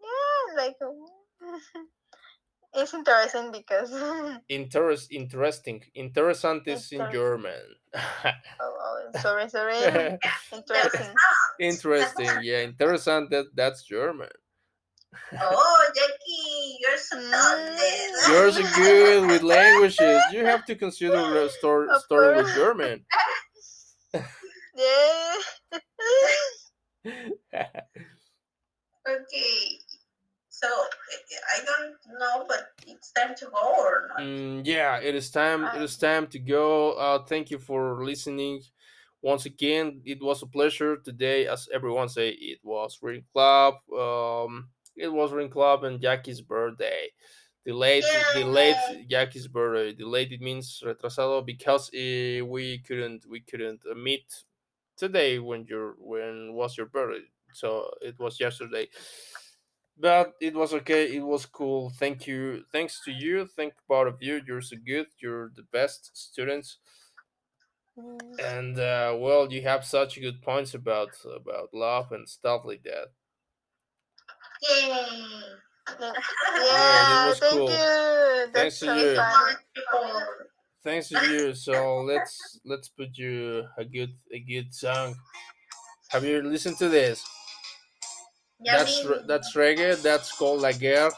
yeah, 0.00 0.56
like 0.56 0.76
it's 2.74 2.94
interesting 2.94 3.52
because 3.52 3.92
Interest, 4.48 5.08
interesting, 5.10 5.82
interessant 5.94 6.62
is 6.66 6.90
in 6.92 7.00
Interesting. 7.00 7.20
German. 7.20 7.62
oh, 8.60 9.10
sorry, 9.20 9.48
sorry, 9.48 10.18
interesting. 10.52 11.14
Interesting, 11.60 12.30
yeah, 12.42 12.60
interessant. 12.60 13.30
That 13.30 13.46
that's 13.54 13.82
German. 13.84 14.28
Oh, 15.40 15.90
Jackie, 15.94 16.78
you're 16.80 16.98
so 16.98 17.16
Mm. 17.16 17.30
talented. 17.30 18.28
You're 18.28 18.52
so 18.52 18.62
good 18.76 19.26
with 19.28 19.42
languages. 19.42 20.22
You 20.32 20.44
have 20.46 20.64
to 20.66 20.74
consider 20.76 21.16
the 21.16 21.48
story 21.48 21.88
with. 22.36 22.54
German. 22.54 23.04
Yeah. 24.74 25.34
Okay, 29.08 29.80
so 30.60 30.68
I 31.56 31.64
don't 31.64 32.18
know, 32.18 32.44
but 32.48 32.68
it's 32.86 33.12
time 33.12 33.34
to 33.36 33.44
go 33.46 33.74
or 33.78 34.08
not. 34.08 34.18
Mm, 34.26 34.62
yeah, 34.64 34.98
it 34.98 35.14
is 35.14 35.30
time. 35.30 35.64
It 35.76 35.82
is 35.82 35.96
time 35.96 36.26
to 36.28 36.38
go. 36.38 36.92
Uh, 36.92 37.22
thank 37.24 37.50
you 37.50 37.58
for 37.58 38.04
listening. 38.04 38.62
Once 39.22 39.46
again, 39.46 40.00
it 40.04 40.20
was 40.20 40.42
a 40.42 40.46
pleasure 40.46 40.96
today. 40.96 41.46
As 41.46 41.68
everyone 41.72 42.08
say, 42.08 42.30
it 42.30 42.58
was 42.64 42.98
Ring 43.02 43.24
Club. 43.32 43.74
Um, 43.96 44.70
it 44.96 45.12
was 45.12 45.32
Ring 45.32 45.48
Club 45.48 45.84
and 45.84 46.00
Jackie's 46.00 46.40
birthday. 46.40 47.08
Delayed, 47.64 48.02
Yay! 48.34 48.42
delayed 48.42 48.76
Jackie's 49.08 49.46
birthday. 49.46 49.92
Delayed 49.92 50.32
it 50.32 50.40
means 50.40 50.82
retrasado 50.84 51.44
because 51.44 51.90
eh, 51.94 52.40
we 52.40 52.78
couldn't 52.78 53.26
we 53.28 53.40
couldn't 53.40 53.82
uh, 53.90 53.94
meet 53.94 54.24
today 54.96 55.38
when 55.38 55.66
your 55.66 55.94
when 55.98 56.54
was 56.54 56.76
your 56.76 56.86
birthday. 56.86 57.26
So 57.52 57.90
it 58.00 58.18
was 58.18 58.40
yesterday. 58.40 58.88
But 60.00 60.34
it 60.40 60.54
was 60.54 60.72
okay. 60.74 61.16
It 61.16 61.24
was 61.24 61.44
cool. 61.44 61.90
Thank 61.90 62.26
you. 62.26 62.64
Thanks 62.70 63.02
to 63.04 63.10
you. 63.10 63.46
Thank 63.46 63.74
both 63.88 64.06
of 64.06 64.22
you. 64.22 64.40
You're 64.46 64.62
so 64.62 64.76
good. 64.86 65.06
You're 65.20 65.50
the 65.56 65.64
best 65.72 66.10
students 66.16 66.78
and 68.44 68.78
uh, 68.78 69.16
well 69.18 69.52
you 69.52 69.62
have 69.62 69.84
such 69.84 70.20
good 70.20 70.40
points 70.42 70.74
about 70.74 71.10
about 71.34 71.68
love 71.72 72.12
and 72.12 72.28
stuff 72.28 72.62
like 72.64 72.82
that 72.82 73.08
Yay! 74.68 75.26
Yeah, 76.00 77.28
was 77.28 77.38
thank 77.38 77.52
cool. 77.52 77.70
you. 77.70 78.46
Thanks 78.52 78.52
That's 78.52 78.78
to 78.80 78.86
so 78.86 78.96
you. 78.96 79.16
fun. 79.16 79.56
Thanks 80.84 81.08
to 81.08 81.26
you 81.30 81.54
so 81.54 82.00
let's 82.02 82.60
let's 82.64 82.88
put 82.88 83.16
you 83.16 83.64
a 83.78 83.84
good 83.84 84.12
a 84.32 84.40
good 84.40 84.74
song 84.74 85.16
have 86.08 86.24
you 86.24 86.42
listened 86.42 86.78
to 86.78 86.88
this 86.88 87.24
that's 88.64 89.04
that's 89.26 89.54
reggae 89.54 90.00
that's 90.02 90.32
called 90.36 90.60
la 90.60 90.72
guerre 90.72 91.10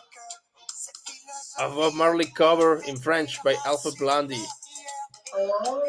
a 1.58 1.68
bob 1.68 1.94
marley 1.94 2.26
cover 2.36 2.82
in 2.86 2.96
french 2.96 3.42
by 3.42 3.54
alpha 3.66 3.90
blondy 3.98 4.42
Oh. 5.32 5.82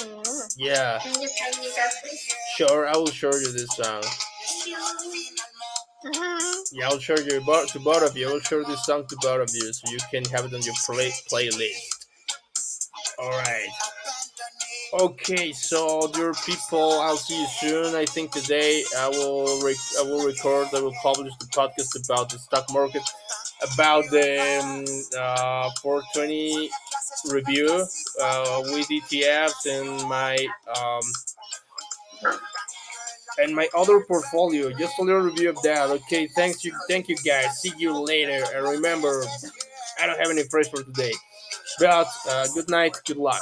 Mm. 0.00 0.54
yeah 0.56 0.98
Can 0.98 1.12
you 1.22 1.28
play 1.28 2.18
sure 2.56 2.88
i 2.88 2.96
will 2.96 3.06
show 3.06 3.32
you 3.32 3.52
this 3.52 3.68
song 3.76 4.02
Mhm. 6.04 6.54
yeah 6.72 6.88
i'll 6.88 6.98
show 6.98 7.16
you 7.18 7.38
to 7.38 7.40
both 7.40 7.74
of 8.02 8.16
you 8.16 8.28
i 8.28 8.32
will 8.32 8.40
show 8.40 8.62
this 8.64 8.84
song 8.86 9.06
to 9.06 9.16
both 9.20 9.42
of 9.48 9.54
you 9.54 9.72
so 9.72 9.90
you 9.90 9.98
can 10.10 10.24
have 10.32 10.44
it 10.46 10.54
on 10.54 10.62
your 10.62 10.74
play 10.86 11.10
playlist 11.30 12.06
all 13.18 13.30
right 13.30 13.68
Okay, 14.92 15.52
so 15.52 16.10
dear 16.12 16.32
people, 16.44 16.98
I'll 17.00 17.16
see 17.16 17.40
you 17.40 17.46
soon. 17.60 17.94
I 17.94 18.04
think 18.04 18.32
today 18.32 18.82
I 18.98 19.08
will 19.08 19.62
rec- 19.62 19.76
I 20.00 20.02
will 20.02 20.26
record, 20.26 20.66
I 20.74 20.80
will 20.80 20.94
publish 21.00 21.32
the 21.38 21.46
podcast 21.46 22.04
about 22.04 22.28
the 22.28 22.40
stock 22.40 22.66
market, 22.72 23.02
about 23.72 24.10
the 24.10 24.58
um, 24.60 24.84
uh, 25.16 25.70
420 25.80 26.70
review 27.30 27.86
uh, 28.20 28.62
with 28.64 28.88
ETFs 28.88 29.64
and 29.66 30.08
my 30.08 30.36
um, 30.76 31.02
and 33.38 33.54
my 33.54 33.68
other 33.76 34.00
portfolio. 34.00 34.72
Just 34.72 34.98
a 34.98 35.02
little 35.02 35.22
review 35.22 35.50
of 35.50 35.62
that. 35.62 35.88
Okay, 35.90 36.26
thanks 36.34 36.64
you, 36.64 36.74
thank 36.88 37.08
you 37.08 37.16
guys. 37.24 37.60
See 37.60 37.72
you 37.78 37.96
later. 37.96 38.44
And 38.56 38.66
remember, 38.66 39.24
I 40.00 40.06
don't 40.06 40.18
have 40.18 40.30
any 40.30 40.42
phrase 40.42 40.66
for 40.66 40.82
today. 40.82 41.12
But 41.78 42.08
uh, 42.28 42.48
good 42.54 42.68
night, 42.68 42.96
good 43.06 43.18
luck. 43.18 43.40